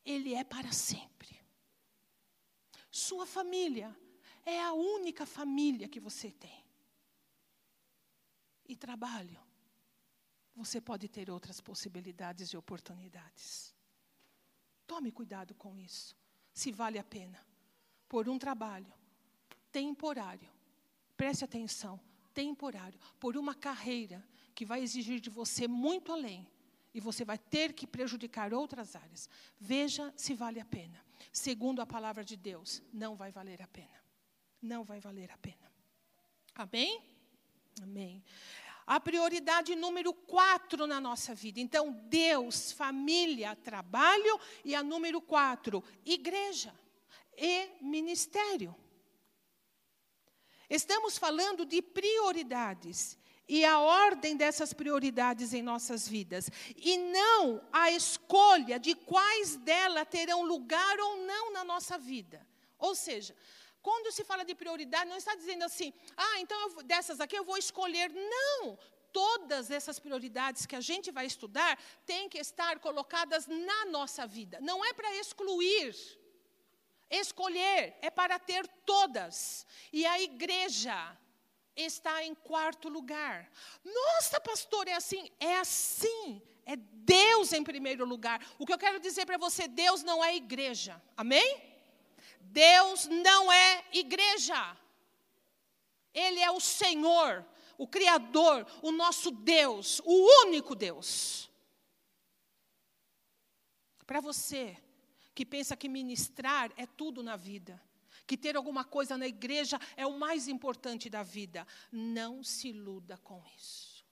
ele 0.05 0.33
é 0.33 0.43
para 0.43 0.71
sempre. 0.71 1.39
Sua 2.89 3.25
família 3.25 3.95
é 4.45 4.61
a 4.61 4.73
única 4.73 5.25
família 5.25 5.87
que 5.87 5.99
você 5.99 6.31
tem. 6.31 6.63
E 8.65 8.75
trabalho, 8.75 9.39
você 10.55 10.81
pode 10.81 11.07
ter 11.07 11.29
outras 11.29 11.61
possibilidades 11.61 12.49
e 12.49 12.57
oportunidades. 12.57 13.73
Tome 14.85 15.11
cuidado 15.11 15.55
com 15.55 15.77
isso, 15.77 16.15
se 16.53 16.71
vale 16.71 16.99
a 16.99 17.03
pena. 17.03 17.45
Por 18.09 18.27
um 18.27 18.37
trabalho 18.37 18.91
temporário, 19.71 20.49
preste 21.15 21.45
atenção, 21.45 21.99
temporário, 22.33 22.99
por 23.17 23.37
uma 23.37 23.55
carreira 23.55 24.27
que 24.53 24.65
vai 24.65 24.81
exigir 24.81 25.21
de 25.21 25.29
você 25.29 25.65
muito 25.67 26.11
além 26.11 26.50
e 26.93 26.99
você 26.99 27.23
vai 27.23 27.37
ter 27.37 27.73
que 27.73 27.87
prejudicar 27.87 28.53
outras 28.53 28.95
áreas. 28.95 29.29
Veja 29.59 30.13
se 30.15 30.33
vale 30.33 30.59
a 30.59 30.65
pena. 30.65 31.03
Segundo 31.31 31.81
a 31.81 31.85
palavra 31.85 32.23
de 32.23 32.35
Deus, 32.35 32.81
não 32.91 33.15
vai 33.15 33.31
valer 33.31 33.61
a 33.61 33.67
pena. 33.67 34.01
Não 34.61 34.83
vai 34.83 34.99
valer 34.99 35.31
a 35.31 35.37
pena. 35.37 35.71
Amém? 36.53 37.01
Amém. 37.81 38.23
A 38.85 38.99
prioridade 38.99 39.75
número 39.75 40.13
quatro 40.13 40.85
na 40.85 40.99
nossa 40.99 41.33
vida. 41.33 41.59
Então, 41.59 41.93
Deus, 42.09 42.71
família, 42.71 43.55
trabalho. 43.55 44.39
E 44.65 44.75
a 44.75 44.83
número 44.83 45.21
quatro, 45.21 45.83
igreja 46.05 46.77
e 47.37 47.69
ministério. 47.81 48.75
Estamos 50.69 51.17
falando 51.17 51.65
de 51.65 51.81
prioridades 51.81 53.17
e 53.53 53.65
a 53.65 53.79
ordem 53.79 54.37
dessas 54.37 54.71
prioridades 54.71 55.53
em 55.53 55.61
nossas 55.61 56.07
vidas, 56.07 56.49
e 56.73 56.95
não 56.97 57.61
a 57.69 57.91
escolha 57.91 58.79
de 58.79 58.95
quais 58.95 59.57
delas 59.57 60.07
terão 60.09 60.41
lugar 60.43 60.97
ou 61.01 61.17
não 61.17 61.51
na 61.51 61.61
nossa 61.65 61.97
vida. 61.97 62.47
Ou 62.79 62.95
seja, 62.95 63.35
quando 63.81 64.09
se 64.09 64.23
fala 64.23 64.45
de 64.45 64.55
prioridade, 64.55 65.09
não 65.09 65.17
está 65.17 65.35
dizendo 65.35 65.65
assim, 65.65 65.91
ah, 66.15 66.39
então 66.39 66.57
eu, 66.61 66.83
dessas 66.83 67.19
aqui 67.19 67.37
eu 67.37 67.43
vou 67.43 67.57
escolher. 67.57 68.09
Não! 68.09 68.79
Todas 69.11 69.69
essas 69.69 69.99
prioridades 69.99 70.65
que 70.65 70.77
a 70.77 70.79
gente 70.79 71.11
vai 71.11 71.25
estudar 71.25 71.77
têm 72.05 72.29
que 72.29 72.37
estar 72.37 72.79
colocadas 72.79 73.47
na 73.47 73.83
nossa 73.87 74.25
vida. 74.25 74.59
Não 74.61 74.85
é 74.85 74.93
para 74.93 75.13
excluir. 75.17 75.93
Escolher 77.09 77.97
é 78.01 78.09
para 78.09 78.39
ter 78.39 78.65
todas. 78.85 79.67
E 79.91 80.05
a 80.05 80.21
igreja 80.21 81.17
está 81.85 82.23
em 82.23 82.33
quarto 82.33 82.89
lugar. 82.89 83.51
Nossa, 83.83 84.39
pastor, 84.39 84.87
é 84.87 84.93
assim? 84.93 85.31
É 85.39 85.57
assim. 85.57 86.41
É 86.65 86.75
Deus 86.75 87.53
em 87.53 87.63
primeiro 87.63 88.05
lugar. 88.05 88.45
O 88.59 88.65
que 88.65 88.73
eu 88.73 88.77
quero 88.77 88.99
dizer 88.99 89.25
para 89.25 89.37
você, 89.37 89.67
Deus 89.67 90.03
não 90.03 90.23
é 90.23 90.35
igreja. 90.35 91.01
Amém? 91.17 91.61
Deus 92.39 93.07
não 93.07 93.51
é 93.51 93.85
igreja. 93.93 94.77
Ele 96.13 96.39
é 96.39 96.51
o 96.51 96.59
Senhor, 96.59 97.45
o 97.77 97.87
Criador, 97.87 98.67
o 98.81 98.91
nosso 98.91 99.31
Deus, 99.31 100.01
o 100.03 100.45
único 100.45 100.75
Deus. 100.75 101.49
Para 104.05 104.19
você 104.19 104.77
que 105.33 105.45
pensa 105.45 105.77
que 105.77 105.87
ministrar 105.87 106.71
é 106.75 106.85
tudo 106.85 107.23
na 107.23 107.37
vida, 107.37 107.81
que 108.27 108.37
ter 108.37 108.55
alguma 108.55 108.83
coisa 108.83 109.17
na 109.17 109.27
igreja 109.27 109.79
é 109.95 110.05
o 110.05 110.17
mais 110.17 110.47
importante 110.47 111.09
da 111.09 111.23
vida. 111.23 111.65
Não 111.91 112.43
se 112.43 112.69
iluda 112.69 113.17
com 113.17 113.43
isso. 113.55 114.05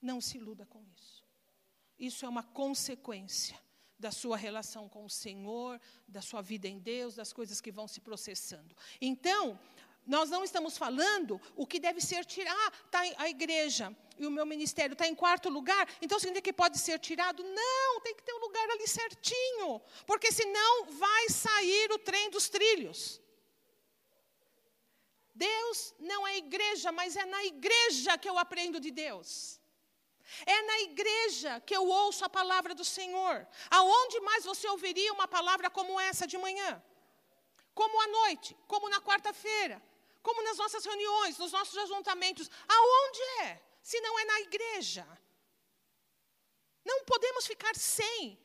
Não 0.00 0.20
se 0.20 0.36
iluda 0.36 0.66
com 0.66 0.84
isso. 0.96 1.24
Isso 1.98 2.26
é 2.26 2.28
uma 2.28 2.42
consequência 2.42 3.58
da 3.98 4.10
sua 4.10 4.36
relação 4.36 4.88
com 4.88 5.04
o 5.04 5.10
Senhor, 5.10 5.80
da 6.06 6.20
sua 6.20 6.42
vida 6.42 6.68
em 6.68 6.78
Deus, 6.78 7.14
das 7.14 7.32
coisas 7.32 7.60
que 7.60 7.72
vão 7.72 7.88
se 7.88 8.00
processando. 8.00 8.76
Então, 9.00 9.58
nós 10.06 10.30
não 10.30 10.44
estamos 10.44 10.76
falando 10.76 11.40
o 11.56 11.66
que 11.66 11.78
deve 11.78 12.00
ser 12.00 12.24
tirado. 12.24 12.56
Ah, 12.58 12.70
tá 12.90 13.00
a 13.18 13.28
igreja 13.28 13.94
e 14.18 14.26
o 14.26 14.30
meu 14.30 14.46
ministério 14.46 14.92
está 14.92 15.06
em 15.08 15.14
quarto 15.14 15.48
lugar, 15.48 15.88
então 16.00 16.18
significa 16.18 16.44
que 16.44 16.52
pode 16.52 16.78
ser 16.78 16.98
tirado? 16.98 17.42
Não, 17.42 18.00
tem 18.00 18.14
que 18.14 18.22
ter 18.22 18.32
um 18.32 18.38
lugar 18.38 18.68
ali 18.70 18.86
certinho, 18.86 19.80
porque 20.06 20.30
senão 20.30 20.86
vai 20.86 21.28
sair 21.28 21.90
o 21.92 21.98
trem 21.98 22.30
dos 22.30 22.48
trilhos. 22.48 23.20
Deus 25.34 25.94
não 25.98 26.26
é 26.26 26.36
igreja, 26.36 26.92
mas 26.92 27.16
é 27.16 27.24
na 27.24 27.44
igreja 27.44 28.16
que 28.16 28.28
eu 28.28 28.38
aprendo 28.38 28.78
de 28.78 28.92
Deus. 28.92 29.60
É 30.46 30.62
na 30.62 30.80
igreja 30.82 31.60
que 31.60 31.76
eu 31.76 31.86
ouço 31.86 32.24
a 32.24 32.28
palavra 32.28 32.74
do 32.74 32.84
Senhor. 32.84 33.46
Aonde 33.68 34.20
mais 34.20 34.44
você 34.44 34.68
ouviria 34.68 35.12
uma 35.12 35.26
palavra 35.26 35.68
como 35.68 35.98
essa 36.00 36.26
de 36.26 36.38
manhã? 36.38 36.82
Como 37.74 38.00
à 38.00 38.06
noite? 38.06 38.56
Como 38.68 38.88
na 38.88 39.00
quarta-feira? 39.00 39.82
Como 40.24 40.42
nas 40.42 40.56
nossas 40.56 40.84
reuniões, 40.86 41.36
nos 41.36 41.52
nossos 41.52 41.76
ajuntamentos? 41.76 42.50
Aonde 42.66 43.22
é? 43.42 43.62
Se 43.82 44.00
não 44.00 44.18
é 44.18 44.24
na 44.24 44.40
igreja. 44.40 45.06
Não 46.82 47.04
podemos 47.04 47.46
ficar 47.46 47.76
sem 47.76 48.38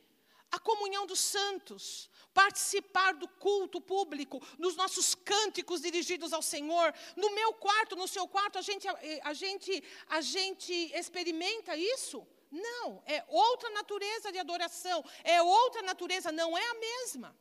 a 0.51 0.59
comunhão 0.59 1.05
dos 1.05 1.21
santos, 1.21 2.09
participar 2.33 3.13
do 3.13 3.27
culto 3.45 3.79
público, 3.79 4.45
nos 4.57 4.75
nossos 4.75 5.15
cânticos 5.15 5.79
dirigidos 5.79 6.33
ao 6.33 6.41
Senhor. 6.41 6.93
No 7.15 7.29
meu 7.31 7.53
quarto, 7.53 7.95
no 7.95 8.09
seu 8.09 8.27
quarto, 8.27 8.57
a 8.57 8.61
gente, 8.61 8.85
a 9.23 9.33
gente, 9.33 9.83
a 10.07 10.19
gente 10.19 10.73
experimenta 11.01 11.77
isso? 11.77 12.27
Não, 12.51 13.01
é 13.05 13.23
outra 13.29 13.69
natureza 13.69 14.33
de 14.33 14.39
adoração, 14.39 15.01
é 15.23 15.41
outra 15.41 15.81
natureza, 15.81 16.29
não 16.29 16.57
é 16.57 16.67
a 16.71 16.73
mesma. 16.73 17.37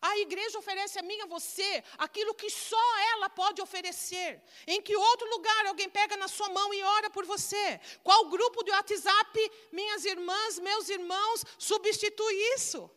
A 0.00 0.18
igreja 0.18 0.58
oferece 0.58 0.98
a 0.98 1.02
mim 1.02 1.20
a 1.20 1.26
você 1.26 1.82
aquilo 1.98 2.34
que 2.34 2.50
só 2.50 2.98
ela 3.12 3.28
pode 3.28 3.60
oferecer. 3.62 4.42
Em 4.66 4.80
que 4.80 4.96
outro 4.96 5.28
lugar 5.30 5.66
alguém 5.66 5.88
pega 5.88 6.16
na 6.16 6.28
sua 6.28 6.48
mão 6.48 6.72
e 6.74 6.82
ora 6.82 7.10
por 7.10 7.24
você? 7.24 7.80
Qual 8.02 8.28
grupo 8.28 8.62
de 8.62 8.70
WhatsApp, 8.70 9.52
minhas 9.72 10.04
irmãs, 10.04 10.58
meus 10.58 10.88
irmãos, 10.88 11.44
substitui 11.58 12.34
isso? 12.56 12.90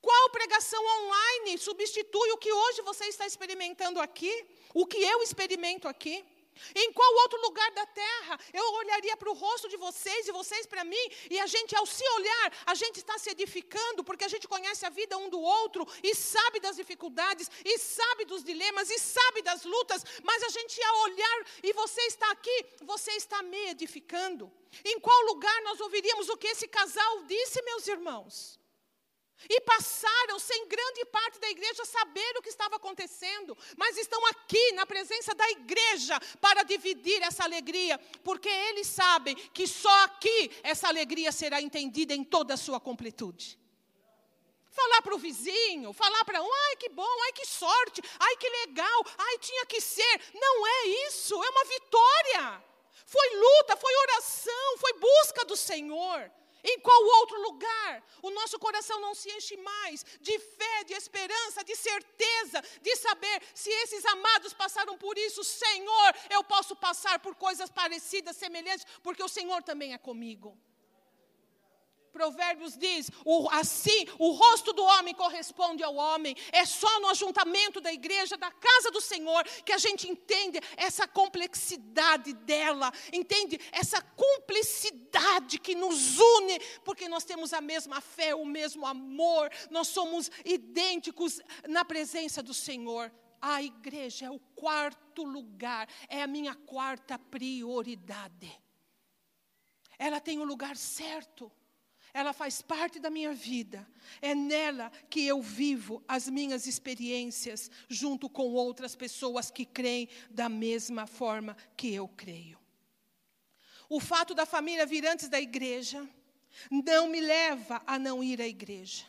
Qual 0.00 0.30
pregação 0.30 0.82
online 1.00 1.58
substitui 1.58 2.30
o 2.32 2.38
que 2.38 2.52
hoje 2.52 2.82
você 2.82 3.06
está 3.06 3.26
experimentando 3.26 4.00
aqui? 4.00 4.32
O 4.72 4.86
que 4.86 4.98
eu 4.98 5.22
experimento 5.22 5.88
aqui? 5.88 6.24
Em 6.74 6.92
qual 6.92 7.14
outro 7.22 7.40
lugar 7.42 7.70
da 7.72 7.86
terra 7.86 8.38
eu 8.52 8.64
olharia 8.74 9.16
para 9.16 9.30
o 9.30 9.34
rosto 9.34 9.68
de 9.68 9.76
vocês 9.76 10.28
e 10.28 10.32
vocês 10.32 10.66
para 10.66 10.84
mim, 10.84 11.10
e 11.30 11.38
a 11.38 11.46
gente, 11.46 11.74
ao 11.76 11.86
se 11.86 12.06
olhar, 12.16 12.52
a 12.66 12.74
gente 12.74 12.98
está 12.98 13.18
se 13.18 13.30
edificando, 13.30 14.04
porque 14.04 14.24
a 14.24 14.28
gente 14.28 14.48
conhece 14.48 14.84
a 14.84 14.90
vida 14.90 15.16
um 15.16 15.28
do 15.28 15.40
outro, 15.40 15.86
e 16.02 16.14
sabe 16.14 16.60
das 16.60 16.76
dificuldades, 16.76 17.50
e 17.64 17.78
sabe 17.78 18.24
dos 18.24 18.42
dilemas, 18.42 18.90
e 18.90 18.98
sabe 18.98 19.42
das 19.42 19.64
lutas, 19.64 20.04
mas 20.22 20.42
a 20.42 20.48
gente, 20.48 20.82
ao 20.82 21.00
olhar, 21.02 21.46
e 21.62 21.72
você 21.72 22.00
está 22.02 22.30
aqui, 22.30 22.66
você 22.82 23.12
está 23.12 23.42
me 23.42 23.68
edificando. 23.68 24.52
Em 24.84 25.00
qual 25.00 25.20
lugar 25.22 25.62
nós 25.62 25.80
ouviríamos 25.80 26.28
o 26.28 26.36
que 26.36 26.48
esse 26.48 26.68
casal 26.68 27.22
disse, 27.24 27.62
meus 27.62 27.86
irmãos? 27.86 28.57
E 29.48 29.60
passaram 29.60 30.38
sem 30.38 30.66
grande 30.66 31.04
parte 31.06 31.38
da 31.38 31.48
igreja 31.48 31.84
saber 31.84 32.36
o 32.36 32.42
que 32.42 32.48
estava 32.48 32.76
acontecendo, 32.76 33.56
mas 33.76 33.96
estão 33.96 34.24
aqui 34.26 34.72
na 34.72 34.84
presença 34.84 35.34
da 35.34 35.48
igreja 35.50 36.18
para 36.40 36.64
dividir 36.64 37.22
essa 37.22 37.44
alegria, 37.44 37.98
porque 38.24 38.48
eles 38.48 38.86
sabem 38.86 39.36
que 39.36 39.66
só 39.66 40.04
aqui 40.04 40.50
essa 40.62 40.88
alegria 40.88 41.30
será 41.30 41.60
entendida 41.60 42.14
em 42.14 42.24
toda 42.24 42.54
a 42.54 42.56
sua 42.56 42.80
completude. 42.80 43.58
Falar 44.70 45.02
para 45.02 45.14
o 45.14 45.18
vizinho, 45.18 45.92
falar 45.92 46.24
para 46.24 46.42
um, 46.42 46.52
ai 46.68 46.76
que 46.76 46.88
bom, 46.88 47.22
ai 47.24 47.32
que 47.32 47.46
sorte, 47.46 48.02
ai 48.18 48.36
que 48.36 48.48
legal, 48.66 49.04
ai 49.18 49.38
tinha 49.38 49.66
que 49.66 49.80
ser. 49.80 50.20
Não 50.34 50.66
é 50.66 50.86
isso, 51.08 51.34
é 51.42 51.50
uma 51.50 51.64
vitória. 51.64 52.64
Foi 53.06 53.36
luta, 53.36 53.76
foi 53.76 53.94
oração, 53.96 54.78
foi 54.78 54.92
busca 54.94 55.44
do 55.44 55.56
Senhor. 55.56 56.30
Em 56.64 56.80
qual 56.80 57.04
outro 57.20 57.40
lugar 57.42 58.04
o 58.22 58.30
nosso 58.30 58.58
coração 58.58 59.00
não 59.00 59.14
se 59.14 59.30
enche 59.30 59.56
mais 59.56 60.04
de 60.20 60.38
fé, 60.38 60.84
de 60.84 60.94
esperança, 60.94 61.64
de 61.64 61.76
certeza, 61.76 62.62
de 62.82 62.96
saber 62.96 63.42
se 63.54 63.70
esses 63.70 64.04
amados 64.04 64.52
passaram 64.52 64.98
por 64.98 65.16
isso, 65.16 65.44
Senhor, 65.44 66.14
eu 66.30 66.42
posso 66.44 66.74
passar 66.76 67.18
por 67.20 67.34
coisas 67.34 67.70
parecidas, 67.70 68.36
semelhantes, 68.36 68.86
porque 69.02 69.22
o 69.22 69.28
Senhor 69.28 69.62
também 69.62 69.94
é 69.94 69.98
comigo. 69.98 70.58
Provérbios 72.18 72.76
diz: 72.76 73.12
o, 73.24 73.48
assim, 73.52 74.04
o 74.18 74.32
rosto 74.32 74.72
do 74.72 74.82
homem 74.82 75.14
corresponde 75.14 75.84
ao 75.84 75.94
homem. 75.94 76.36
É 76.50 76.64
só 76.66 76.98
no 76.98 77.06
ajuntamento 77.10 77.80
da 77.80 77.92
igreja, 77.92 78.36
da 78.36 78.50
casa 78.50 78.90
do 78.90 79.00
Senhor, 79.00 79.44
que 79.64 79.72
a 79.72 79.78
gente 79.78 80.08
entende 80.08 80.58
essa 80.76 81.06
complexidade 81.06 82.32
dela, 82.32 82.92
entende 83.12 83.60
essa 83.70 84.02
cumplicidade 84.02 85.60
que 85.60 85.76
nos 85.76 86.18
une, 86.18 86.58
porque 86.84 87.08
nós 87.08 87.22
temos 87.22 87.52
a 87.52 87.60
mesma 87.60 88.00
fé, 88.00 88.34
o 88.34 88.44
mesmo 88.44 88.84
amor, 88.84 89.48
nós 89.70 89.86
somos 89.86 90.28
idênticos 90.44 91.40
na 91.68 91.84
presença 91.84 92.42
do 92.42 92.52
Senhor. 92.52 93.12
A 93.40 93.62
igreja 93.62 94.26
é 94.26 94.30
o 94.30 94.40
quarto 94.56 95.22
lugar, 95.22 95.88
é 96.08 96.20
a 96.20 96.26
minha 96.26 96.56
quarta 96.56 97.16
prioridade. 97.16 98.50
Ela 99.96 100.18
tem 100.18 100.40
o 100.40 100.44
lugar 100.44 100.76
certo 100.76 101.52
ela 102.12 102.32
faz 102.32 102.62
parte 102.62 102.98
da 102.98 103.10
minha 103.10 103.32
vida. 103.32 103.86
É 104.20 104.34
nela 104.34 104.90
que 105.10 105.26
eu 105.26 105.42
vivo 105.42 106.02
as 106.08 106.28
minhas 106.28 106.66
experiências, 106.66 107.70
junto 107.88 108.28
com 108.28 108.52
outras 108.52 108.94
pessoas 108.96 109.50
que 109.50 109.64
creem 109.64 110.08
da 110.30 110.48
mesma 110.48 111.06
forma 111.06 111.56
que 111.76 111.94
eu 111.94 112.08
creio. 112.08 112.58
O 113.88 114.00
fato 114.00 114.34
da 114.34 114.44
família 114.44 114.84
vir 114.84 115.06
antes 115.06 115.28
da 115.28 115.40
igreja 115.40 116.06
não 116.70 117.08
me 117.08 117.20
leva 117.20 117.82
a 117.86 117.98
não 117.98 118.22
ir 118.22 118.40
à 118.40 118.46
igreja. 118.46 119.06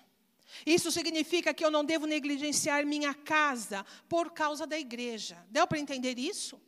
Isso 0.66 0.92
significa 0.92 1.54
que 1.54 1.64
eu 1.64 1.72
não 1.72 1.86
devo 1.86 2.06
negligenciar 2.06 2.86
minha 2.86 3.14
casa 3.14 3.86
por 4.08 4.32
causa 4.32 4.66
da 4.66 4.80
igreja. 4.80 5.38
Deu 5.50 5.68
para 5.68 5.80
entender 5.80 6.18
isso? 6.18 6.60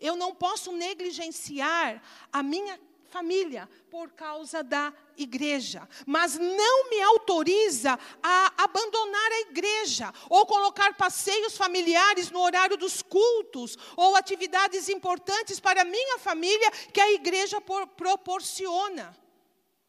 Eu 0.00 0.16
não 0.16 0.34
posso 0.34 0.72
negligenciar 0.72 2.02
a 2.32 2.42
minha 2.42 2.78
família, 3.08 3.68
por 3.90 4.12
causa 4.12 4.62
da 4.62 4.92
igreja, 5.16 5.88
mas 6.06 6.38
não 6.38 6.90
me 6.90 7.00
autoriza 7.02 7.98
a 8.22 8.64
abandonar 8.64 9.32
a 9.32 9.40
igreja 9.50 10.12
ou 10.28 10.46
colocar 10.46 10.94
passeios 10.96 11.56
familiares 11.56 12.30
no 12.30 12.40
horário 12.40 12.76
dos 12.76 13.02
cultos 13.02 13.76
ou 13.96 14.14
atividades 14.14 14.88
importantes 14.88 15.58
para 15.58 15.82
a 15.82 15.84
minha 15.84 16.18
família 16.18 16.70
que 16.92 17.00
a 17.00 17.12
igreja 17.12 17.60
por, 17.60 17.86
proporciona. 17.88 19.16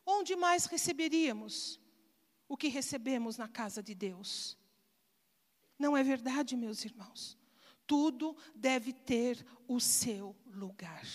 Onde 0.05 0.35
mais 0.35 0.65
receberíamos 0.65 1.79
o 2.47 2.57
que 2.57 2.67
recebemos 2.67 3.37
na 3.37 3.47
casa 3.47 3.83
de 3.83 3.93
Deus? 3.93 4.57
Não 5.77 5.95
é 5.95 6.03
verdade, 6.03 6.57
meus 6.57 6.83
irmãos? 6.83 7.37
Tudo 7.85 8.35
deve 8.55 8.91
ter 8.91 9.45
o 9.67 9.79
seu 9.79 10.35
lugar. 10.47 11.05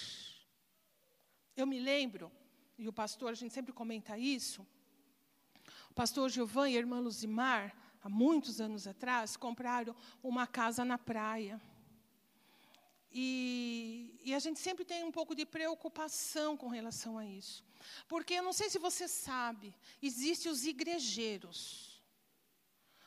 Eu 1.56 1.66
me 1.66 1.78
lembro, 1.78 2.30
e 2.76 2.88
o 2.88 2.92
pastor, 2.92 3.30
a 3.30 3.34
gente 3.34 3.54
sempre 3.54 3.72
comenta 3.72 4.18
isso, 4.18 4.66
o 5.90 5.94
pastor 5.94 6.28
Gilvan 6.28 6.68
e 6.68 6.76
a 6.76 6.78
irmã 6.78 6.98
Luzimar, 6.98 7.74
há 8.02 8.08
muitos 8.08 8.60
anos 8.60 8.86
atrás, 8.86 9.36
compraram 9.36 9.94
uma 10.22 10.46
casa 10.46 10.84
na 10.84 10.98
praia. 10.98 11.60
E, 13.12 14.18
e, 14.24 14.34
a 14.34 14.40
gente 14.40 14.58
sempre 14.58 14.84
tem 14.84 15.04
um 15.04 15.12
pouco 15.12 15.36
de 15.36 15.46
preocupação 15.46 16.56
com 16.56 16.66
relação 16.66 17.16
a 17.16 17.24
isso. 17.24 17.64
Porque 18.08 18.34
eu 18.34 18.42
não 18.42 18.52
sei 18.52 18.68
se 18.68 18.76
você 18.76 19.06
sabe, 19.06 19.72
existem 20.02 20.50
os 20.50 20.66
igrejeiros. 20.66 22.02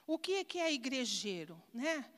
O 0.05 0.17
que 0.17 0.35
é 0.35 0.43
que 0.45 0.59
é 0.59 0.71
igrejeiro? 0.71 1.61
Né? 1.73 2.09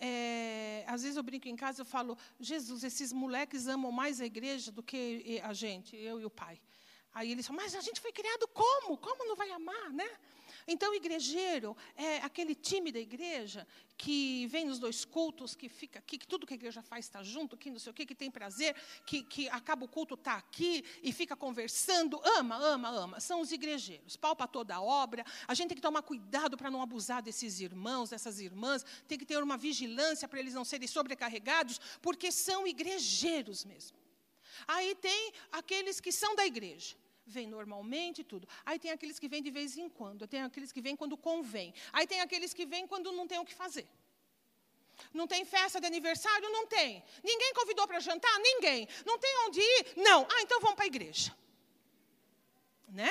É, 0.00 0.84
às 0.86 1.02
vezes 1.02 1.16
eu 1.16 1.22
brinco 1.22 1.48
em 1.48 1.56
casa, 1.56 1.82
eu 1.82 1.86
falo, 1.86 2.16
Jesus, 2.38 2.84
esses 2.84 3.12
moleques 3.12 3.66
amam 3.66 3.90
mais 3.90 4.20
a 4.20 4.26
igreja 4.26 4.70
do 4.70 4.82
que 4.82 5.40
a 5.42 5.52
gente, 5.52 5.96
eu 5.96 6.20
e 6.20 6.24
o 6.24 6.30
pai. 6.30 6.60
Aí 7.12 7.32
eles 7.32 7.46
falam, 7.46 7.62
mas 7.62 7.74
a 7.74 7.80
gente 7.80 8.00
foi 8.00 8.12
criado 8.12 8.46
como? 8.48 8.96
Como 8.96 9.26
não 9.26 9.34
vai 9.34 9.50
amar, 9.50 9.90
né? 9.92 10.08
Então, 10.70 10.92
o 10.92 10.94
igrejeiro 10.94 11.74
é 11.96 12.18
aquele 12.18 12.54
time 12.54 12.92
da 12.92 13.00
igreja 13.00 13.66
que 13.96 14.46
vem 14.48 14.66
nos 14.66 14.78
dois 14.78 15.02
cultos, 15.02 15.54
que 15.54 15.66
fica 15.66 15.98
aqui, 15.98 16.18
que 16.18 16.26
tudo 16.26 16.46
que 16.46 16.52
a 16.52 16.56
igreja 16.56 16.82
faz 16.82 17.06
está 17.06 17.22
junto, 17.22 17.56
que 17.56 17.70
não 17.70 17.78
sei 17.78 17.90
o 17.90 17.94
quê, 17.94 18.04
que 18.04 18.14
tem 18.14 18.30
prazer, 18.30 18.76
que, 19.06 19.22
que 19.22 19.48
acaba 19.48 19.86
o 19.86 19.88
culto, 19.88 20.12
está 20.12 20.34
aqui 20.34 20.84
e 21.02 21.10
fica 21.10 21.34
conversando, 21.34 22.20
ama, 22.36 22.56
ama, 22.56 22.90
ama. 22.90 23.18
São 23.18 23.40
os 23.40 23.50
igrejeiros, 23.50 24.14
palpa 24.14 24.46
toda 24.46 24.74
a 24.74 24.82
obra. 24.82 25.24
A 25.48 25.54
gente 25.54 25.68
tem 25.68 25.76
que 25.76 25.82
tomar 25.82 26.02
cuidado 26.02 26.54
para 26.54 26.70
não 26.70 26.82
abusar 26.82 27.22
desses 27.22 27.60
irmãos, 27.60 28.10
dessas 28.10 28.38
irmãs, 28.38 28.84
tem 29.08 29.18
que 29.18 29.24
ter 29.24 29.42
uma 29.42 29.56
vigilância 29.56 30.28
para 30.28 30.38
eles 30.38 30.52
não 30.52 30.66
serem 30.66 30.86
sobrecarregados, 30.86 31.80
porque 32.02 32.30
são 32.30 32.66
igrejeiros 32.66 33.64
mesmo. 33.64 33.96
Aí 34.66 34.94
tem 34.96 35.32
aqueles 35.50 35.98
que 35.98 36.12
são 36.12 36.36
da 36.36 36.44
igreja 36.44 36.94
vem 37.28 37.46
normalmente 37.46 38.24
tudo. 38.24 38.48
Aí 38.64 38.78
tem 38.78 38.90
aqueles 38.90 39.18
que 39.18 39.28
vêm 39.28 39.42
de 39.42 39.50
vez 39.50 39.76
em 39.76 39.88
quando, 39.88 40.26
tem 40.26 40.42
aqueles 40.42 40.72
que 40.72 40.80
vêm 40.80 40.96
quando 40.96 41.16
convém. 41.16 41.72
Aí 41.92 42.06
tem 42.06 42.20
aqueles 42.20 42.52
que 42.54 42.66
vêm 42.66 42.86
quando 42.86 43.12
não 43.12 43.26
tem 43.26 43.38
o 43.38 43.44
que 43.44 43.54
fazer. 43.54 43.86
Não 45.12 45.26
tem 45.26 45.44
festa 45.44 45.80
de 45.80 45.86
aniversário? 45.86 46.50
Não 46.50 46.66
tem. 46.66 47.04
Ninguém 47.22 47.54
convidou 47.54 47.86
para 47.86 48.00
jantar? 48.00 48.36
Ninguém. 48.40 48.88
Não 49.06 49.18
tem 49.18 49.46
onde 49.46 49.60
ir? 49.60 49.86
Não. 49.96 50.26
Ah, 50.28 50.42
então 50.42 50.60
vamos 50.60 50.74
para 50.74 50.84
a 50.84 50.88
igreja. 50.88 51.34
Né? 52.88 53.10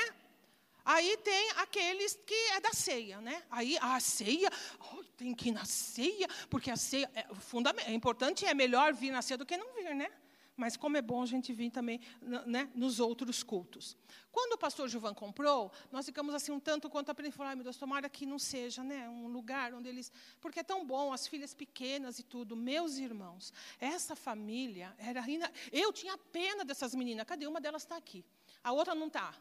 Aí 0.83 1.17
tem 1.17 1.49
aqueles 1.57 2.17
que 2.25 2.33
é 2.51 2.59
da 2.61 2.71
ceia, 2.71 3.19
né? 3.19 3.43
Aí 3.51 3.77
a 3.81 3.99
ceia, 3.99 4.49
oh, 4.93 5.03
tem 5.17 5.33
que 5.33 5.49
ir 5.49 5.51
na 5.51 5.65
ceia, 5.65 6.27
porque 6.49 6.71
a 6.71 6.77
ceia 6.77 7.11
é, 7.13 7.25
fundamental, 7.35 7.91
é 7.91 7.93
importante, 7.93 8.45
é 8.45 8.53
melhor 8.53 8.93
vir 8.93 9.11
na 9.11 9.21
ceia 9.21 9.37
do 9.37 9.45
que 9.45 9.57
não 9.57 9.73
vir, 9.73 9.93
né? 9.93 10.09
Mas 10.57 10.75
como 10.75 10.97
é 10.97 11.01
bom 11.01 11.21
a 11.21 11.25
gente 11.27 11.53
vir 11.53 11.69
também 11.69 12.01
né, 12.47 12.69
nos 12.73 12.99
outros 12.99 13.43
cultos. 13.43 13.95
Quando 14.31 14.53
o 14.53 14.57
pastor 14.57 14.89
Gilvan 14.89 15.13
comprou, 15.13 15.71
nós 15.91 16.05
ficamos 16.05 16.33
assim 16.33 16.51
um 16.51 16.59
tanto 16.59 16.89
quanto 16.89 17.11
aprendendo, 17.11 17.41
ai 17.43 17.55
meu 17.55 17.63
Deus, 17.63 17.77
tomara 17.77 18.09
que 18.09 18.25
não 18.25 18.39
seja 18.39 18.83
né, 18.83 19.07
um 19.07 19.27
lugar 19.27 19.73
onde 19.73 19.87
eles... 19.87 20.11
Porque 20.41 20.59
é 20.59 20.63
tão 20.63 20.85
bom, 20.85 21.13
as 21.13 21.27
filhas 21.27 21.53
pequenas 21.53 22.17
e 22.17 22.23
tudo. 22.23 22.55
Meus 22.55 22.97
irmãos, 22.97 23.53
essa 23.79 24.15
família 24.15 24.93
era... 24.97 25.23
Eu 25.71 25.93
tinha 25.93 26.17
pena 26.17 26.65
dessas 26.65 26.95
meninas, 26.95 27.25
cadê? 27.27 27.45
Uma 27.45 27.61
delas 27.61 27.83
está 27.83 27.95
aqui, 27.95 28.25
a 28.63 28.71
outra 28.71 28.95
não 28.95 29.07
está. 29.07 29.33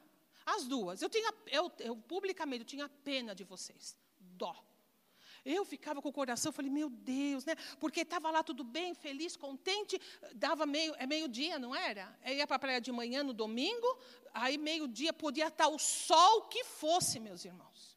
As 0.44 0.64
duas. 0.64 1.02
Eu, 1.02 1.08
tinha, 1.08 1.34
eu, 1.48 1.72
eu 1.80 1.96
publicamente 1.96 2.60
eu 2.60 2.66
tinha 2.66 2.88
pena 2.88 3.34
de 3.34 3.42
vocês. 3.42 3.96
Dó. 4.20 4.54
Eu 5.46 5.64
ficava 5.64 6.02
com 6.02 6.08
o 6.08 6.12
coração, 6.12 6.50
falei, 6.50 6.68
meu 6.68 6.90
Deus, 6.90 7.44
né? 7.44 7.54
Porque 7.78 8.00
estava 8.00 8.28
lá 8.32 8.42
tudo 8.42 8.64
bem, 8.64 8.94
feliz, 8.94 9.36
contente, 9.36 9.96
dava 10.34 10.66
meio, 10.66 10.92
é 10.98 11.06
meio-dia, 11.06 11.56
não 11.56 11.72
era? 11.72 12.18
Eu 12.24 12.34
ia 12.34 12.46
para 12.48 12.56
a 12.56 12.58
praia 12.58 12.80
de 12.80 12.90
manhã 12.90 13.22
no 13.22 13.32
domingo, 13.32 13.86
aí 14.34 14.58
meio-dia 14.58 15.12
podia 15.12 15.46
estar 15.46 15.68
o 15.68 15.78
sol 15.78 16.48
que 16.48 16.64
fosse, 16.64 17.20
meus 17.20 17.44
irmãos. 17.44 17.96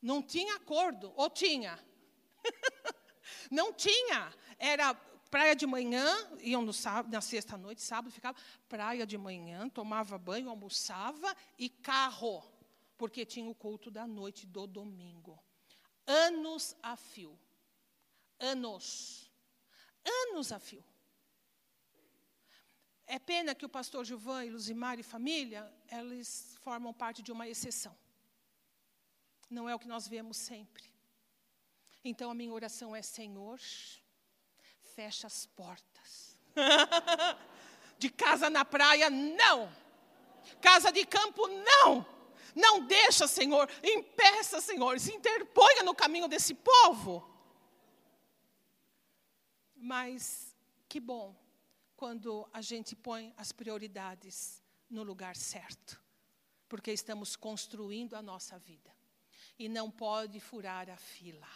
Não 0.00 0.22
tinha 0.22 0.54
acordo, 0.54 1.12
ou 1.16 1.28
tinha? 1.28 1.84
não 3.50 3.72
tinha. 3.72 4.32
Era 4.56 4.94
praia 5.28 5.56
de 5.56 5.66
manhã, 5.66 6.06
iam 6.42 6.62
no 6.62 6.72
sábado, 6.72 7.12
na 7.12 7.20
sexta-noite, 7.20 7.82
sábado, 7.82 8.12
ficava 8.12 8.38
praia 8.68 9.04
de 9.04 9.18
manhã, 9.18 9.68
tomava 9.68 10.16
banho, 10.16 10.48
almoçava 10.48 11.36
e 11.58 11.68
carro, 11.68 12.44
porque 12.96 13.26
tinha 13.26 13.50
o 13.50 13.54
culto 13.54 13.90
da 13.90 14.06
noite 14.06 14.46
do 14.46 14.64
domingo 14.64 15.44
anos 16.06 16.76
a 16.82 16.96
fio. 16.96 17.38
Anos. 18.38 19.30
Anos 20.04 20.52
a 20.52 20.58
fio. 20.58 20.84
É 23.06 23.18
pena 23.18 23.54
que 23.54 23.64
o 23.64 23.68
pastor 23.68 24.04
Gilvan 24.04 24.44
e 24.44 24.50
Luzimar 24.50 24.98
e 24.98 25.02
família, 25.02 25.72
eles 25.90 26.56
formam 26.60 26.92
parte 26.92 27.22
de 27.22 27.30
uma 27.30 27.48
exceção. 27.48 27.96
Não 29.48 29.68
é 29.68 29.74
o 29.74 29.78
que 29.78 29.86
nós 29.86 30.08
vemos 30.08 30.36
sempre. 30.36 30.90
Então 32.04 32.30
a 32.30 32.34
minha 32.34 32.52
oração 32.52 32.94
é: 32.96 33.02
Senhor, 33.02 33.60
fecha 34.94 35.26
as 35.26 35.46
portas. 35.46 36.36
de 37.98 38.10
casa 38.10 38.50
na 38.50 38.64
praia, 38.64 39.08
não. 39.08 39.72
Casa 40.60 40.90
de 40.90 41.04
campo, 41.06 41.46
não. 41.48 42.15
Não 42.56 42.86
deixa, 42.86 43.28
Senhor, 43.28 43.68
impeça, 43.84 44.62
Senhor, 44.62 44.98
se 44.98 45.12
interponha 45.14 45.82
no 45.82 45.94
caminho 45.94 46.26
desse 46.26 46.54
povo. 46.54 47.30
Mas 49.76 50.56
que 50.88 50.98
bom 50.98 51.36
quando 51.94 52.48
a 52.54 52.62
gente 52.62 52.96
põe 52.96 53.34
as 53.36 53.52
prioridades 53.52 54.62
no 54.88 55.02
lugar 55.02 55.36
certo, 55.36 56.00
porque 56.66 56.90
estamos 56.90 57.36
construindo 57.36 58.14
a 58.14 58.22
nossa 58.22 58.58
vida. 58.58 58.90
E 59.58 59.68
não 59.68 59.90
pode 59.90 60.40
furar 60.40 60.88
a 60.88 60.96
fila. 60.96 61.48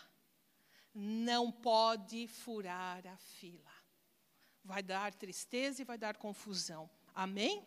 Não 0.95 1.51
pode 1.51 2.27
furar 2.27 3.07
a 3.07 3.17
fila. 3.17 3.73
Vai 4.63 4.83
dar 4.83 5.15
tristeza 5.15 5.81
e 5.81 5.85
vai 5.85 5.97
dar 5.97 6.19
confusão. 6.19 6.91
Amém? 7.15 7.67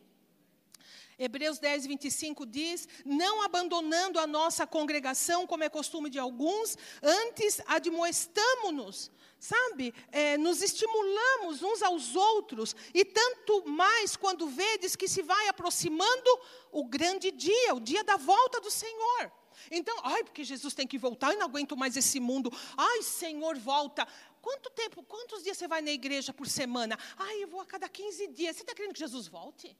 Hebreus 1.17 1.59
10, 1.59 1.85
25 1.85 2.45
diz: 2.45 2.87
Não 3.05 3.41
abandonando 3.41 4.19
a 4.19 4.27
nossa 4.27 4.65
congregação, 4.65 5.45
como 5.45 5.63
é 5.63 5.69
costume 5.69 6.09
de 6.09 6.19
alguns, 6.19 6.77
antes 7.01 7.61
admoestamo-nos, 7.65 9.11
sabe? 9.39 9.93
É, 10.11 10.37
nos 10.37 10.61
estimulamos 10.61 11.61
uns 11.61 11.81
aos 11.81 12.15
outros, 12.15 12.75
e 12.93 13.05
tanto 13.05 13.67
mais 13.67 14.15
quando 14.15 14.47
vedes 14.47 14.95
que 14.95 15.07
se 15.07 15.21
vai 15.21 15.47
aproximando 15.47 16.39
o 16.71 16.85
grande 16.85 17.31
dia, 17.31 17.75
o 17.75 17.79
dia 17.79 18.03
da 18.03 18.17
volta 18.17 18.59
do 18.59 18.71
Senhor. 18.71 19.31
Então, 19.69 19.95
ai, 20.03 20.23
porque 20.23 20.43
Jesus 20.43 20.73
tem 20.73 20.87
que 20.87 20.97
voltar, 20.97 21.31
eu 21.31 21.39
não 21.39 21.45
aguento 21.45 21.77
mais 21.77 21.95
esse 21.95 22.19
mundo. 22.19 22.51
Ai, 22.75 23.01
Senhor, 23.03 23.57
volta. 23.57 24.07
Quanto 24.41 24.69
tempo, 24.69 25.01
quantos 25.03 25.43
dias 25.43 25.57
você 25.57 25.67
vai 25.67 25.81
na 25.81 25.91
igreja 25.91 26.33
por 26.33 26.47
semana? 26.47 26.97
Ai, 27.17 27.43
eu 27.43 27.47
vou 27.47 27.61
a 27.61 27.65
cada 27.65 27.87
15 27.87 28.27
dias. 28.27 28.55
Você 28.55 28.63
está 28.63 28.73
querendo 28.73 28.93
que 28.93 28.99
Jesus 28.99 29.27
volte? 29.27 29.77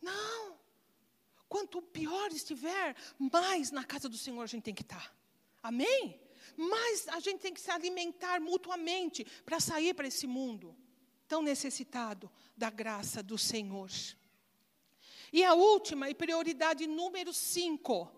Não. 0.00 0.58
Quanto 1.74 1.82
pior 1.82 2.30
estiver, 2.30 2.94
mais 3.18 3.72
na 3.72 3.82
casa 3.82 4.08
do 4.08 4.16
Senhor 4.16 4.42
a 4.42 4.46
gente 4.46 4.62
tem 4.62 4.74
que 4.74 4.82
estar. 4.82 5.12
Amém? 5.60 6.20
Mas 6.56 7.08
a 7.08 7.18
gente 7.18 7.40
tem 7.40 7.52
que 7.52 7.60
se 7.60 7.68
alimentar 7.68 8.40
mutuamente 8.40 9.24
para 9.44 9.58
sair 9.58 9.92
para 9.92 10.06
esse 10.06 10.24
mundo 10.24 10.76
tão 11.26 11.42
necessitado 11.42 12.30
da 12.56 12.70
graça 12.70 13.24
do 13.24 13.36
Senhor. 13.36 13.90
E 15.32 15.42
a 15.42 15.54
última 15.54 16.08
e 16.08 16.14
prioridade 16.14 16.86
número 16.86 17.32
cinco: 17.32 18.08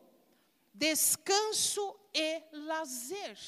descanso 0.75 1.99
e 2.13 2.43
lazer. 2.53 3.39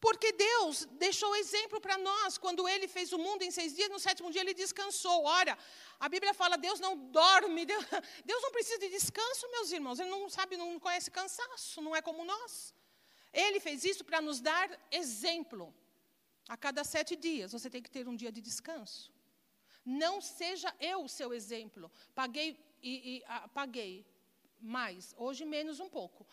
Porque 0.00 0.30
Deus 0.32 0.84
deixou 0.92 1.34
exemplo 1.36 1.80
para 1.80 1.96
nós 1.96 2.36
quando 2.36 2.68
Ele 2.68 2.86
fez 2.86 3.12
o 3.12 3.18
mundo 3.18 3.42
em 3.42 3.50
seis 3.50 3.74
dias, 3.74 3.88
no 3.88 3.98
sétimo 3.98 4.30
dia 4.30 4.42
Ele 4.42 4.52
descansou. 4.52 5.24
Ora, 5.24 5.56
a 5.98 6.08
Bíblia 6.08 6.34
fala: 6.34 6.56
Deus 6.56 6.78
não 6.78 6.96
dorme, 6.96 7.64
Deus, 7.64 7.84
não 8.44 8.50
precisa 8.52 8.78
de 8.78 8.90
descanso, 8.90 9.50
meus 9.50 9.72
irmãos. 9.72 9.98
Ele 9.98 10.10
não 10.10 10.28
sabe, 10.28 10.56
não 10.56 10.78
conhece 10.78 11.10
cansaço, 11.10 11.80
não 11.80 11.96
é 11.96 12.02
como 12.02 12.24
nós. 12.24 12.74
Ele 13.32 13.58
fez 13.58 13.84
isso 13.84 14.04
para 14.04 14.20
nos 14.20 14.40
dar 14.40 14.68
exemplo. 14.90 15.74
A 16.48 16.56
cada 16.56 16.84
sete 16.84 17.16
dias 17.16 17.52
você 17.52 17.68
tem 17.68 17.82
que 17.82 17.90
ter 17.90 18.06
um 18.06 18.14
dia 18.14 18.30
de 18.30 18.40
descanso. 18.40 19.10
Não 19.84 20.20
seja 20.20 20.74
eu 20.78 21.04
o 21.04 21.08
seu 21.08 21.32
exemplo. 21.32 21.90
Paguei 22.14 22.58
e, 22.82 23.16
e 23.16 23.24
paguei 23.54 24.06
mais, 24.60 25.14
hoje 25.16 25.44
menos 25.44 25.80
um 25.80 25.88
pouco. 25.88 26.26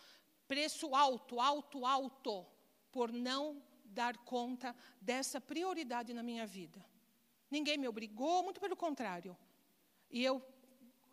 Preço 0.46 0.94
alto, 0.94 1.40
alto, 1.40 1.86
alto 1.86 2.46
por 2.94 3.10
não 3.12 3.60
dar 3.84 4.16
conta 4.18 4.74
dessa 5.00 5.40
prioridade 5.40 6.14
na 6.14 6.22
minha 6.22 6.46
vida. 6.46 6.80
Ninguém 7.50 7.76
me 7.76 7.88
obrigou, 7.88 8.44
muito 8.44 8.60
pelo 8.60 8.76
contrário. 8.76 9.36
E 10.08 10.22
eu, 10.22 10.40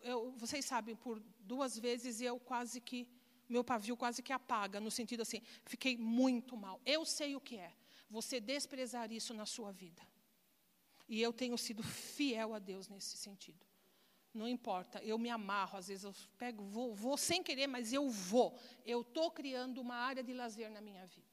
eu, 0.00 0.30
vocês 0.42 0.64
sabem, 0.64 0.94
por 0.94 1.20
duas 1.40 1.76
vezes 1.76 2.20
eu 2.20 2.38
quase 2.38 2.80
que, 2.80 3.08
meu 3.48 3.64
pavio 3.64 3.96
quase 3.96 4.22
que 4.22 4.32
apaga, 4.32 4.78
no 4.78 4.92
sentido 4.92 5.22
assim, 5.22 5.42
fiquei 5.64 5.96
muito 5.96 6.56
mal. 6.56 6.80
Eu 6.86 7.04
sei 7.04 7.34
o 7.34 7.40
que 7.40 7.56
é 7.56 7.72
você 8.08 8.38
desprezar 8.38 9.10
isso 9.10 9.34
na 9.34 9.44
sua 9.44 9.72
vida. 9.72 10.02
E 11.08 11.20
eu 11.20 11.32
tenho 11.32 11.58
sido 11.58 11.82
fiel 11.82 12.54
a 12.54 12.60
Deus 12.60 12.88
nesse 12.88 13.16
sentido. 13.16 13.66
Não 14.32 14.46
importa, 14.46 15.02
eu 15.02 15.18
me 15.18 15.30
amarro, 15.30 15.76
às 15.76 15.88
vezes 15.88 16.04
eu 16.04 16.14
pego, 16.38 16.62
vou, 16.62 16.94
vou 16.94 17.16
sem 17.18 17.42
querer, 17.42 17.66
mas 17.66 17.92
eu 17.92 18.08
vou. 18.08 18.56
Eu 18.86 19.00
estou 19.00 19.32
criando 19.32 19.80
uma 19.80 19.96
área 19.96 20.22
de 20.22 20.32
lazer 20.32 20.70
na 20.70 20.80
minha 20.80 21.04
vida 21.06 21.31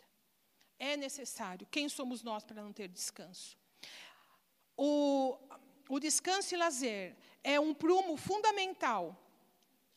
é 0.80 0.98
necessário. 0.98 1.68
Quem 1.70 1.90
somos 1.90 2.24
nós 2.24 2.44
para 2.44 2.64
não 2.64 2.74
ter 2.74 2.88
descanso? 2.88 3.58
O, 4.76 5.38
o 5.90 6.00
descanso 6.00 6.56
e 6.56 6.58
lazer 6.58 7.16
é 7.44 7.60
um 7.60 7.74
prumo 7.74 8.16
fundamental 8.16 9.16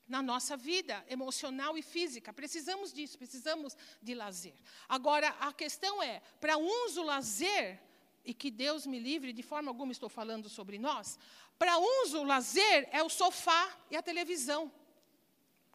na 0.08 0.20
nossa 0.20 0.56
vida 0.56 1.04
emocional 1.08 1.78
e 1.78 1.82
física. 1.82 2.32
Precisamos 2.32 2.92
disso, 2.92 3.16
precisamos 3.16 3.76
de 4.02 4.14
lazer. 4.14 4.54
Agora, 4.88 5.28
a 5.40 5.52
questão 5.52 6.02
é: 6.02 6.20
para 6.40 6.56
uns 6.58 6.96
o 6.96 7.04
lazer, 7.04 7.80
e 8.24 8.34
que 8.34 8.50
Deus 8.50 8.86
me 8.86 8.98
livre, 8.98 9.32
de 9.32 9.42
forma 9.42 9.70
alguma 9.70 9.92
estou 9.92 10.08
falando 10.08 10.48
sobre 10.48 10.78
nós, 10.78 11.18
para 11.58 11.78
uns 11.78 12.14
o 12.14 12.24
lazer 12.24 12.88
é 12.92 13.02
o 13.02 13.08
sofá 13.08 13.76
e 13.90 13.96
a 13.96 14.02
televisão, 14.02 14.70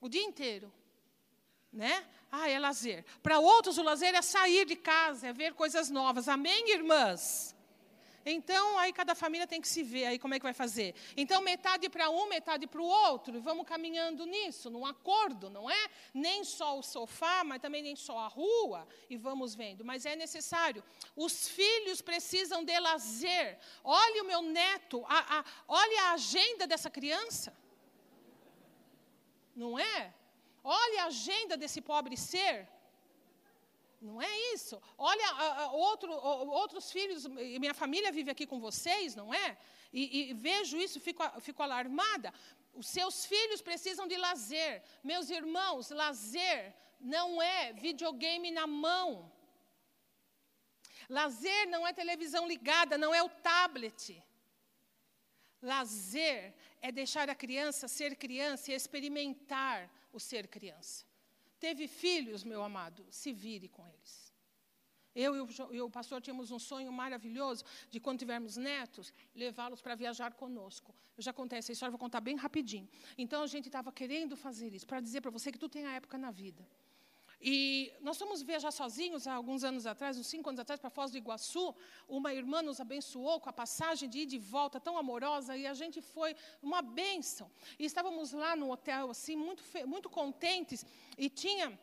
o 0.02 0.10
dia 0.10 0.24
inteiro. 0.24 0.72
Né? 1.72 2.08
Ah, 2.32 2.50
é 2.50 2.60
lazer. 2.60 3.06
Para 3.24 3.40
outros, 3.40 3.78
o 3.78 3.84
lazer 3.84 4.14
é 4.14 4.22
sair 4.22 4.66
de 4.66 4.76
casa, 4.76 5.28
é 5.28 5.34
ver 5.34 5.54
coisas 5.54 5.90
novas. 5.90 6.28
Amém, 6.28 6.72
irmãs? 6.72 7.56
Então, 8.30 8.78
aí 8.78 8.92
cada 8.92 9.16
família 9.16 9.48
tem 9.48 9.62
que 9.62 9.68
se 9.68 9.82
ver 9.82 10.06
aí 10.06 10.20
como 10.20 10.34
é 10.34 10.40
que 10.40 10.44
vai 10.44 10.54
fazer. 10.54 10.94
Então, 11.16 11.42
metade 11.42 11.88
para 11.88 12.10
um, 12.10 12.28
metade 12.28 12.68
para 12.68 12.82
o 12.82 12.86
outro, 12.86 13.38
e 13.38 13.40
vamos 13.40 13.66
caminhando 13.66 14.26
nisso, 14.26 14.70
num 14.70 14.86
acordo, 14.86 15.50
não 15.50 15.70
é? 15.70 15.90
Nem 16.14 16.44
só 16.44 16.78
o 16.78 16.84
sofá, 16.84 17.46
mas 17.46 17.62
também 17.62 17.82
nem 17.82 17.96
só 17.96 18.20
a 18.20 18.28
rua, 18.28 18.86
e 19.10 19.16
vamos 19.16 19.56
vendo. 19.56 19.86
Mas 19.86 20.06
é 20.06 20.14
necessário. 20.14 20.84
Os 21.16 21.48
filhos 21.48 22.02
precisam 22.02 22.66
de 22.66 22.78
lazer. 22.78 23.58
Olhe 23.82 24.20
o 24.20 24.26
meu 24.26 24.42
neto, 24.42 25.06
a, 25.08 25.40
a, 25.40 25.46
olhe 25.66 25.98
a 26.00 26.12
agenda 26.12 26.68
dessa 26.68 26.90
criança. 26.90 27.56
Não 29.56 29.80
é? 29.80 30.14
Olhe 30.64 30.98
a 31.00 31.06
agenda 31.06 31.56
desse 31.56 31.82
pobre 31.82 32.16
ser. 32.18 32.68
Não 34.02 34.22
é 34.22 34.54
isso. 34.54 34.82
Olha, 34.98 35.28
outro, 35.72 36.12
outros 36.12 36.92
filhos, 36.92 37.26
minha 37.26 37.74
família 37.74 38.12
vive 38.12 38.30
aqui 38.32 38.46
com 38.46 38.60
vocês, 38.60 39.16
não 39.16 39.34
é? 39.34 39.58
E, 39.92 40.30
e 40.30 40.34
vejo 40.34 40.78
isso, 40.78 41.00
fico, 41.00 41.24
fico 41.42 41.64
alarmada. 41.64 42.34
Os 42.74 42.88
seus 42.88 43.26
filhos 43.26 43.62
precisam 43.62 44.08
de 44.08 44.18
lazer. 44.18 44.84
Meus 45.04 45.30
irmãos, 45.30 45.90
lazer 45.90 46.76
não 47.00 47.42
é 47.42 47.74
videogame 47.74 48.52
na 48.52 48.68
mão. 48.68 49.32
Lazer 51.10 51.68
não 51.70 51.88
é 51.88 51.94
televisão 51.94 52.48
ligada, 52.48 52.98
não 52.98 53.16
é 53.16 53.24
o 53.24 53.30
tablet. 53.30 54.24
Lazer 55.62 56.54
é 56.82 56.92
deixar 56.92 57.30
a 57.30 57.36
criança 57.36 57.88
ser 57.88 58.16
criança 58.16 58.72
e 58.72 58.76
experimentar 58.76 59.90
o 60.18 60.20
ser 60.20 60.48
criança. 60.48 61.06
Teve 61.60 61.88
filhos, 61.88 62.44
meu 62.44 62.62
amado, 62.64 63.06
se 63.10 63.32
vire 63.32 63.68
com 63.68 63.88
eles. 63.88 64.28
Eu 65.16 65.36
e 65.36 65.40
o, 65.42 65.48
e 65.78 65.82
o 65.82 65.90
pastor 65.90 66.22
tínhamos 66.22 66.52
um 66.52 66.60
sonho 66.60 66.92
maravilhoso 66.92 67.64
de, 67.90 68.00
quando 68.00 68.20
tivermos 68.20 68.56
netos, 68.56 69.12
levá-los 69.34 69.82
para 69.82 69.96
viajar 69.96 70.32
conosco. 70.34 70.94
Eu 71.18 71.24
já 71.24 71.34
contei 71.34 71.58
essa 71.58 71.72
história, 71.72 71.90
vou 71.90 72.00
contar 72.00 72.22
bem 72.22 72.36
rapidinho. 72.36 72.88
Então, 73.18 73.42
a 73.42 73.48
gente 73.48 73.66
estava 73.66 73.92
querendo 73.92 74.38
fazer 74.38 74.72
isso, 74.76 74.86
para 74.86 75.00
dizer 75.00 75.22
para 75.22 75.32
você 75.32 75.52
que 75.52 75.58
tu 75.58 75.68
tem 75.68 75.88
a 75.88 75.94
época 75.94 76.20
na 76.20 76.30
vida. 76.30 76.64
E 77.40 77.94
nós 78.02 78.18
fomos 78.18 78.42
viajar 78.42 78.72
sozinhos 78.72 79.28
há 79.28 79.34
alguns 79.34 79.64
anos 79.64 79.86
atrás, 79.86 80.18
uns 80.18 80.28
cinco 80.28 80.50
anos 80.50 80.60
atrás, 80.60 80.80
para 80.80 80.90
Foz 80.90 81.12
do 81.12 81.18
Iguaçu. 81.18 81.76
Uma 82.08 82.34
irmã 82.34 82.62
nos 82.62 82.80
abençoou 82.80 83.40
com 83.40 83.50
a 83.50 83.54
passagem 83.54 84.10
de 84.10 84.20
ir 84.20 84.26
de 84.26 84.40
volta 84.40 84.80
tão 84.80 84.98
amorosa 84.98 85.56
e 85.56 85.68
a 85.68 85.74
gente 85.74 86.02
foi 86.02 86.36
uma 86.62 86.82
bênção. 86.82 87.52
E 87.78 87.86
estávamos 87.86 88.32
lá 88.32 88.56
no 88.56 88.72
hotel, 88.72 89.12
assim, 89.12 89.36
muito, 89.36 89.64
muito 89.86 90.10
contentes. 90.10 90.86
E 91.18 91.30
tinha 91.30 91.78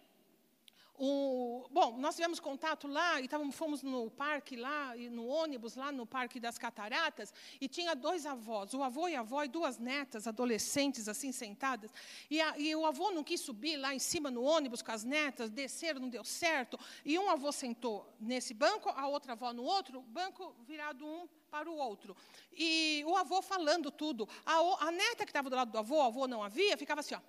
bom, 0.96 1.96
nós 1.98 2.14
tivemos 2.14 2.38
contato 2.38 2.86
lá 2.86 3.20
e 3.20 3.26
távamos, 3.26 3.56
fomos 3.56 3.82
no 3.82 4.10
parque 4.10 4.54
lá, 4.54 4.94
no 5.10 5.26
ônibus 5.26 5.74
lá 5.74 5.90
no 5.90 6.06
Parque 6.06 6.38
das 6.38 6.56
Cataratas, 6.56 7.34
e 7.60 7.68
tinha 7.68 7.94
dois 7.96 8.26
avós, 8.26 8.72
o 8.74 8.82
avô 8.82 9.08
e 9.08 9.16
a 9.16 9.20
avó 9.20 9.42
e 9.42 9.48
duas 9.48 9.76
netas, 9.76 10.26
adolescentes, 10.28 11.08
assim, 11.08 11.32
sentadas. 11.32 11.90
E, 12.30 12.40
a, 12.40 12.56
e 12.58 12.74
o 12.76 12.86
avô 12.86 13.10
não 13.10 13.24
quis 13.24 13.40
subir 13.40 13.76
lá 13.76 13.92
em 13.92 13.98
cima 13.98 14.30
no 14.30 14.42
ônibus 14.42 14.82
com 14.82 14.92
as 14.92 15.02
netas, 15.02 15.50
desceram, 15.50 16.00
não 16.00 16.08
deu 16.08 16.24
certo. 16.24 16.78
E 17.04 17.18
um 17.18 17.28
avô 17.28 17.50
sentou 17.50 18.08
nesse 18.20 18.54
banco, 18.54 18.88
a 18.90 19.08
outra 19.08 19.32
avó 19.32 19.52
no 19.52 19.64
outro, 19.64 20.00
banco 20.02 20.54
virado 20.64 21.04
um 21.04 21.28
para 21.50 21.68
o 21.68 21.76
outro. 21.76 22.16
E 22.52 23.02
o 23.06 23.16
avô 23.16 23.42
falando 23.42 23.90
tudo. 23.90 24.28
A, 24.46 24.86
a 24.86 24.90
neta 24.92 25.24
que 25.24 25.30
estava 25.30 25.50
do 25.50 25.56
lado 25.56 25.72
do 25.72 25.78
avô, 25.78 25.96
o 25.96 26.02
avô 26.02 26.28
não 26.28 26.42
havia, 26.42 26.76
ficava 26.76 27.00
assim, 27.00 27.16
ó 27.16 27.20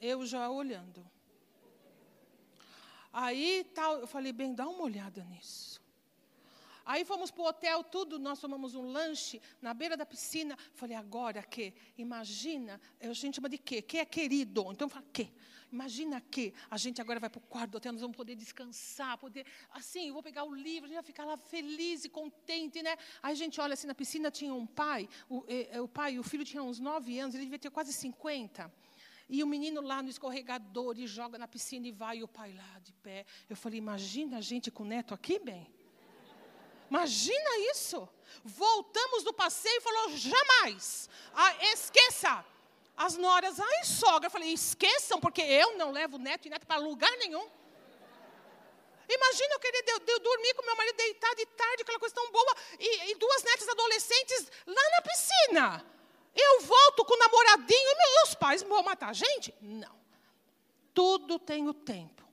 eu 0.00 0.24
já 0.24 0.48
olhando. 0.50 1.06
Aí 3.12 3.64
tal, 3.74 3.98
eu 4.00 4.06
falei, 4.06 4.32
bem, 4.32 4.54
dá 4.54 4.68
uma 4.68 4.82
olhada 4.84 5.24
nisso. 5.24 5.80
Aí 6.84 7.04
fomos 7.04 7.30
para 7.30 7.42
o 7.42 7.46
hotel, 7.46 7.84
tudo, 7.84 8.18
nós 8.18 8.40
tomamos 8.40 8.74
um 8.74 8.82
lanche 8.82 9.40
na 9.60 9.72
beira 9.74 9.96
da 9.96 10.06
piscina. 10.06 10.56
Falei, 10.74 10.96
agora 10.96 11.42
que? 11.42 11.74
Imagina, 11.98 12.80
a 13.00 13.12
gente 13.12 13.36
chama 13.36 13.48
de 13.48 13.58
quê? 13.58 13.82
Que 13.82 13.98
é 13.98 14.04
querido. 14.04 14.72
Então 14.72 14.86
eu 14.86 14.88
falei, 14.88 15.08
que? 15.12 15.30
Imagina 15.72 16.20
que 16.20 16.52
a 16.68 16.76
gente 16.76 17.00
agora 17.00 17.20
vai 17.20 17.30
para 17.30 17.38
o 17.38 17.42
quarto 17.42 17.70
do 17.70 17.76
hotel, 17.76 17.92
nós 17.92 18.00
vamos 18.00 18.16
poder 18.16 18.34
descansar, 18.34 19.16
poder. 19.18 19.46
Assim, 19.70 20.08
eu 20.08 20.14
vou 20.14 20.22
pegar 20.22 20.42
o 20.42 20.52
livro, 20.52 20.86
a 20.86 20.88
gente 20.88 20.96
vai 20.96 21.04
ficar 21.04 21.24
lá 21.24 21.36
feliz 21.36 22.04
e 22.04 22.08
contente, 22.08 22.82
né? 22.82 22.96
Aí 23.22 23.32
a 23.32 23.36
gente 23.36 23.60
olha 23.60 23.74
assim, 23.74 23.86
na 23.86 23.94
piscina 23.94 24.30
tinha 24.30 24.52
um 24.52 24.66
pai, 24.66 25.08
o, 25.28 25.44
o 25.84 25.88
pai 25.88 26.18
o 26.18 26.24
filho 26.24 26.44
tinham 26.44 26.68
uns 26.68 26.80
nove 26.80 27.18
anos, 27.20 27.36
ele 27.36 27.44
devia 27.44 27.58
ter 27.58 27.70
quase 27.70 27.92
50. 27.92 28.72
E 29.32 29.44
o 29.44 29.46
menino 29.46 29.80
lá 29.80 30.02
no 30.02 30.10
escorregador 30.10 30.98
e 30.98 31.06
joga 31.06 31.38
na 31.38 31.46
piscina 31.46 31.86
e 31.86 31.92
vai, 31.92 32.18
e 32.18 32.24
o 32.24 32.28
pai 32.28 32.52
lá 32.52 32.80
de 32.80 32.92
pé. 32.94 33.24
Eu 33.48 33.56
falei, 33.56 33.78
imagina 33.78 34.38
a 34.38 34.40
gente 34.40 34.72
com 34.72 34.82
o 34.82 34.86
neto 34.86 35.14
aqui, 35.14 35.38
bem. 35.38 35.72
Imagina 36.90 37.50
isso. 37.70 38.08
Voltamos 38.42 39.22
do 39.22 39.32
passeio 39.32 39.78
e 39.78 39.80
falou, 39.80 40.16
jamais. 40.16 41.08
Ah, 41.32 41.54
esqueça. 41.72 42.44
As 42.96 43.16
noras, 43.16 43.60
ai, 43.60 43.84
sogra. 43.84 44.26
Eu 44.26 44.32
falei, 44.32 44.52
esqueçam, 44.52 45.20
porque 45.20 45.42
eu 45.42 45.78
não 45.78 45.92
levo 45.92 46.18
neto 46.18 46.46
e 46.46 46.50
neto 46.50 46.66
para 46.66 46.80
lugar 46.80 47.16
nenhum. 47.18 47.48
Imagina 49.08 49.54
eu 49.54 49.60
querer 49.60 49.82
de, 49.82 49.98
de, 50.00 50.18
dormir 50.18 50.54
com 50.54 50.66
meu 50.66 50.76
marido 50.76 50.96
deitado 50.96 51.36
de 51.36 51.46
tarde, 51.46 51.82
aquela 51.82 52.00
coisa 52.00 52.14
tão 52.16 52.32
boa, 52.32 52.56
e, 52.80 53.12
e 53.12 53.14
duas 53.14 53.44
netas 53.44 53.68
adolescentes 53.68 54.50
lá 54.66 54.90
na 54.90 55.02
piscina. 55.02 55.99
Eu 56.34 56.60
volto 56.62 57.04
com 57.04 57.14
o 57.14 57.18
namoradinho 57.18 57.90
e 57.90 57.96
meus 57.96 58.34
pais 58.34 58.62
vão 58.62 58.82
matar 58.82 59.10
a 59.10 59.12
gente? 59.12 59.54
Não. 59.60 59.98
Tudo 60.94 61.38
tem 61.38 61.68
o 61.68 61.74
tempo. 61.74 62.28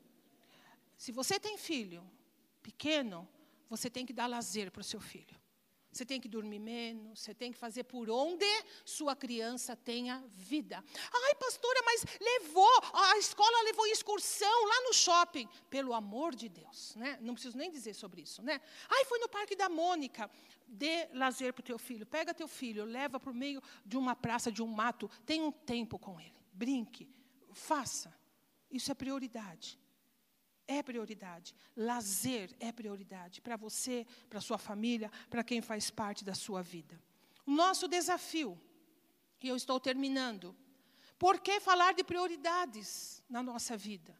Se 0.97 1.11
você 1.11 1.39
tem 1.39 1.57
filho 1.57 2.03
pequeno, 2.61 3.27
você 3.69 3.89
tem 3.89 4.05
que 4.05 4.13
dar 4.13 4.27
lazer 4.27 4.71
para 4.71 4.81
o 4.81 4.83
seu 4.83 4.99
filho. 4.99 5.37
Você 5.91 6.05
tem 6.05 6.21
que 6.21 6.27
dormir 6.27 6.59
menos, 6.59 7.21
você 7.21 7.33
tem 7.33 7.51
que 7.51 7.57
fazer 7.57 7.83
por 7.85 8.07
onde 8.09 8.45
sua 8.85 9.15
criança 9.15 9.75
tenha 9.75 10.23
vida. 10.31 10.83
Ai, 11.11 11.35
pastora, 11.35 11.81
mas 11.83 12.05
levou, 12.21 12.81
a 12.93 13.17
escola 13.17 13.63
levou 13.63 13.87
excursão 13.87 14.65
lá 14.67 14.81
no 14.81 14.93
shopping. 14.93 15.49
Pelo 15.71 15.93
amor 15.93 16.35
de 16.35 16.49
Deus, 16.49 16.93
né? 16.95 17.17
Não 17.19 17.33
preciso 17.33 17.57
nem 17.57 17.71
dizer 17.71 17.95
sobre 17.95 18.21
isso, 18.21 18.43
né? 18.43 18.61
Ai, 18.89 19.05
foi 19.05 19.17
no 19.17 19.27
Parque 19.27 19.55
da 19.55 19.69
Mônica. 19.69 20.29
Dê 20.68 21.07
lazer 21.13 21.53
para 21.53 21.61
o 21.61 21.65
teu 21.65 21.80
filho. 21.80 22.05
Pega 22.05 22.34
teu 22.34 22.47
filho, 22.47 22.84
leva 22.86 23.20
para 23.20 23.32
o 23.32 23.36
meio 23.36 23.61
de 23.86 23.97
uma 23.97 24.15
praça, 24.15 24.51
de 24.51 24.61
um 24.61 24.68
mato. 24.68 25.09
Tenha 25.26 25.43
um 25.43 25.51
tempo 25.51 25.97
com 25.97 26.20
ele. 26.20 26.36
Brinque, 26.53 27.09
faça. 27.53 28.13
Isso 28.70 28.91
é 28.91 28.95
prioridade 28.95 29.80
é 30.68 30.84
prioridade. 30.84 31.55
Lazer 31.76 32.53
é 32.59 32.72
prioridade 32.72 33.41
para 33.41 33.55
você, 33.55 34.05
para 34.30 34.41
sua 34.41 34.57
família, 34.57 35.09
para 35.30 35.43
quem 35.43 35.61
faz 35.61 35.89
parte 35.89 36.26
da 36.26 36.36
sua 36.36 36.61
vida. 36.61 37.01
O 37.45 37.51
nosso 37.51 37.88
desafio, 37.88 38.59
e 39.41 39.47
eu 39.47 39.55
estou 39.55 39.80
terminando, 39.80 40.55
por 41.18 41.39
que 41.39 41.59
falar 41.59 41.93
de 41.93 42.03
prioridades 42.03 43.24
na 43.30 43.41
nossa 43.41 43.78
vida? 43.78 44.15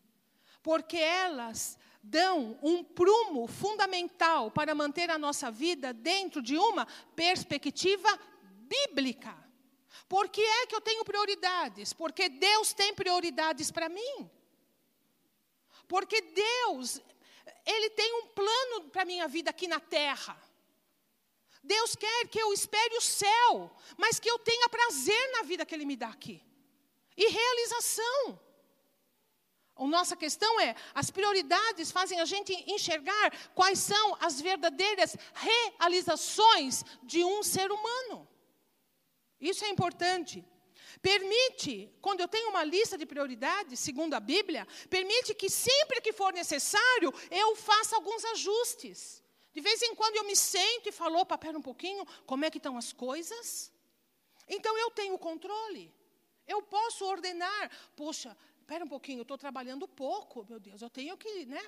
Porque 0.64 0.98
elas 0.98 1.78
dão 2.02 2.58
um 2.62 2.84
prumo 2.84 3.48
fundamental 3.48 4.52
para 4.52 4.74
manter 4.74 5.10
a 5.10 5.18
nossa 5.18 5.52
vida 5.52 5.94
dentro 5.94 6.42
de 6.42 6.58
uma 6.58 6.86
perspectiva 7.16 8.08
bíblica. 8.44 9.36
Por 10.08 10.30
que 10.30 10.42
é 10.42 10.66
que 10.68 10.76
eu 10.76 10.82
tenho 10.82 11.04
prioridades? 11.04 11.94
Porque 11.94 12.30
Deus 12.30 12.74
tem 12.74 12.94
prioridades 12.94 13.72
para 13.72 13.90
mim. 13.90 14.30
Porque 15.88 16.22
Deus, 16.22 17.02
Ele 17.66 17.90
tem 17.90 18.14
um 18.22 18.28
plano 18.28 18.90
para 18.90 19.02
a 19.02 19.06
minha 19.06 19.28
vida 19.28 19.50
aqui 19.50 19.68
na 19.68 19.80
terra. 19.80 20.40
Deus 21.64 21.96
quer 21.96 22.28
que 22.28 22.40
eu 22.40 22.54
espere 22.54 22.96
o 22.96 23.02
céu, 23.02 23.76
mas 23.98 24.20
que 24.20 24.30
eu 24.30 24.40
tenha 24.40 24.70
prazer 24.70 25.32
na 25.34 25.44
vida 25.44 25.66
que 25.66 25.76
Ele 25.76 25.86
me 25.86 25.98
dá 25.98 26.08
aqui. 26.08 26.42
E 27.16 27.28
realização. 27.28 28.47
A 29.78 29.86
nossa 29.86 30.16
questão 30.16 30.60
é: 30.60 30.76
as 30.94 31.12
prioridades 31.12 31.92
fazem 31.92 32.20
a 32.20 32.26
gente 32.26 32.54
enxergar 32.72 33.32
quais 33.54 33.80
são 33.80 34.18
as 34.20 34.42
verdadeiras 34.42 35.16
realizações 35.34 36.84
de 37.04 37.24
um 37.24 37.44
ser 37.44 37.72
humano. 37.72 38.28
Isso 39.40 39.64
é 39.66 39.70
importante. 39.70 40.44
Permite, 41.02 41.92
quando 42.02 42.22
eu 42.22 42.28
tenho 42.28 42.50
uma 42.50 42.64
lista 42.64 42.98
de 42.98 43.06
prioridades, 43.06 43.80
segundo 43.80 44.16
a 44.16 44.20
Bíblia, 44.20 44.68
permite 44.90 45.34
que 45.36 45.50
sempre 45.50 46.02
que 46.02 46.12
for 46.12 46.34
necessário, 46.34 47.14
eu 47.30 47.56
faça 47.56 47.96
alguns 47.96 48.26
ajustes. 48.26 49.24
De 49.54 49.62
vez 49.62 49.82
em 49.82 49.96
quando 49.96 50.16
eu 50.16 50.24
me 50.24 50.36
sento 50.36 50.90
e 50.90 50.92
falo, 50.92 51.20
opa, 51.20 51.38
pera 51.38 51.58
um 51.58 51.62
pouquinho, 51.62 52.06
como 52.26 52.46
é 52.46 52.50
que 52.50 52.58
estão 52.58 52.78
as 52.78 52.92
coisas? 52.94 53.72
Então 54.48 54.78
eu 54.78 54.90
tenho 54.92 55.18
controle. 55.18 55.94
Eu 56.48 56.62
posso 56.62 57.06
ordenar, 57.06 57.72
poxa, 57.96 58.36
espera 58.68 58.84
um 58.84 58.88
pouquinho, 58.90 59.20
eu 59.20 59.22
estou 59.22 59.38
trabalhando 59.38 59.88
pouco, 59.88 60.46
meu 60.50 60.60
Deus, 60.60 60.82
eu 60.82 60.90
tenho 60.90 61.16
que, 61.16 61.46
né? 61.46 61.62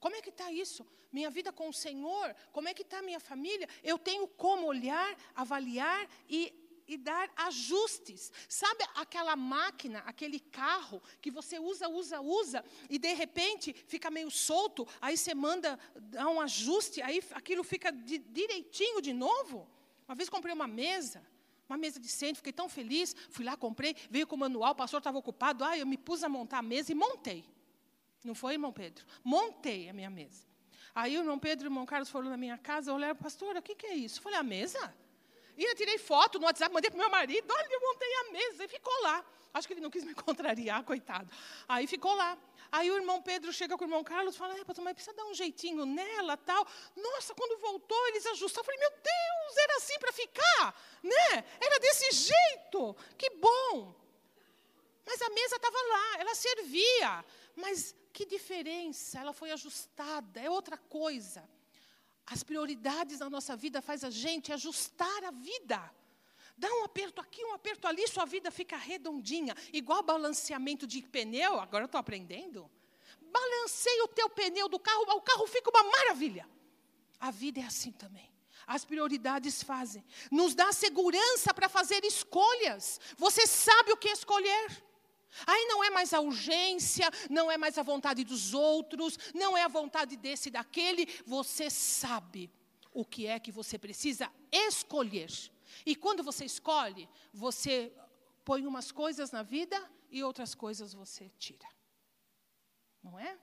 Como 0.00 0.16
é 0.16 0.22
que 0.22 0.30
está 0.30 0.50
isso? 0.50 0.86
Minha 1.12 1.28
vida 1.28 1.52
com 1.52 1.68
o 1.68 1.72
Senhor, 1.72 2.34
como 2.50 2.66
é 2.66 2.72
que 2.72 2.80
está 2.80 3.00
a 3.00 3.02
minha 3.02 3.20
família? 3.20 3.68
Eu 3.82 3.98
tenho 3.98 4.26
como 4.26 4.66
olhar, 4.66 5.14
avaliar 5.34 6.08
e 6.28 6.60
e 6.86 6.98
dar 6.98 7.30
ajustes. 7.34 8.30
Sabe 8.46 8.84
aquela 8.94 9.34
máquina, 9.34 10.00
aquele 10.00 10.38
carro 10.38 11.02
que 11.18 11.30
você 11.30 11.58
usa, 11.58 11.88
usa, 11.88 12.20
usa 12.20 12.62
e 12.90 12.98
de 12.98 13.14
repente 13.14 13.72
fica 13.86 14.10
meio 14.10 14.30
solto, 14.30 14.86
aí 15.00 15.16
você 15.16 15.34
manda 15.34 15.78
dar 15.94 16.28
um 16.28 16.42
ajuste, 16.42 17.00
aí 17.00 17.22
aquilo 17.32 17.64
fica 17.64 17.90
de, 17.90 18.18
direitinho 18.18 19.00
de 19.00 19.14
novo? 19.14 19.66
Uma 20.06 20.14
vez 20.14 20.28
comprei 20.28 20.52
uma 20.52 20.66
mesa, 20.66 21.24
uma 21.68 21.78
mesa 21.78 21.98
de 21.98 22.08
centro, 22.08 22.36
fiquei 22.36 22.52
tão 22.52 22.68
feliz, 22.68 23.14
fui 23.30 23.44
lá, 23.44 23.56
comprei, 23.56 23.96
veio 24.10 24.26
com 24.26 24.36
o 24.36 24.38
manual, 24.38 24.72
o 24.72 24.74
pastor 24.74 24.98
estava 24.98 25.18
ocupado, 25.18 25.64
ah, 25.64 25.76
eu 25.76 25.86
me 25.86 25.96
pus 25.96 26.22
a 26.22 26.28
montar 26.28 26.58
a 26.58 26.62
mesa 26.62 26.92
e 26.92 26.94
montei. 26.94 27.44
Não 28.22 28.34
foi, 28.34 28.54
irmão 28.54 28.72
Pedro? 28.72 29.04
Montei 29.22 29.88
a 29.88 29.92
minha 29.92 30.10
mesa. 30.10 30.46
Aí 30.94 31.16
o 31.16 31.20
irmão 31.20 31.38
Pedro 31.38 31.66
e 31.66 31.68
o 31.68 31.70
irmão 31.70 31.84
Carlos 31.84 32.08
foram 32.08 32.30
na 32.30 32.36
minha 32.36 32.56
casa, 32.56 32.92
olharam, 32.92 33.16
pastor, 33.16 33.56
o 33.56 33.62
que, 33.62 33.74
que 33.74 33.86
é 33.86 33.94
isso? 33.94 34.18
Eu 34.18 34.22
falei, 34.22 34.38
a 34.38 34.42
mesa? 34.42 34.94
E 35.56 35.64
eu 35.64 35.74
tirei 35.74 35.98
foto 35.98 36.38
no 36.38 36.46
WhatsApp, 36.46 36.72
mandei 36.72 36.90
para 36.90 36.98
meu 36.98 37.10
marido, 37.10 37.52
olha, 37.52 37.68
eu 37.70 37.80
montei 37.80 38.14
a 38.14 38.24
mesa, 38.32 38.64
e 38.64 38.68
ficou 38.68 39.02
lá. 39.02 39.24
Acho 39.52 39.68
que 39.68 39.74
ele 39.74 39.80
não 39.80 39.90
quis 39.90 40.02
me 40.02 40.14
contrariar, 40.14 40.82
coitado. 40.84 41.30
Aí 41.68 41.86
ficou 41.86 42.14
lá. 42.14 42.36
Aí 42.72 42.90
o 42.90 42.96
irmão 42.96 43.22
Pedro 43.22 43.52
chega 43.52 43.76
com 43.76 43.84
o 43.84 43.86
irmão 43.86 44.02
Carlos 44.02 44.34
e 44.34 44.38
fala, 44.38 44.58
é, 44.58 44.64
pastor, 44.64 44.84
mas 44.84 44.94
precisa 44.94 45.14
dar 45.14 45.24
um 45.26 45.34
jeitinho 45.34 45.86
nela, 45.86 46.36
tal. 46.36 46.66
Nossa, 46.96 47.32
quando 47.34 47.60
voltou, 47.60 48.08
eles 48.08 48.26
ajustaram. 48.26 48.62
Eu 48.62 48.64
falei, 48.64 48.80
meu 48.80 48.90
Deus, 48.90 49.56
era 49.58 49.76
assim 49.76 49.98
para 50.00 50.12
ficar, 50.12 50.82
né? 51.00 51.44
Era 51.60 51.78
desse 51.78 52.10
jeito. 52.10 52.96
Que 53.16 53.30
bom. 53.30 53.94
Mas 55.06 55.22
a 55.22 55.30
mesa 55.30 55.54
estava 55.54 55.76
lá, 55.76 56.20
ela 56.20 56.34
servia. 56.34 57.24
Mas 57.54 57.94
que 58.12 58.26
diferença, 58.26 59.20
ela 59.20 59.32
foi 59.32 59.52
ajustada, 59.52 60.40
é 60.40 60.50
outra 60.50 60.76
coisa. 60.76 61.48
As 62.26 62.42
prioridades 62.42 63.18
na 63.18 63.28
nossa 63.28 63.54
vida 63.56 63.82
faz 63.82 64.02
a 64.02 64.10
gente 64.10 64.52
ajustar 64.52 65.24
a 65.24 65.30
vida. 65.30 65.92
Dá 66.56 66.72
um 66.72 66.84
aperto 66.84 67.20
aqui, 67.20 67.44
um 67.44 67.52
aperto 67.52 67.86
ali, 67.86 68.06
sua 68.06 68.24
vida 68.24 68.50
fica 68.50 68.76
redondinha, 68.76 69.54
igual 69.72 70.02
balanceamento 70.02 70.86
de 70.86 71.02
pneu. 71.02 71.58
Agora 71.60 71.84
eu 71.84 71.86
estou 71.86 71.98
aprendendo. 71.98 72.70
Balanceia 73.20 74.04
o 74.04 74.08
teu 74.08 74.30
pneu 74.30 74.68
do 74.68 74.78
carro, 74.78 75.02
o 75.16 75.20
carro 75.20 75.46
fica 75.46 75.70
uma 75.70 75.82
maravilha. 75.82 76.48
A 77.18 77.30
vida 77.30 77.60
é 77.60 77.64
assim 77.64 77.90
também. 77.90 78.32
As 78.66 78.84
prioridades 78.84 79.62
fazem. 79.62 80.04
Nos 80.30 80.54
dá 80.54 80.72
segurança 80.72 81.52
para 81.52 81.68
fazer 81.68 82.04
escolhas. 82.04 83.00
Você 83.18 83.46
sabe 83.46 83.92
o 83.92 83.96
que 83.96 84.08
escolher. 84.08 84.82
Aí 85.46 85.66
não 85.66 85.82
é 85.82 85.90
mais 85.90 86.12
a 86.12 86.20
urgência, 86.20 87.08
não 87.28 87.50
é 87.50 87.56
mais 87.56 87.76
a 87.78 87.82
vontade 87.82 88.24
dos 88.24 88.54
outros, 88.54 89.18
não 89.34 89.56
é 89.56 89.62
a 89.62 89.68
vontade 89.68 90.16
desse 90.16 90.48
e 90.48 90.52
daquele. 90.52 91.06
Você 91.26 91.68
sabe 91.70 92.50
o 92.92 93.04
que 93.04 93.26
é 93.26 93.40
que 93.40 93.50
você 93.50 93.78
precisa 93.78 94.30
escolher. 94.52 95.30
E 95.84 95.96
quando 95.96 96.22
você 96.22 96.44
escolhe, 96.44 97.08
você 97.32 97.92
põe 98.44 98.66
umas 98.66 98.92
coisas 98.92 99.30
na 99.32 99.42
vida 99.42 99.90
e 100.10 100.22
outras 100.22 100.54
coisas 100.54 100.94
você 100.94 101.30
tira. 101.38 101.68
Não 103.02 103.18
é? 103.18 103.36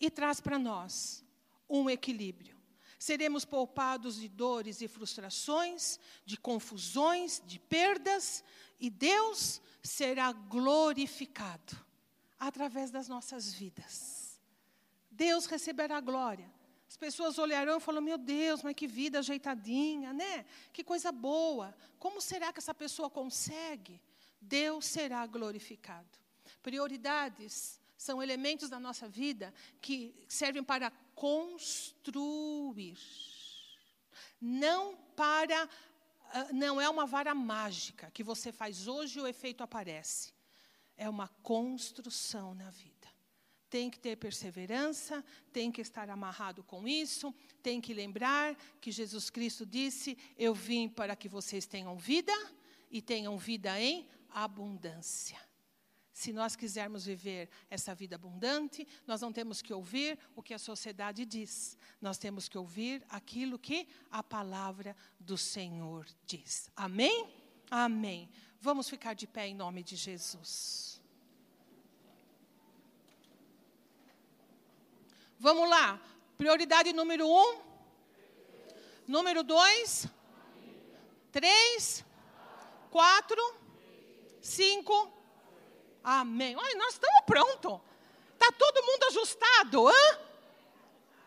E 0.00 0.10
traz 0.10 0.40
para 0.40 0.58
nós 0.58 1.24
um 1.68 1.90
equilíbrio. 1.90 2.56
Seremos 2.98 3.44
poupados 3.44 4.16
de 4.16 4.28
dores 4.28 4.80
e 4.80 4.88
frustrações, 4.88 6.00
de 6.24 6.36
confusões, 6.38 7.42
de 7.44 7.58
perdas, 7.58 8.42
e 8.78 8.90
Deus 8.90 9.60
será 9.82 10.32
glorificado 10.32 11.76
através 12.38 12.90
das 12.90 13.08
nossas 13.08 13.52
vidas. 13.52 14.40
Deus 15.10 15.46
receberá 15.46 16.00
glória. 16.00 16.50
As 16.88 16.96
pessoas 16.96 17.38
olharão 17.38 17.78
e 17.78 17.80
falarão: 17.80 18.04
Meu 18.04 18.18
Deus, 18.18 18.62
mas 18.62 18.74
que 18.74 18.86
vida 18.86 19.18
ajeitadinha, 19.18 20.12
né? 20.12 20.44
Que 20.72 20.84
coisa 20.84 21.10
boa. 21.10 21.74
Como 21.98 22.20
será 22.20 22.52
que 22.52 22.58
essa 22.58 22.74
pessoa 22.74 23.10
consegue? 23.10 24.00
Deus 24.40 24.86
será 24.86 25.26
glorificado. 25.26 26.18
Prioridades 26.62 27.80
são 27.96 28.22
elementos 28.22 28.68
da 28.68 28.78
nossa 28.78 29.08
vida 29.08 29.52
que 29.80 30.14
servem 30.28 30.62
para 30.62 30.90
construir, 31.14 32.98
não 34.40 34.94
para 35.16 35.68
não 36.52 36.80
é 36.80 36.88
uma 36.88 37.06
vara 37.06 37.34
mágica 37.34 38.10
que 38.10 38.22
você 38.22 38.52
faz 38.52 38.86
hoje 38.86 39.18
e 39.18 39.22
o 39.22 39.26
efeito 39.26 39.62
aparece. 39.62 40.32
É 40.96 41.08
uma 41.08 41.28
construção 41.42 42.54
na 42.54 42.70
vida. 42.70 42.94
Tem 43.68 43.90
que 43.90 43.98
ter 43.98 44.16
perseverança, 44.16 45.24
tem 45.52 45.72
que 45.72 45.80
estar 45.80 46.08
amarrado 46.08 46.62
com 46.62 46.86
isso, 46.86 47.34
tem 47.62 47.80
que 47.80 47.92
lembrar 47.92 48.54
que 48.80 48.92
Jesus 48.92 49.28
Cristo 49.28 49.66
disse: 49.66 50.16
Eu 50.38 50.54
vim 50.54 50.88
para 50.88 51.16
que 51.16 51.28
vocês 51.28 51.66
tenham 51.66 51.96
vida 51.96 52.32
e 52.90 53.02
tenham 53.02 53.36
vida 53.36 53.78
em 53.80 54.08
abundância. 54.30 55.45
Se 56.16 56.32
nós 56.32 56.56
quisermos 56.56 57.04
viver 57.04 57.46
essa 57.68 57.94
vida 57.94 58.16
abundante, 58.16 58.88
nós 59.06 59.20
não 59.20 59.30
temos 59.30 59.60
que 59.60 59.70
ouvir 59.70 60.18
o 60.34 60.42
que 60.42 60.54
a 60.54 60.58
sociedade 60.58 61.26
diz, 61.26 61.76
nós 62.00 62.16
temos 62.16 62.48
que 62.48 62.56
ouvir 62.56 63.04
aquilo 63.06 63.58
que 63.58 63.86
a 64.10 64.22
palavra 64.22 64.96
do 65.20 65.36
Senhor 65.36 66.06
diz. 66.24 66.70
Amém? 66.74 67.28
Amém. 67.70 68.30
Vamos 68.58 68.88
ficar 68.88 69.12
de 69.12 69.26
pé 69.26 69.48
em 69.48 69.54
nome 69.54 69.82
de 69.82 69.94
Jesus. 69.94 71.02
Vamos 75.38 75.68
lá. 75.68 76.00
Prioridade 76.38 76.94
número 76.94 77.28
um. 77.28 77.60
Número 79.06 79.44
dois. 79.44 80.06
Três. 81.30 82.02
Quatro. 82.90 83.54
Cinco 84.40 85.15
Amém. 86.08 86.54
Olha, 86.54 86.76
nós 86.76 86.92
estamos 86.92 87.20
prontos. 87.26 87.80
Está 88.32 88.52
todo 88.52 88.80
mundo 88.84 89.04
ajustado, 89.08 89.88
hã? 89.88 90.18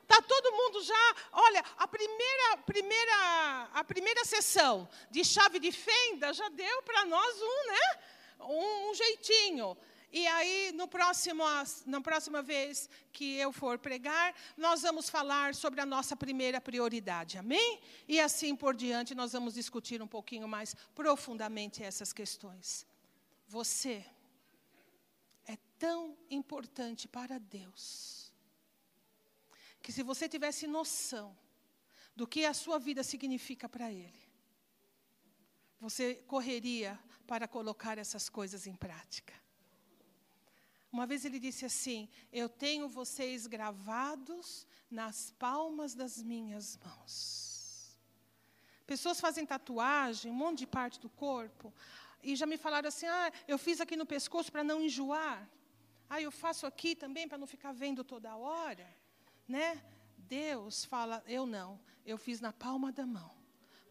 Está 0.04 0.22
todo 0.22 0.54
mundo 0.54 0.82
já. 0.82 1.16
Olha, 1.34 1.62
a 1.78 1.86
primeira, 1.86 2.58
primeira, 2.66 3.70
a 3.74 3.84
primeira 3.84 4.24
sessão 4.24 4.88
de 5.12 5.26
chave 5.26 5.60
de 5.60 5.74
fenda 5.74 6.32
já 6.32 6.48
deu 6.48 6.82
para 6.84 7.04
nós 7.04 7.42
um, 7.42 7.68
né? 7.68 8.00
Um, 8.40 8.90
um, 8.90 8.94
jeitinho. 8.94 9.78
E 10.14 10.26
aí, 10.28 10.72
no 10.72 10.88
próximo, 10.88 11.44
na 11.86 12.00
próxima 12.00 12.42
vez 12.42 12.90
que 13.12 13.36
eu 13.36 13.52
for 13.52 13.78
pregar, 13.78 14.34
nós 14.56 14.84
vamos 14.84 15.10
falar 15.10 15.54
sobre 15.56 15.82
a 15.82 15.86
nossa 15.86 16.16
primeira 16.16 16.62
prioridade, 16.62 17.38
amém? 17.38 17.82
E 18.08 18.18
assim 18.18 18.56
por 18.56 18.74
diante, 18.74 19.14
nós 19.14 19.34
vamos 19.34 19.56
discutir 19.56 20.02
um 20.02 20.08
pouquinho 20.08 20.48
mais 20.48 20.74
profundamente 20.96 21.84
essas 21.84 22.14
questões. 22.14 22.88
Você 23.46 24.06
tão 25.80 26.18
importante 26.30 27.08
para 27.08 27.40
Deus, 27.40 28.32
que 29.82 29.92
se 29.92 30.04
você 30.04 30.28
tivesse 30.28 30.68
noção 30.68 31.36
do 32.16 32.28
que 32.28 32.46
a 32.46 32.54
sua 32.54 32.78
vida 32.78 33.02
significa 33.02 33.68
para 33.70 33.92
Ele, 33.92 34.30
você 35.80 36.16
correria 36.28 37.00
para 37.26 37.48
colocar 37.48 37.98
essas 37.98 38.28
coisas 38.28 38.68
em 38.68 38.76
prática. 38.76 39.34
Uma 40.92 41.06
vez 41.06 41.24
ele 41.24 41.40
disse 41.40 41.66
assim: 41.66 42.10
Eu 42.34 42.50
tenho 42.50 42.90
vocês 42.90 43.48
gravados 43.48 44.68
nas 44.90 45.32
palmas 45.38 45.94
das 45.94 46.22
minhas 46.22 46.78
mãos. 46.78 47.98
Pessoas 48.86 49.20
fazem 49.20 49.46
tatuagem, 49.46 50.32
um 50.32 50.36
monte 50.36 50.60
de 50.60 50.68
parte 50.68 51.00
do 51.00 51.10
corpo, 51.10 51.72
e 52.24 52.36
já 52.36 52.48
me 52.48 52.58
falaram 52.58 52.90
assim: 52.90 53.06
Ah, 53.06 53.32
eu 53.48 53.58
fiz 53.58 53.80
aqui 53.80 53.96
no 53.96 54.06
pescoço 54.06 54.52
para 54.52 54.64
não 54.64 54.82
enjoar. 54.82 55.48
Ah, 56.10 56.20
eu 56.20 56.32
faço 56.32 56.66
aqui 56.66 56.96
também 56.96 57.28
para 57.28 57.38
não 57.38 57.46
ficar 57.46 57.72
vendo 57.72 58.04
toda 58.04 58.36
hora, 58.36 58.88
né? 59.48 59.82
Deus 60.18 60.84
fala, 60.84 61.24
eu 61.28 61.46
não, 61.46 61.80
eu 62.06 62.18
fiz 62.18 62.42
na 62.42 62.52
palma 62.52 62.92
da 62.92 63.06
mão, 63.06 63.32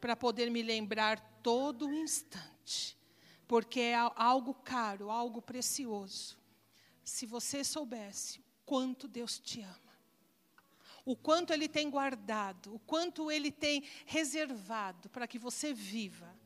para 0.00 0.16
poder 0.16 0.50
me 0.50 0.62
lembrar 0.62 1.20
todo 1.42 1.92
instante, 1.92 2.98
porque 3.46 3.80
é 3.80 3.94
algo 4.16 4.52
caro, 4.52 5.10
algo 5.10 5.40
precioso. 5.40 6.36
Se 7.04 7.24
você 7.24 7.62
soubesse 7.62 8.44
quanto 8.66 9.06
Deus 9.06 9.38
te 9.38 9.60
ama, 9.60 9.88
o 11.04 11.16
quanto 11.16 11.52
Ele 11.52 11.68
tem 11.68 11.88
guardado, 11.88 12.74
o 12.74 12.78
quanto 12.80 13.30
Ele 13.30 13.50
tem 13.50 13.82
reservado 14.04 15.08
para 15.08 15.26
que 15.26 15.38
você 15.38 15.72
viva, 15.72 16.36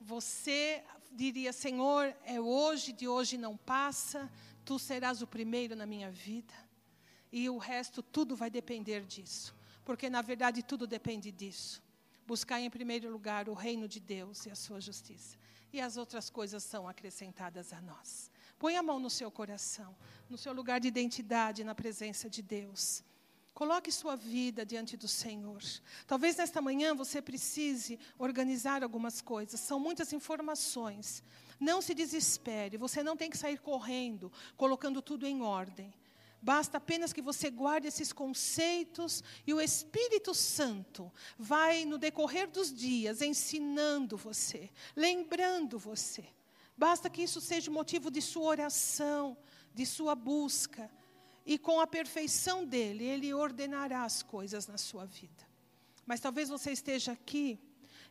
você 0.00 0.82
diria: 1.12 1.52
Senhor, 1.52 2.14
é 2.24 2.40
hoje, 2.40 2.92
de 2.92 3.06
hoje 3.06 3.38
não 3.38 3.56
passa 3.56 4.30
tu 4.70 4.78
serás 4.78 5.20
o 5.20 5.26
primeiro 5.26 5.74
na 5.74 5.84
minha 5.84 6.12
vida. 6.12 6.54
E 7.32 7.50
o 7.50 7.58
resto, 7.58 8.04
tudo 8.04 8.36
vai 8.36 8.48
depender 8.48 9.04
disso. 9.04 9.52
Porque, 9.84 10.08
na 10.08 10.22
verdade, 10.22 10.62
tudo 10.62 10.86
depende 10.86 11.32
disso. 11.32 11.82
Buscar 12.24 12.60
em 12.60 12.70
primeiro 12.70 13.10
lugar 13.10 13.48
o 13.48 13.52
reino 13.52 13.88
de 13.88 13.98
Deus 13.98 14.46
e 14.46 14.50
a 14.50 14.54
sua 14.54 14.80
justiça. 14.80 15.36
E 15.72 15.80
as 15.80 15.96
outras 15.96 16.30
coisas 16.30 16.62
são 16.62 16.86
acrescentadas 16.86 17.72
a 17.72 17.80
nós. 17.80 18.30
Põe 18.60 18.76
a 18.76 18.82
mão 18.82 19.00
no 19.00 19.10
seu 19.10 19.28
coração, 19.28 19.92
no 20.28 20.38
seu 20.38 20.52
lugar 20.52 20.78
de 20.78 20.86
identidade, 20.86 21.64
na 21.64 21.74
presença 21.74 22.30
de 22.30 22.40
Deus. 22.40 23.02
Coloque 23.54 23.92
sua 23.92 24.16
vida 24.16 24.64
diante 24.64 24.96
do 24.96 25.08
Senhor. 25.08 25.62
Talvez 26.06 26.36
nesta 26.36 26.62
manhã 26.62 26.94
você 26.94 27.20
precise 27.20 27.98
organizar 28.18 28.82
algumas 28.82 29.20
coisas. 29.20 29.60
São 29.60 29.78
muitas 29.78 30.12
informações. 30.12 31.22
Não 31.58 31.82
se 31.82 31.92
desespere. 31.92 32.78
Você 32.78 33.02
não 33.02 33.16
tem 33.16 33.28
que 33.28 33.36
sair 33.36 33.58
correndo, 33.58 34.32
colocando 34.56 35.02
tudo 35.02 35.26
em 35.26 35.42
ordem. 35.42 35.92
Basta 36.42 36.78
apenas 36.78 37.12
que 37.12 37.20
você 37.20 37.50
guarde 37.50 37.86
esses 37.86 38.14
conceitos 38.14 39.22
e 39.46 39.52
o 39.52 39.60
Espírito 39.60 40.32
Santo 40.32 41.12
vai, 41.38 41.84
no 41.84 41.98
decorrer 41.98 42.48
dos 42.48 42.72
dias, 42.72 43.20
ensinando 43.20 44.16
você, 44.16 44.70
lembrando 44.96 45.78
você. 45.78 46.26
Basta 46.74 47.10
que 47.10 47.22
isso 47.22 47.42
seja 47.42 47.70
motivo 47.70 48.10
de 48.10 48.22
sua 48.22 48.44
oração, 48.44 49.36
de 49.74 49.84
sua 49.84 50.14
busca 50.14 50.90
e 51.44 51.58
com 51.58 51.80
a 51.80 51.86
perfeição 51.86 52.64
dele, 52.64 53.04
ele 53.04 53.32
ordenará 53.34 54.04
as 54.04 54.22
coisas 54.22 54.66
na 54.66 54.78
sua 54.78 55.04
vida. 55.04 55.48
Mas 56.06 56.20
talvez 56.20 56.48
você 56.48 56.72
esteja 56.72 57.12
aqui 57.12 57.58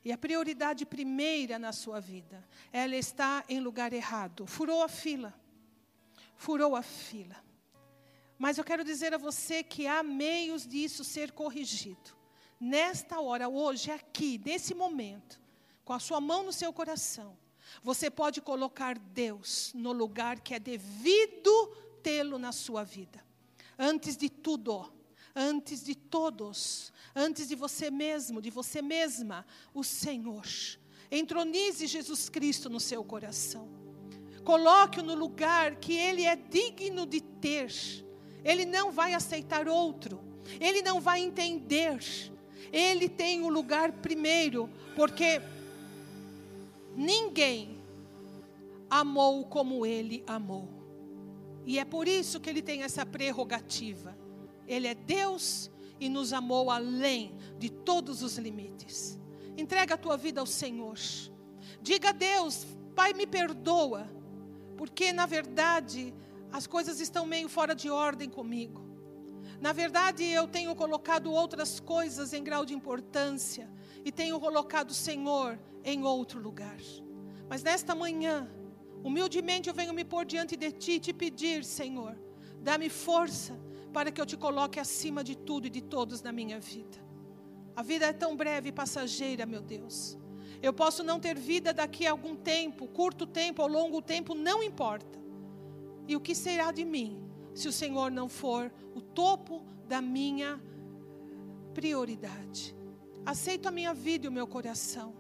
e 0.04 0.12
a 0.12 0.18
prioridade 0.18 0.86
primeira 0.86 1.60
na 1.60 1.72
sua 1.72 2.00
vida, 2.00 2.48
ela 2.72 2.96
está 2.96 3.44
em 3.50 3.60
lugar 3.60 3.92
errado. 3.92 4.48
Furou 4.48 4.82
a 4.82 4.88
fila. 4.88 5.34
Furou 6.36 6.76
a 6.76 6.82
fila. 6.82 7.36
Mas 8.38 8.58
eu 8.58 8.64
quero 8.64 8.84
dizer 8.84 9.14
a 9.14 9.18
você 9.18 9.62
que 9.62 9.86
há 9.86 10.02
meios 10.02 10.66
disso 10.66 11.04
ser 11.04 11.34
corrigido. 11.34 12.18
Nesta 12.58 13.20
hora, 13.20 13.50
hoje, 13.50 13.92
aqui, 13.92 14.42
nesse 14.44 14.74
momento, 14.74 15.40
com 15.84 15.92
a 15.92 16.00
sua 16.00 16.22
mão 16.22 16.44
no 16.44 16.54
seu 16.54 16.72
coração, 16.72 17.38
você 17.84 18.10
pode 18.10 18.42
colocar 18.42 18.98
Deus 18.98 19.72
no 19.76 19.92
lugar 19.92 20.40
que 20.40 20.54
é 20.54 20.60
devido 20.60 21.52
tê-lo 22.02 22.38
na 22.38 22.52
sua 22.52 22.84
vida. 22.84 23.24
Antes 23.78 24.18
de 24.18 24.30
tudo, 24.30 24.91
antes 25.36 25.84
de 25.84 25.95
todos, 25.95 26.91
antes 27.16 27.47
de 27.47 27.56
você 27.56 27.89
mesmo, 27.89 28.41
de 28.41 28.50
você 28.50 28.82
mesma, 28.82 29.45
o 29.74 29.84
Senhor. 29.84 30.45
Entronize 31.12 31.88
Jesus 31.88 32.30
Cristo 32.30 32.70
no 32.70 32.80
seu 32.80 33.04
coração. 33.04 33.68
Coloque-o 34.43 35.04
no 35.04 35.16
lugar 35.16 35.76
que 35.76 35.93
ele 35.93 36.24
é 36.24 36.36
digno 36.36 37.06
de 37.06 37.22
ter. 37.22 37.72
Ele 38.43 38.66
não 38.66 38.91
vai 38.91 39.14
aceitar 39.14 39.68
outro. 39.68 40.20
Ele 40.60 40.82
não 40.82 41.00
vai 41.00 41.22
entender. 41.22 42.00
Ele 42.72 43.10
tem 43.10 43.41
o 43.41 43.50
lugar 43.50 43.91
primeiro, 43.93 44.70
porque 44.95 45.41
ninguém 46.95 47.80
amou 48.89 49.45
como 49.45 49.86
ele 49.86 50.24
amou. 50.26 50.79
E 51.70 51.78
é 51.78 51.86
por 51.86 52.07
isso 52.07 52.39
que 52.39 52.49
ele 52.49 52.63
tem 52.63 52.82
essa 52.82 53.05
prerrogativa. 53.05 54.17
Ele 54.67 54.88
é 54.88 54.95
Deus 54.95 55.70
e 55.99 56.09
nos 56.09 56.34
amou 56.34 56.72
além 56.72 57.38
de 57.59 57.70
todos 57.70 58.24
os 58.24 58.39
limites. 58.39 59.20
Entrega 59.55 59.93
a 59.93 59.97
tua 59.97 60.17
vida 60.17 60.41
ao 60.41 60.47
Senhor. 60.47 60.97
Diga 61.80 62.09
a 62.09 62.11
Deus, 62.11 62.65
Pai, 62.95 63.13
me 63.13 63.28
perdoa, 63.28 64.09
porque 64.78 65.13
na 65.13 65.28
verdade 65.28 66.11
as 66.51 66.65
coisas 66.65 66.99
estão 66.99 67.24
meio 67.28 67.47
fora 67.47 67.76
de 67.76 67.88
ordem 67.88 68.32
comigo. 68.32 68.84
Na 69.61 69.72
verdade, 69.72 70.24
eu 70.24 70.47
tenho 70.47 70.76
colocado 70.76 71.32
outras 71.32 71.80
coisas 71.80 72.34
em 72.34 72.43
grau 72.43 72.65
de 72.65 72.74
importância 72.74 73.70
e 74.03 74.11
tenho 74.11 74.39
colocado 74.39 74.89
o 74.89 74.95
Senhor 74.95 75.59
em 75.84 76.03
outro 76.03 76.41
lugar. 76.41 76.80
Mas 77.47 77.61
nesta 77.61 77.93
manhã, 77.93 78.49
Humildemente 79.04 79.70
eu 79.70 79.76
venho 79.76 79.93
me 79.93 80.04
pôr 80.04 80.26
diante 80.26 80.56
de 80.56 80.72
ti 80.72 80.93
e 80.93 81.00
te 81.00 81.14
pedir, 81.14 81.64
Senhor, 81.64 82.18
dá-me 82.62 82.89
força 82.89 83.58
para 83.93 84.12
que 84.12 84.20
eu 84.20 84.26
te 84.26 84.38
coloque 84.38 84.80
acima 84.80 85.24
de 85.24 85.36
tudo 85.36 85.68
e 85.68 85.70
de 85.70 85.82
todos 85.82 86.22
na 86.22 86.32
minha 86.32 86.60
vida. 86.60 86.97
A 87.76 87.82
vida 87.82 88.06
é 88.06 88.14
tão 88.14 88.36
breve 88.36 88.70
e 88.70 88.72
passageira, 88.72 89.45
meu 89.45 89.62
Deus. 89.62 90.18
Eu 90.62 90.74
posso 90.74 91.04
não 91.04 91.20
ter 91.20 91.38
vida 91.38 91.74
daqui 91.74 92.06
a 92.06 92.12
algum 92.12 92.36
tempo, 92.36 92.88
curto 92.88 93.26
tempo 93.26 93.62
ou 93.62 93.68
longo 93.68 94.02
tempo, 94.02 94.36
não 94.36 94.62
importa. 94.62 95.18
E 96.08 96.16
o 96.16 96.20
que 96.20 96.36
será 96.36 96.72
de 96.72 96.84
mim 96.84 97.24
se 97.54 97.68
o 97.68 97.72
Senhor 97.72 98.12
não 98.12 98.28
for 98.28 98.72
o 98.93 99.02
topo 99.02 99.64
da 99.88 100.02
minha 100.02 100.62
prioridade? 101.74 102.76
Aceito 103.26 103.68
a 103.68 103.72
minha 103.72 103.93
vida 103.93 104.26
e 104.26 104.30
o 104.30 104.32
meu 104.32 104.45
coração. 104.45 105.14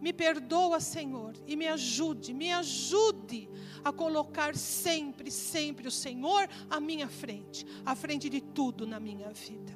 Me 0.00 0.12
perdoa, 0.12 0.78
Senhor, 0.78 1.34
e 1.46 1.56
me 1.56 1.66
ajude, 1.66 2.32
me 2.34 2.52
ajude 2.52 3.48
a 3.82 3.92
colocar 3.92 4.54
sempre, 4.56 5.30
sempre 5.30 5.88
o 5.88 5.90
Senhor 5.90 6.48
à 6.68 6.78
minha 6.78 7.08
frente, 7.08 7.66
à 7.84 7.94
frente 7.94 8.28
de 8.28 8.40
tudo 8.40 8.86
na 8.86 9.00
minha 9.00 9.30
vida. 9.30 9.72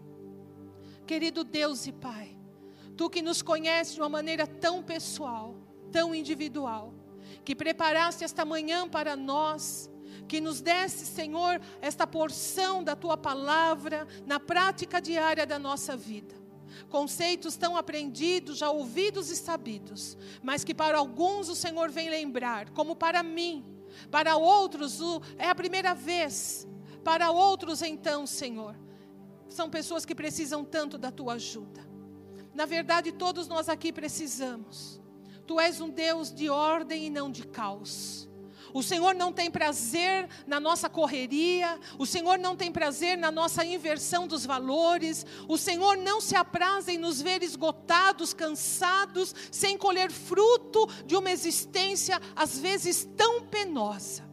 Querido 1.06 1.42
Deus 1.42 1.86
e 1.86 1.92
Pai, 1.92 2.36
Tu 2.96 3.08
que 3.08 3.22
nos 3.22 3.40
conheces 3.40 3.94
de 3.94 4.00
uma 4.00 4.10
maneira 4.10 4.46
tão 4.46 4.82
pessoal, 4.82 5.56
tão 5.90 6.14
individual, 6.14 6.92
que 7.44 7.54
preparaste 7.56 8.24
esta 8.24 8.44
manhã 8.44 8.86
para 8.86 9.16
nós, 9.16 9.90
que 10.28 10.38
nos 10.38 10.60
desse, 10.60 11.06
Senhor, 11.06 11.60
esta 11.80 12.06
porção 12.06 12.84
da 12.84 12.94
Tua 12.94 13.16
palavra 13.16 14.06
na 14.26 14.38
prática 14.38 15.00
diária 15.00 15.46
da 15.46 15.58
nossa 15.58 15.96
vida 15.96 16.39
conceitos 16.88 17.56
tão 17.56 17.76
aprendidos, 17.76 18.58
já 18.58 18.70
ouvidos 18.70 19.30
e 19.30 19.36
sabidos, 19.36 20.16
mas 20.42 20.64
que 20.64 20.74
para 20.74 20.98
alguns 20.98 21.48
o 21.48 21.54
Senhor 21.54 21.90
vem 21.90 22.08
lembrar, 22.08 22.70
como 22.70 22.94
para 22.96 23.22
mim, 23.22 23.64
para 24.10 24.36
outros 24.36 25.00
é 25.38 25.48
a 25.48 25.54
primeira 25.54 25.94
vez, 25.94 26.66
para 27.04 27.30
outros 27.30 27.82
então, 27.82 28.26
Senhor, 28.26 28.76
são 29.48 29.68
pessoas 29.68 30.04
que 30.04 30.14
precisam 30.14 30.64
tanto 30.64 30.96
da 30.96 31.10
tua 31.10 31.34
ajuda. 31.34 31.88
Na 32.54 32.66
verdade, 32.66 33.12
todos 33.12 33.48
nós 33.48 33.68
aqui 33.68 33.92
precisamos. 33.92 35.00
Tu 35.46 35.58
és 35.58 35.80
um 35.80 35.90
Deus 35.90 36.32
de 36.32 36.48
ordem 36.48 37.06
e 37.06 37.10
não 37.10 37.30
de 37.30 37.44
caos. 37.46 38.29
O 38.72 38.82
Senhor 38.82 39.14
não 39.14 39.32
tem 39.32 39.50
prazer 39.50 40.28
na 40.46 40.60
nossa 40.60 40.88
correria, 40.88 41.78
o 41.98 42.06
Senhor 42.06 42.38
não 42.38 42.54
tem 42.54 42.70
prazer 42.70 43.16
na 43.18 43.30
nossa 43.30 43.64
inversão 43.64 44.26
dos 44.26 44.46
valores, 44.46 45.26
o 45.48 45.56
Senhor 45.56 45.96
não 45.96 46.20
se 46.20 46.36
apraz 46.36 46.88
em 46.88 46.98
nos 46.98 47.20
ver 47.20 47.42
esgotados, 47.42 48.32
cansados, 48.32 49.34
sem 49.50 49.76
colher 49.76 50.10
fruto 50.10 50.86
de 51.04 51.16
uma 51.16 51.30
existência 51.30 52.20
às 52.36 52.58
vezes 52.58 53.08
tão 53.16 53.42
penosa. 53.42 54.28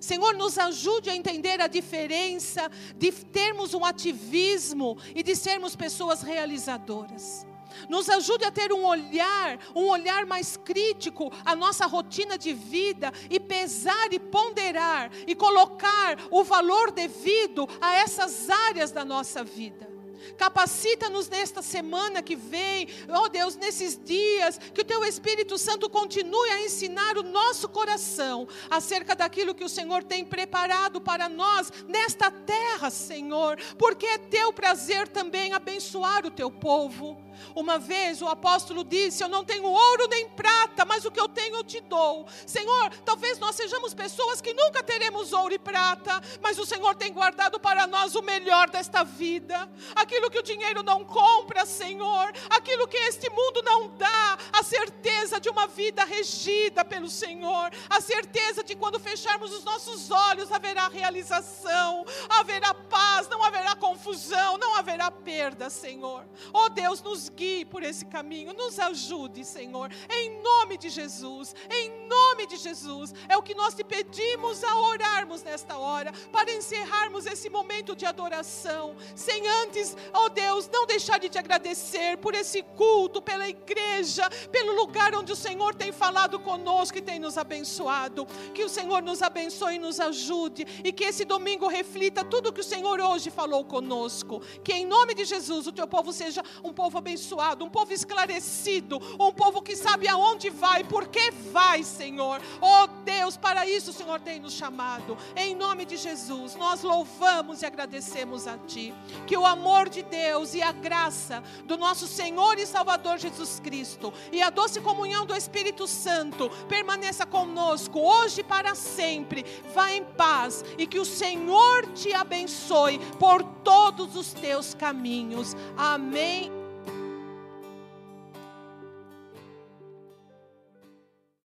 Senhor, 0.00 0.34
nos 0.34 0.58
ajude 0.58 1.08
a 1.08 1.16
entender 1.16 1.60
a 1.60 1.66
diferença 1.66 2.70
de 2.96 3.10
termos 3.10 3.72
um 3.72 3.84
ativismo 3.84 4.98
e 5.14 5.22
de 5.22 5.34
sermos 5.34 5.74
pessoas 5.74 6.20
realizadoras. 6.20 7.46
Nos 7.88 8.08
ajude 8.08 8.44
a 8.44 8.50
ter 8.50 8.72
um 8.72 8.84
olhar, 8.84 9.58
um 9.74 9.88
olhar 9.88 10.26
mais 10.26 10.56
crítico 10.56 11.32
à 11.44 11.54
nossa 11.54 11.86
rotina 11.86 12.36
de 12.38 12.52
vida 12.52 13.12
e 13.30 13.38
pesar 13.38 14.12
e 14.12 14.18
ponderar 14.18 15.10
e 15.26 15.34
colocar 15.34 16.16
o 16.30 16.42
valor 16.44 16.90
devido 16.90 17.68
a 17.80 17.94
essas 17.94 18.48
áreas 18.50 18.90
da 18.90 19.04
nossa 19.04 19.42
vida. 19.42 19.94
Capacita-nos 20.36 21.28
nesta 21.28 21.62
semana 21.62 22.22
que 22.22 22.34
vem, 22.34 22.88
ó 23.08 23.24
oh 23.24 23.28
Deus, 23.28 23.56
nesses 23.56 23.98
dias, 24.02 24.58
que 24.72 24.80
o 24.80 24.84
Teu 24.84 25.04
Espírito 25.04 25.56
Santo 25.58 25.88
continue 25.88 26.50
a 26.50 26.62
ensinar 26.62 27.16
o 27.16 27.22
nosso 27.22 27.68
coração 27.68 28.48
acerca 28.70 29.14
daquilo 29.14 29.54
que 29.54 29.64
o 29.64 29.68
Senhor 29.68 30.02
tem 30.02 30.24
preparado 30.24 31.00
para 31.00 31.28
nós 31.28 31.72
nesta 31.86 32.30
terra, 32.30 32.90
Senhor, 32.90 33.58
porque 33.78 34.06
é 34.06 34.18
Teu 34.18 34.52
prazer 34.52 35.08
também 35.08 35.52
abençoar 35.52 36.26
o 36.26 36.30
Teu 36.30 36.50
povo. 36.50 37.23
Uma 37.54 37.78
vez 37.78 38.20
o 38.22 38.28
apóstolo 38.28 38.84
disse: 38.84 39.22
Eu 39.22 39.28
não 39.28 39.44
tenho 39.44 39.64
ouro 39.64 40.08
nem 40.08 40.28
prata, 40.30 40.84
mas 40.84 41.04
o 41.04 41.10
que 41.10 41.20
eu 41.20 41.28
tenho 41.28 41.56
eu 41.56 41.64
te 41.64 41.80
dou. 41.80 42.26
Senhor, 42.46 42.90
talvez 43.04 43.38
nós 43.38 43.56
sejamos 43.56 43.94
pessoas 43.94 44.40
que 44.40 44.52
nunca 44.52 44.82
teremos 44.82 45.32
ouro 45.32 45.54
e 45.54 45.58
prata, 45.58 46.20
mas 46.40 46.58
o 46.58 46.66
Senhor 46.66 46.94
tem 46.94 47.12
guardado 47.12 47.58
para 47.60 47.86
nós 47.86 48.14
o 48.14 48.22
melhor 48.22 48.68
desta 48.68 49.04
vida, 49.04 49.68
aquilo 49.94 50.30
que 50.30 50.38
o 50.38 50.42
dinheiro 50.42 50.82
não 50.82 51.04
compra, 51.04 51.64
Senhor, 51.66 52.32
aquilo 52.50 52.88
que 52.88 52.96
este 52.96 53.30
mundo 53.30 53.62
não 53.62 53.88
dá, 53.96 54.38
a 54.52 54.62
certeza 54.62 55.40
de 55.40 55.48
uma 55.48 55.66
vida 55.66 56.04
regida 56.04 56.84
pelo 56.84 57.08
Senhor, 57.08 57.70
a 57.88 58.00
certeza 58.00 58.62
de 58.62 58.74
quando 58.74 58.98
fecharmos 58.98 59.52
os 59.52 59.64
nossos 59.64 60.10
olhos 60.10 60.50
haverá 60.52 60.88
realização, 60.88 62.04
haverá 62.28 62.74
paz, 62.74 63.28
não 63.28 63.42
haverá 63.42 63.74
confusão, 63.76 64.58
não 64.58 64.76
haverá 64.76 65.10
perda, 65.10 65.70
Senhor. 65.70 66.24
Oh 66.52 66.68
Deus, 66.68 67.02
nos 67.02 67.23
nos 67.24 67.28
guie 67.30 67.64
por 67.64 67.82
esse 67.82 68.04
caminho, 68.04 68.52
nos 68.52 68.78
ajude, 68.78 69.44
Senhor, 69.44 69.90
em 70.10 70.42
nome 70.42 70.76
de 70.76 70.90
Jesus, 70.90 71.54
em 71.70 72.06
nome 72.06 72.46
de 72.46 72.56
Jesus. 72.56 73.14
É 73.28 73.36
o 73.36 73.42
que 73.42 73.54
nós 73.54 73.74
te 73.74 73.82
pedimos 73.82 74.62
a 74.62 74.76
orarmos 74.76 75.42
nesta 75.42 75.78
hora, 75.78 76.12
para 76.30 76.52
encerrarmos 76.52 77.26
esse 77.26 77.48
momento 77.48 77.96
de 77.96 78.04
adoração, 78.04 78.96
sem 79.14 79.46
antes 79.62 79.96
oh 80.12 80.28
Deus, 80.28 80.68
não 80.68 80.86
deixar 80.86 81.18
de 81.18 81.28
te 81.28 81.38
agradecer 81.38 82.18
por 82.18 82.34
esse 82.34 82.62
culto, 82.62 83.22
pela 83.22 83.48
igreja, 83.48 84.28
pelo 84.50 84.74
lugar 84.74 85.14
onde 85.14 85.32
o 85.32 85.36
Senhor 85.36 85.74
tem 85.74 85.92
falado 85.92 86.38
conosco 86.38 86.98
e 86.98 87.02
tem 87.02 87.18
nos 87.18 87.38
abençoado. 87.38 88.26
Que 88.54 88.64
o 88.64 88.68
Senhor 88.68 89.02
nos 89.02 89.22
abençoe 89.22 89.76
e 89.76 89.78
nos 89.78 90.00
ajude 90.00 90.66
e 90.84 90.92
que 90.92 91.04
esse 91.04 91.24
domingo 91.24 91.68
reflita 91.68 92.24
tudo 92.24 92.52
que 92.52 92.60
o 92.60 92.64
Senhor 92.64 93.00
hoje 93.00 93.30
falou 93.30 93.64
conosco. 93.64 94.40
Que 94.62 94.72
em 94.72 94.86
nome 94.86 95.14
de 95.14 95.24
Jesus 95.24 95.66
o 95.66 95.72
teu 95.72 95.86
povo 95.86 96.12
seja 96.12 96.42
um 96.62 96.72
povo 96.72 96.98
abençoado, 97.14 97.64
um 97.64 97.70
povo 97.70 97.92
esclarecido, 97.92 99.00
um 99.18 99.32
povo 99.32 99.62
que 99.62 99.76
sabe 99.76 100.08
aonde 100.08 100.50
vai, 100.50 100.82
por 100.82 101.06
que 101.06 101.30
vai, 101.30 101.84
Senhor. 101.84 102.40
Oh 102.60 102.88
Deus, 103.04 103.36
para 103.36 103.66
isso 103.66 103.90
o 103.90 103.94
Senhor 103.94 104.20
tem 104.20 104.40
nos 104.40 104.52
chamado. 104.52 105.16
Em 105.36 105.54
nome 105.54 105.84
de 105.84 105.96
Jesus, 105.96 106.56
nós 106.56 106.82
louvamos 106.82 107.62
e 107.62 107.66
agradecemos 107.66 108.48
a 108.48 108.58
Ti. 108.58 108.92
Que 109.26 109.36
o 109.36 109.46
amor 109.46 109.88
de 109.88 110.02
Deus 110.02 110.54
e 110.54 110.62
a 110.62 110.72
graça 110.72 111.42
do 111.64 111.76
nosso 111.76 112.08
Senhor 112.08 112.58
e 112.58 112.66
Salvador 112.66 113.18
Jesus 113.18 113.60
Cristo 113.60 114.12
e 114.32 114.42
a 114.42 114.50
doce 114.50 114.80
comunhão 114.80 115.24
do 115.24 115.36
Espírito 115.36 115.86
Santo 115.86 116.50
permaneça 116.68 117.24
conosco 117.24 118.00
hoje 118.00 118.40
e 118.40 118.44
para 118.44 118.74
sempre. 118.74 119.44
Vá 119.72 119.92
em 119.92 120.04
paz 120.04 120.64
e 120.76 120.86
que 120.86 120.98
o 120.98 121.04
Senhor 121.04 121.86
te 121.92 122.12
abençoe 122.12 122.98
por 123.20 123.44
todos 123.62 124.16
os 124.16 124.32
teus 124.32 124.74
caminhos. 124.74 125.54
Amém. 125.76 126.63